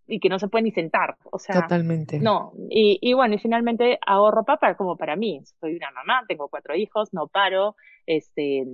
y 0.06 0.20
que 0.20 0.28
no 0.28 0.38
se 0.38 0.48
puede 0.48 0.64
ni 0.64 0.70
sentar, 0.72 1.16
o 1.30 1.38
sea. 1.38 1.62
Totalmente. 1.62 2.18
No, 2.18 2.52
y, 2.68 2.98
y, 3.00 3.12
bueno, 3.14 3.34
y 3.34 3.38
finalmente 3.38 3.98
hago 4.06 4.30
ropa 4.30 4.56
para, 4.56 4.76
como 4.76 4.96
para 4.96 5.16
mí, 5.16 5.40
soy 5.60 5.76
una 5.76 5.90
mamá, 5.90 6.24
tengo 6.28 6.48
cuatro 6.48 6.74
hijos, 6.74 7.12
no 7.12 7.28
paro, 7.28 7.76
este, 8.06 8.66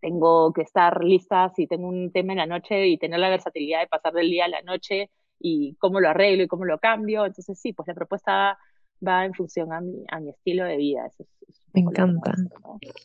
tengo 0.00 0.52
que 0.52 0.62
estar 0.62 1.04
lista 1.04 1.50
si 1.50 1.66
tengo 1.66 1.88
un 1.88 2.12
tema 2.12 2.32
en 2.32 2.38
la 2.38 2.46
noche 2.46 2.86
y 2.86 2.98
tener 2.98 3.20
la 3.20 3.28
versatilidad 3.28 3.80
de 3.80 3.88
pasar 3.88 4.12
del 4.12 4.30
día 4.30 4.44
a 4.46 4.48
la 4.48 4.62
noche 4.62 5.10
y 5.38 5.74
cómo 5.76 6.00
lo 6.00 6.10
arreglo 6.10 6.44
y 6.44 6.48
cómo 6.48 6.64
lo 6.64 6.78
cambio, 6.78 7.24
entonces 7.24 7.58
sí, 7.58 7.72
pues 7.72 7.88
la 7.88 7.94
propuesta 7.94 8.58
va 9.06 9.24
en 9.24 9.34
función 9.34 9.72
a 9.72 9.80
mi, 9.80 10.04
a 10.08 10.20
mi 10.20 10.30
estilo 10.30 10.64
de 10.64 10.76
vida. 10.76 11.06
Eso 11.06 11.24
me 11.72 11.80
encanta. 11.80 12.34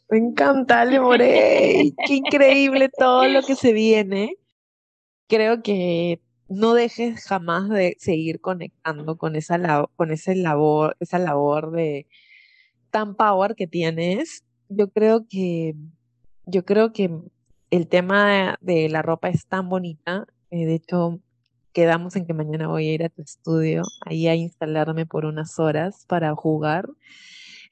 Me 0.09 0.17
encanta, 0.17 0.81
Ale 0.81 0.99
Morey. 0.99 1.93
Qué 2.07 2.15
increíble 2.15 2.89
todo 2.89 3.27
lo 3.27 3.41
que 3.43 3.55
se 3.55 3.73
viene. 3.73 4.35
Creo 5.27 5.61
que 5.61 6.21
no 6.47 6.73
dejes 6.73 7.23
jamás 7.25 7.69
de 7.69 7.95
seguir 7.99 8.39
conectando 8.41 9.17
con 9.17 9.35
esa, 9.35 9.87
con 9.95 10.11
ese 10.11 10.35
labor, 10.35 10.95
esa 10.99 11.19
labor 11.19 11.71
de 11.71 12.07
tan 12.91 13.15
power 13.15 13.55
que 13.55 13.67
tienes. 13.67 14.43
Yo 14.69 14.89
creo 14.89 15.27
que, 15.27 15.75
yo 16.45 16.65
creo 16.65 16.91
que 16.91 17.11
el 17.71 17.87
tema 17.87 18.57
de 18.61 18.89
la 18.89 19.01
ropa 19.01 19.29
es 19.29 19.45
tan 19.47 19.69
bonita. 19.69 20.25
Eh, 20.49 20.65
de 20.65 20.75
hecho, 20.75 21.19
quedamos 21.75 22.15
en 22.15 22.25
que 22.25 22.33
mañana 22.33 22.67
voy 22.69 22.87
a 22.87 22.93
ir 22.93 23.03
a 23.03 23.09
tu 23.09 23.21
estudio, 23.21 23.83
ahí 24.05 24.27
a 24.27 24.35
instalarme 24.35 25.05
por 25.05 25.25
unas 25.25 25.59
horas 25.59 26.05
para 26.07 26.33
jugar. 26.33 26.87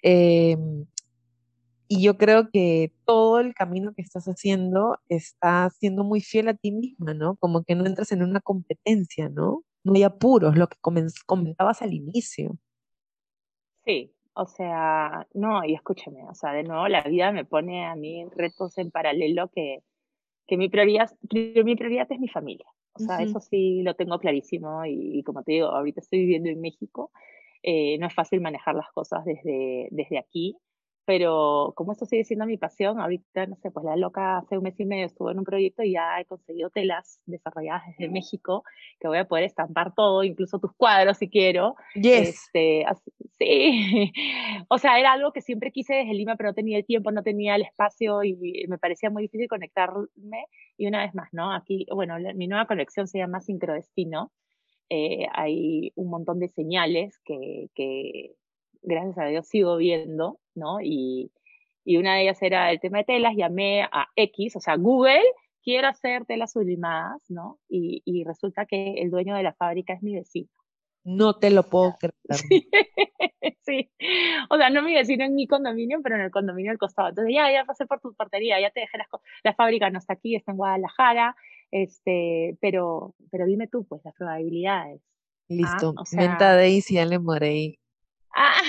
Em, 0.04 0.86
y 1.88 2.04
yo 2.04 2.18
creo 2.18 2.50
que 2.52 2.92
todo 3.06 3.40
el 3.40 3.54
camino 3.54 3.94
que 3.94 4.02
estás 4.02 4.26
haciendo 4.26 5.00
está 5.08 5.70
siendo 5.70 6.04
muy 6.04 6.20
fiel 6.20 6.50
a 6.50 6.54
ti 6.54 6.72
misma, 6.72 7.14
¿no? 7.14 7.38
Como 7.38 7.64
que 7.64 7.76
no 7.76 7.86
entras 7.86 8.12
en 8.12 8.24
una 8.24 8.42
competencia, 8.42 9.30
¿no? 9.30 9.64
No 9.86 9.94
hay 9.94 10.04
apuros, 10.04 10.58
lo 10.58 10.68
que 10.68 10.78
comentabas 11.26 11.82
al 11.82 11.94
inicio. 11.94 12.58
Sí, 13.86 14.14
o 14.34 14.46
sea, 14.48 15.28
no, 15.34 15.64
y 15.64 15.76
escúchame, 15.76 16.26
o 16.26 16.36
sea, 16.36 16.52
de 16.52 16.64
nuevo 16.64 16.88
la 16.90 17.04
vida 17.04 17.32
me 17.32 17.46
pone 17.46 17.86
a 17.86 17.96
mí 17.96 18.26
retos 18.36 18.78
en 18.78 18.92
paralelo 18.92 19.50
que, 19.50 19.80
que 20.46 20.58
mi, 20.58 20.68
prioridad, 20.68 21.10
mi 21.32 21.76
prioridad 21.76 22.12
es 22.12 22.20
mi 22.20 22.28
familia. 22.28 22.66
O 22.96 23.00
sea, 23.00 23.22
eso 23.22 23.40
sí 23.40 23.82
lo 23.82 23.96
tengo 23.96 24.20
clarísimo 24.20 24.86
y, 24.86 25.24
como 25.24 25.44
te 25.44 25.54
digo, 25.54 25.68
ahorita 25.68 26.02
estoy 26.02 26.20
viviendo 26.20 26.50
en 26.50 26.62
México. 26.62 27.12
Eh, 27.64 27.98
no 27.98 28.08
es 28.08 28.14
fácil 28.14 28.42
manejar 28.42 28.76
las 28.76 28.92
cosas 28.92 29.26
desde, 29.26 29.88
desde 29.92 30.20
aquí, 30.20 30.58
pero 31.06 31.74
como 31.76 31.92
esto 31.92 32.06
sigue 32.06 32.24
siendo 32.24 32.46
mi 32.46 32.58
pasión, 32.58 33.00
ahorita, 33.00 33.46
no 33.48 33.56
sé, 33.58 33.72
pues 33.72 33.86
la 33.86 33.98
loca 33.98 34.38
hace 34.38 34.58
un 34.58 34.64
mes 34.64 34.80
y 34.80 34.86
medio 34.86 35.06
estuvo 35.06 35.32
en 35.32 35.40
un 35.40 35.44
proyecto 35.44 35.84
y 35.84 35.94
ya 35.94 36.20
he 36.20 36.26
conseguido 36.26 36.70
telas 36.70 37.20
desarrolladas 37.26 37.84
desde 37.88 38.12
México, 38.12 38.64
que 39.00 39.08
voy 39.08 39.18
a 39.18 39.28
poder 39.28 39.44
estampar 39.44 39.94
todo, 39.94 40.24
incluso 40.24 40.60
tus 40.60 40.74
cuadros 40.74 41.18
si 41.18 41.30
quiero. 41.30 41.76
Yes. 41.96 42.30
Este, 42.30 42.86
sí, 43.38 44.12
o 44.70 44.78
sea, 44.78 44.98
era 44.98 45.12
algo 45.12 45.34
que 45.34 45.42
siempre 45.42 45.72
quise 45.72 45.94
desde 45.96 46.14
Lima, 46.14 46.38
pero 46.38 46.50
no 46.50 46.54
tenía 46.54 46.78
el 46.78 46.86
tiempo, 46.86 47.12
no 47.12 47.22
tenía 47.22 47.56
el 47.56 47.64
espacio 47.64 48.24
y 48.24 48.66
me 48.70 48.78
parecía 48.78 49.10
muy 49.10 49.24
difícil 49.24 49.48
conectarme. 49.48 50.46
Y 50.78 50.88
una 50.88 51.04
vez 51.04 51.14
más, 51.14 51.30
¿no? 51.34 51.54
Aquí, 51.54 51.86
bueno, 51.94 52.16
mi 52.36 52.48
nueva 52.48 52.66
colección 52.66 53.08
se 53.08 53.18
llama 53.18 53.42
Sincrodestino. 53.42 54.32
Eh, 54.90 55.28
hay 55.34 55.92
un 55.96 56.10
montón 56.10 56.40
de 56.40 56.50
señales 56.50 57.20
que, 57.26 57.70
que 57.74 58.36
gracias 58.84 59.18
a 59.18 59.26
Dios 59.26 59.48
sigo 59.48 59.78
viendo, 59.78 60.40
¿no? 60.56 60.80
Y, 60.82 61.32
y 61.84 61.98
una 61.98 62.16
de 62.16 62.24
ellas 62.24 62.42
era 62.42 62.72
el 62.72 62.80
tema 62.80 63.00
de 63.00 63.06
telas, 63.06 63.36
llamé 63.36 63.84
a 63.84 64.08
X, 64.16 64.56
o 64.56 64.60
sea, 64.60 64.76
Google, 64.76 65.24
quiero 65.64 65.88
hacer 65.88 66.26
telas 66.26 66.52
sublimadas, 66.52 67.22
¿no? 67.30 67.60
Y, 67.68 68.02
y 68.06 68.24
resulta 68.24 68.66
que 68.66 68.96
el 68.98 69.10
dueño 69.10 69.36
de 69.36 69.44
la 69.44 69.54
fábrica 69.54 69.94
es 69.94 70.04
mi 70.04 70.16
vecino. 70.16 70.50
No 71.04 71.36
te 71.36 71.50
lo 71.50 71.64
puedo 71.64 71.96
creer. 72.00 72.14
Sí. 73.66 73.90
o 74.50 74.58
sea, 74.58 74.70
no 74.70 74.82
mi 74.82 74.94
vecino 74.94 75.24
en 75.24 75.36
mi 75.36 75.48
condominio, 75.48 76.02
pero 76.04 76.16
en 76.16 76.22
el 76.22 76.32
condominio 76.32 76.72
al 76.72 76.78
costado. 76.78 77.10
Entonces, 77.10 77.34
ya, 77.34 77.50
ya 77.50 77.64
pasé 77.64 77.86
por 77.86 78.02
tu 78.02 78.14
portería, 78.14 78.60
ya 78.60 78.72
te 78.72 78.82
dejé 78.82 78.98
las 78.98 79.08
La 79.42 79.54
fábrica 79.54 79.90
no 79.90 80.00
está 80.00 80.14
aquí, 80.14 80.36
está 80.36 80.52
en 80.52 80.58
Guadalajara, 80.58 81.36
este, 81.72 82.58
pero, 82.60 83.16
pero 83.32 83.46
dime 83.46 83.68
tú, 83.68 83.86
pues, 83.86 84.02
las 84.04 84.14
probabilidades. 84.16 85.02
¿ah? 85.02 85.14
Listo. 85.48 85.90
O 85.92 86.04
Menta 86.16 86.56
Daisy, 86.56 86.98
Morey. 87.20 87.80
Ah. 88.34 88.62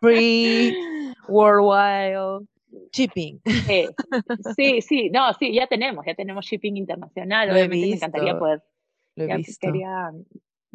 Free, 0.00 0.76
worldwide. 1.28 2.46
shipping. 2.92 3.40
sí, 4.56 4.80
sí, 4.80 5.10
no, 5.10 5.32
sí, 5.34 5.52
ya 5.52 5.66
tenemos, 5.66 6.04
ya 6.06 6.14
tenemos 6.14 6.44
shipping 6.46 6.76
internacional. 6.76 7.50
Obviamente 7.50 7.86
me 7.86 7.94
encantaría 7.94 8.38
poder. 8.38 8.62
Lo 9.16 9.24
he 9.24 9.36
visto. 9.36 9.66
Quería, 9.66 10.12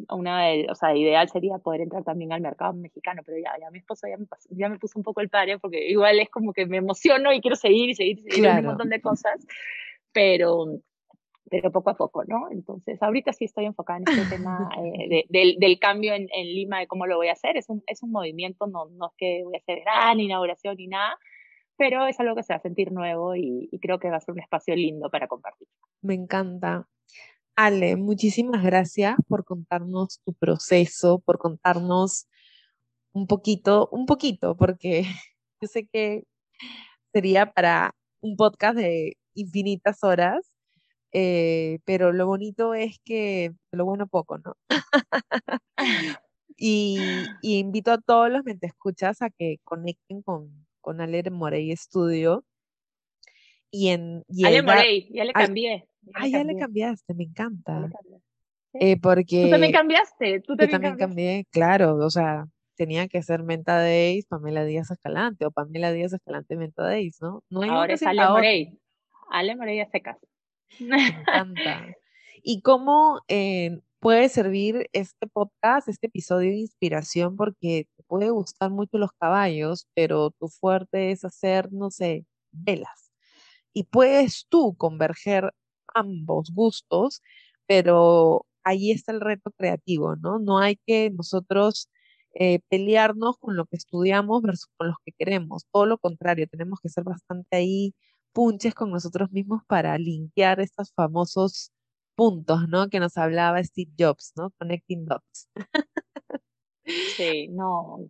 una 0.09 0.41
o 0.69 0.75
sea, 0.75 0.95
ideal 0.95 1.29
sería 1.29 1.57
poder 1.59 1.81
entrar 1.81 2.03
también 2.03 2.31
al 2.33 2.41
mercado 2.41 2.73
mexicano, 2.73 3.21
pero 3.25 3.37
ya, 3.37 3.51
ya 3.59 3.69
mi 3.69 3.79
esposo 3.79 4.07
ya 4.07 4.17
me, 4.17 4.25
ya 4.49 4.69
me 4.69 4.79
puso 4.79 4.97
un 4.97 5.03
poco 5.03 5.21
el 5.21 5.29
pare 5.29 5.59
porque 5.59 5.87
igual 5.89 6.19
es 6.19 6.29
como 6.29 6.53
que 6.53 6.65
me 6.65 6.77
emociono 6.77 7.31
y 7.33 7.41
quiero 7.41 7.55
seguir 7.55 7.89
y 7.89 7.95
seguir 7.95 8.19
y 8.19 8.31
seguir 8.31 8.49
un 8.49 8.65
montón 8.65 8.89
de 8.89 9.01
cosas, 9.01 9.45
pero, 10.11 10.79
pero 11.51 11.69
poco 11.69 11.89
a 11.89 11.97
poco, 11.97 12.23
¿no? 12.23 12.49
Entonces, 12.49 13.03
ahorita 13.03 13.33
sí 13.33 13.43
estoy 13.43 13.65
enfocada 13.65 13.99
en 13.99 14.07
este 14.07 14.37
tema 14.37 14.69
eh, 14.81 15.25
del, 15.27 15.57
del, 15.59 15.79
cambio 15.79 16.13
en, 16.13 16.29
en, 16.33 16.47
Lima, 16.47 16.79
de 16.79 16.87
cómo 16.87 17.05
lo 17.05 17.17
voy 17.17 17.27
a 17.27 17.33
hacer. 17.33 17.57
Es 17.57 17.67
un, 17.67 17.83
es 17.87 18.01
un 18.01 18.11
movimiento, 18.11 18.67
no, 18.67 18.85
no 18.85 19.07
es 19.07 19.13
que 19.17 19.41
voy 19.43 19.55
a 19.55 19.57
hacer 19.57 19.81
gran 19.81 20.21
inauguración 20.21 20.77
ni 20.77 20.87
nada, 20.87 21.19
pero 21.75 22.07
es 22.07 22.17
algo 22.21 22.35
que 22.35 22.43
se 22.43 22.53
va 22.53 22.57
a 22.57 22.61
sentir 22.61 22.93
nuevo 22.93 23.35
y, 23.35 23.67
y 23.69 23.79
creo 23.79 23.99
que 23.99 24.09
va 24.09 24.15
a 24.15 24.21
ser 24.21 24.31
un 24.31 24.39
espacio 24.39 24.73
lindo 24.77 25.09
para 25.11 25.27
compartir. 25.27 25.67
Me 26.01 26.13
encanta. 26.13 26.87
Ale, 27.57 27.97
muchísimas 27.97 28.63
gracias 28.63 29.17
por 29.27 29.43
contarnos 29.43 30.21
tu 30.23 30.33
proceso, 30.33 31.19
por 31.19 31.37
contarnos 31.37 32.29
un 33.11 33.27
poquito, 33.27 33.89
un 33.91 34.05
poquito, 34.05 34.55
porque 34.55 35.03
yo 35.61 35.67
sé 35.67 35.85
que 35.85 36.23
sería 37.11 37.51
para 37.51 37.93
un 38.21 38.37
podcast 38.37 38.77
de 38.77 39.17
infinitas 39.33 40.01
horas, 40.01 40.49
eh, 41.11 41.79
pero 41.85 42.13
lo 42.13 42.25
bonito 42.25 42.73
es 42.73 42.99
que 43.03 43.53
lo 43.71 43.85
bueno 43.85 44.07
poco, 44.07 44.37
¿no? 44.37 44.55
y, 46.57 46.97
invito 47.41 47.91
a 47.91 47.97
todos 47.99 48.31
los 48.31 48.43
que 48.43 48.55
te 48.55 48.67
escuchas 48.67 49.21
a 49.21 49.29
que 49.29 49.57
conecten 49.63 50.21
con, 50.21 50.65
con 50.79 51.01
Ale 51.01 51.29
Morey 51.29 51.75
Studio. 51.75 52.45
Y 53.69 53.89
en, 53.89 54.23
y 54.27 54.45
Ale 54.45 54.63
Morey, 54.63 55.09
ya 55.13 55.23
le 55.23 55.33
cambié. 55.33 55.87
Ah, 56.13 56.27
ya 56.27 56.43
le 56.43 56.57
cambiaste, 56.57 57.13
me 57.13 57.25
encanta. 57.25 57.89
Eh, 58.73 58.99
porque... 58.99 59.45
Tú 59.45 59.49
también 59.51 59.71
cambiaste, 59.73 60.39
tú 60.41 60.55
también, 60.55 60.69
yo 60.69 60.71
también 60.71 60.97
cambié, 60.97 61.45
claro, 61.51 61.95
o 61.97 62.09
sea, 62.09 62.47
tenía 62.75 63.07
que 63.07 63.21
ser 63.21 63.43
Menta 63.43 63.77
Days, 63.77 64.25
Pamela 64.25 64.63
Díaz 64.63 64.91
Escalante, 64.91 65.45
o 65.45 65.51
Pamela 65.51 65.91
Díaz 65.91 66.13
Escalante 66.13 66.55
Menta 66.55 66.83
Days, 66.83 67.21
¿no? 67.21 67.43
no 67.49 67.61
hay 67.61 67.69
Ahora 67.69 67.93
es 67.93 68.03
Ale 68.03 68.27
Morey, 68.27 68.79
Ale 69.29 69.55
Morey 69.55 69.79
a 69.81 69.89
secas. 69.89 70.17
Me 70.79 71.07
encanta. 71.07 71.95
¿Y 72.43 72.61
cómo 72.61 73.21
eh, 73.27 73.79
puede 73.99 74.29
servir 74.29 74.89
este 74.93 75.27
podcast, 75.27 75.87
este 75.87 76.07
episodio 76.07 76.51
de 76.51 76.57
inspiración? 76.57 77.35
Porque 77.35 77.87
te 77.95 78.03
puede 78.03 78.29
gustar 78.31 78.71
mucho 78.71 78.97
los 78.97 79.11
caballos, 79.13 79.87
pero 79.93 80.31
tu 80.31 80.47
fuerte 80.47 81.11
es 81.11 81.23
hacer, 81.23 81.71
no 81.71 81.91
sé, 81.91 82.25
velas. 82.51 83.11
Y 83.73 83.83
puedes 83.85 84.47
tú 84.49 84.75
converger 84.77 85.53
ambos 85.93 86.51
gustos, 86.51 87.21
pero 87.67 88.45
ahí 88.63 88.91
está 88.91 89.11
el 89.11 89.21
reto 89.21 89.51
creativo, 89.51 90.15
¿no? 90.15 90.39
No 90.39 90.59
hay 90.59 90.77
que 90.85 91.11
nosotros 91.11 91.89
eh, 92.33 92.59
pelearnos 92.69 93.37
con 93.37 93.55
lo 93.57 93.65
que 93.65 93.77
estudiamos 93.77 94.41
versus 94.41 94.69
con 94.77 94.87
los 94.87 94.97
que 95.05 95.11
queremos. 95.17 95.65
Todo 95.71 95.85
lo 95.85 95.97
contrario, 95.97 96.47
tenemos 96.49 96.79
que 96.81 96.89
ser 96.89 97.03
bastante 97.03 97.57
ahí 97.57 97.93
punches 98.33 98.73
con 98.73 98.91
nosotros 98.91 99.31
mismos 99.31 99.63
para 99.67 99.97
limpiar 99.97 100.59
estos 100.59 100.93
famosos 100.93 101.71
puntos, 102.15 102.67
¿no? 102.67 102.89
Que 102.89 102.99
nos 102.99 103.17
hablaba 103.17 103.63
Steve 103.63 103.91
Jobs, 103.97 104.33
¿no? 104.35 104.51
Connecting 104.57 105.05
dots. 105.05 105.49
Sí, 107.15 107.47
no. 107.49 108.09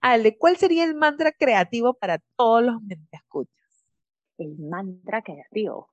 Ale, 0.00 0.38
¿cuál 0.38 0.56
sería 0.56 0.84
el 0.84 0.94
mantra 0.94 1.32
creativo 1.32 1.94
para 1.94 2.18
todos 2.36 2.62
los 2.62 2.80
que 2.88 2.96
escuchas? 3.12 3.86
El 4.38 4.56
mantra 4.58 5.22
creativo. 5.22 5.90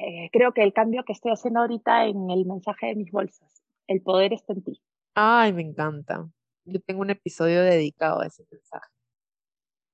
Eh, 0.00 0.30
creo 0.32 0.52
que 0.52 0.62
el 0.62 0.72
cambio 0.72 1.04
que 1.04 1.12
estoy 1.12 1.32
haciendo 1.32 1.60
ahorita 1.60 2.06
en 2.06 2.30
el 2.30 2.46
mensaje 2.46 2.86
de 2.86 2.94
mis 2.94 3.10
bolsas, 3.10 3.62
el 3.88 4.00
poder 4.00 4.32
está 4.32 4.52
en 4.52 4.62
ti. 4.62 4.80
Ay, 5.14 5.52
me 5.52 5.62
encanta. 5.62 6.28
Yo 6.64 6.80
tengo 6.80 7.00
un 7.00 7.10
episodio 7.10 7.62
dedicado 7.62 8.20
a 8.20 8.26
ese 8.26 8.44
mensaje. 8.50 8.92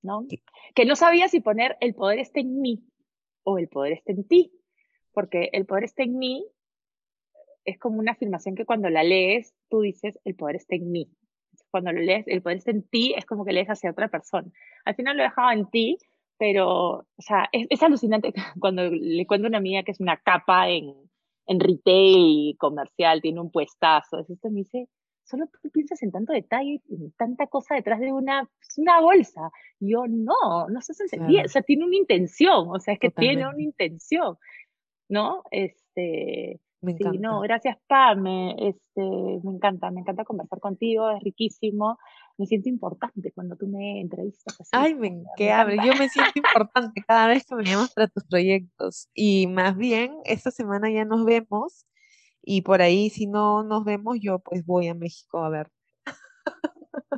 ¿No? 0.05 0.27
Que 0.75 0.85
no 0.85 0.97
sabía 0.97 1.29
si 1.29 1.41
poner 1.41 1.77
el 1.81 1.95
poder 1.95 2.19
está 2.19 2.39
en 2.39 2.61
mí 2.61 2.85
o 3.43 3.59
el 3.59 3.69
poder 3.69 3.95
está 3.95 4.13
en 4.13 4.29
ti, 4.29 4.53
porque 5.15 5.49
el 5.53 5.65
poder 5.65 5.85
está 5.85 6.03
en 6.03 6.19
mí 6.19 6.47
es 7.65 7.79
como 7.79 7.99
una 7.99 8.13
afirmación 8.13 8.55
que 8.55 8.67
cuando 8.67 8.91
la 8.91 9.03
lees, 9.03 9.55
tú 9.71 9.81
dices, 9.81 10.19
el 10.25 10.35
poder 10.35 10.57
está 10.57 10.77
en 10.77 10.93
mí. 10.93 11.11
Cuando 11.71 11.93
lo 11.93 12.01
lees, 12.01 12.29
el 12.29 12.43
poder 12.43 12.59
está 12.59 12.71
en 12.71 12.83
ti, 12.83 13.15
es 13.17 13.25
como 13.25 13.47
que 13.47 13.53
lees 13.53 13.69
hacia 13.69 13.91
otra 13.91 14.09
persona. 14.09 14.51
Al 14.85 14.95
final 14.95 15.17
lo 15.17 15.23
he 15.23 15.27
dejado 15.27 15.51
en 15.53 15.71
ti, 15.71 15.97
pero, 16.37 16.99
o 16.99 17.07
sea, 17.23 17.49
es, 17.53 17.83
alucinante 17.83 18.35
cuando 18.61 18.91
le 18.91 19.27
cuento 19.27 19.47
a 19.47 19.49
una 19.49 19.59
amiga 19.59 19.83
que 19.83 19.93
es 19.93 20.01
una 20.01 20.19
capa 20.19 20.69
en, 20.69 20.95
en 21.47 21.61
retail 21.61 22.57
comercial, 22.59 23.23
tiene 23.23 23.41
un 23.41 23.51
puestazo, 23.51 24.19
esto 24.19 24.51
me 24.51 24.61
dice, 24.61 24.89
solo 25.25 25.47
tú 25.63 25.71
piensas 25.71 26.03
en 26.03 26.13
tanto 26.13 26.33
detalle, 26.33 26.83
en 26.89 27.13
tanta 27.13 27.47
cosa 27.47 27.75
detrás 27.75 28.01
de 28.01 28.13
una, 28.13 28.49
una 28.77 29.01
bolsa. 29.01 29.51
yo, 29.81 30.05
no, 30.09 30.69
no 30.69 30.81
se 30.81 30.95
claro. 31.09 31.33
o 31.45 31.49
sea, 31.49 31.63
tiene 31.63 31.85
una 31.85 31.97
intención, 31.97 32.69
o 32.69 32.79
sea, 32.79 32.95
es 32.95 33.01
que 33.01 33.11
tiene 33.11 33.47
una 33.49 33.63
intención, 33.63 34.37
¿no? 35.09 35.43
Este, 35.51 36.61
me 36.81 36.93
encanta. 36.93 37.13
Sí, 37.13 37.19
no, 37.19 37.41
gracias, 37.41 37.79
Pam, 37.87 38.27
este, 38.59 39.01
me 39.43 39.55
encanta, 39.55 39.91
me 39.91 40.01
encanta 40.01 40.25
conversar 40.25 40.61
contigo, 40.61 41.11
es 41.11 41.23
riquísimo 41.23 41.99
me 42.37 42.47
siento 42.47 42.69
importante 42.69 43.33
cuando 43.33 43.57
tú 43.57 43.67
me 43.67 44.01
entrevistas. 44.01 44.57
Ay, 44.73 44.95
me, 44.95 45.23
qué 45.37 45.53
abre. 45.53 45.77
Yo 45.77 45.95
me 45.99 46.09
siento 46.09 46.33
importante 46.37 47.03
cada 47.07 47.29
vez 47.29 47.47
que 47.47 47.55
me 47.55 47.65
llamas 47.65 47.93
para 47.95 48.09
tus 48.09 48.25
proyectos. 48.25 49.09
Y 49.15 49.47
más 49.47 49.77
bien, 49.77 50.17
esta 50.25 50.51
semana 50.51 50.91
ya 50.91 51.05
nos 51.05 51.25
vemos. 51.25 51.87
Y 52.45 52.63
por 52.63 52.83
ahí, 52.83 53.11
si 53.11 53.27
no 53.27 53.63
nos 53.63 53.85
vemos, 53.85 54.19
yo 54.21 54.39
pues 54.39 54.65
voy 54.65 54.89
a 54.89 54.95
México 54.95 55.43
a 55.45 55.49
ver. 55.49 55.71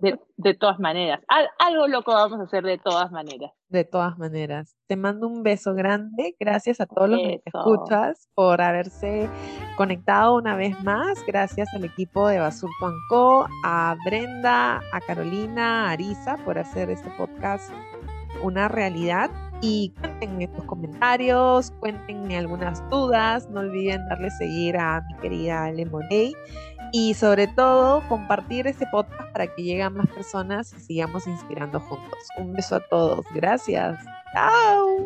De, 0.00 0.18
de, 0.36 0.54
todas 0.54 0.78
maneras. 0.78 1.20
algo 1.58 1.88
loco 1.88 2.12
vamos 2.12 2.38
a 2.38 2.42
hacer 2.42 2.62
de 2.64 2.76
todas 2.76 3.10
maneras. 3.10 3.50
De 3.68 3.84
todas 3.84 4.18
maneras. 4.18 4.76
Te 4.86 4.96
mando 4.96 5.26
un 5.26 5.42
beso 5.42 5.74
grande. 5.74 6.36
Gracias 6.38 6.80
a 6.80 6.86
todos 6.86 7.08
los 7.08 7.18
que 7.18 7.42
escuchas 7.44 8.28
por 8.34 8.60
haberse 8.60 9.30
conectado 9.76 10.36
una 10.36 10.54
vez 10.54 10.78
más. 10.84 11.24
Gracias 11.26 11.72
al 11.74 11.84
equipo 11.84 12.28
de 12.28 12.40
Basurto 12.40 12.92
Co, 13.08 13.46
a 13.64 13.96
Brenda, 14.04 14.82
a 14.92 15.00
Carolina, 15.00 15.88
a 15.88 15.92
Arisa 15.92 16.36
por 16.44 16.58
hacer 16.58 16.90
este 16.90 17.08
podcast 17.16 17.72
una 18.42 18.68
realidad. 18.68 19.30
Y 19.62 19.92
cuéntenme 20.00 20.48
tus 20.48 20.64
comentarios, 20.64 21.72
cuéntenme 21.80 22.36
algunas 22.36 22.88
dudas. 22.90 23.48
No 23.50 23.60
olviden 23.60 24.06
darle 24.08 24.30
seguir 24.30 24.76
a 24.76 25.02
mi 25.08 25.14
querida 25.20 25.70
Lemonade 25.72 26.34
y 26.92 27.14
sobre 27.14 27.46
todo 27.48 28.02
compartir 28.08 28.66
este 28.66 28.86
podcast 28.86 29.32
para 29.32 29.46
que 29.46 29.62
lleguen 29.62 29.94
más 29.94 30.08
personas 30.08 30.72
y 30.74 30.80
sigamos 30.80 31.26
inspirando 31.26 31.80
juntos. 31.80 32.18
Un 32.38 32.52
beso 32.52 32.76
a 32.76 32.80
todos. 32.80 33.24
Gracias. 33.34 33.98
Chao. 34.32 35.04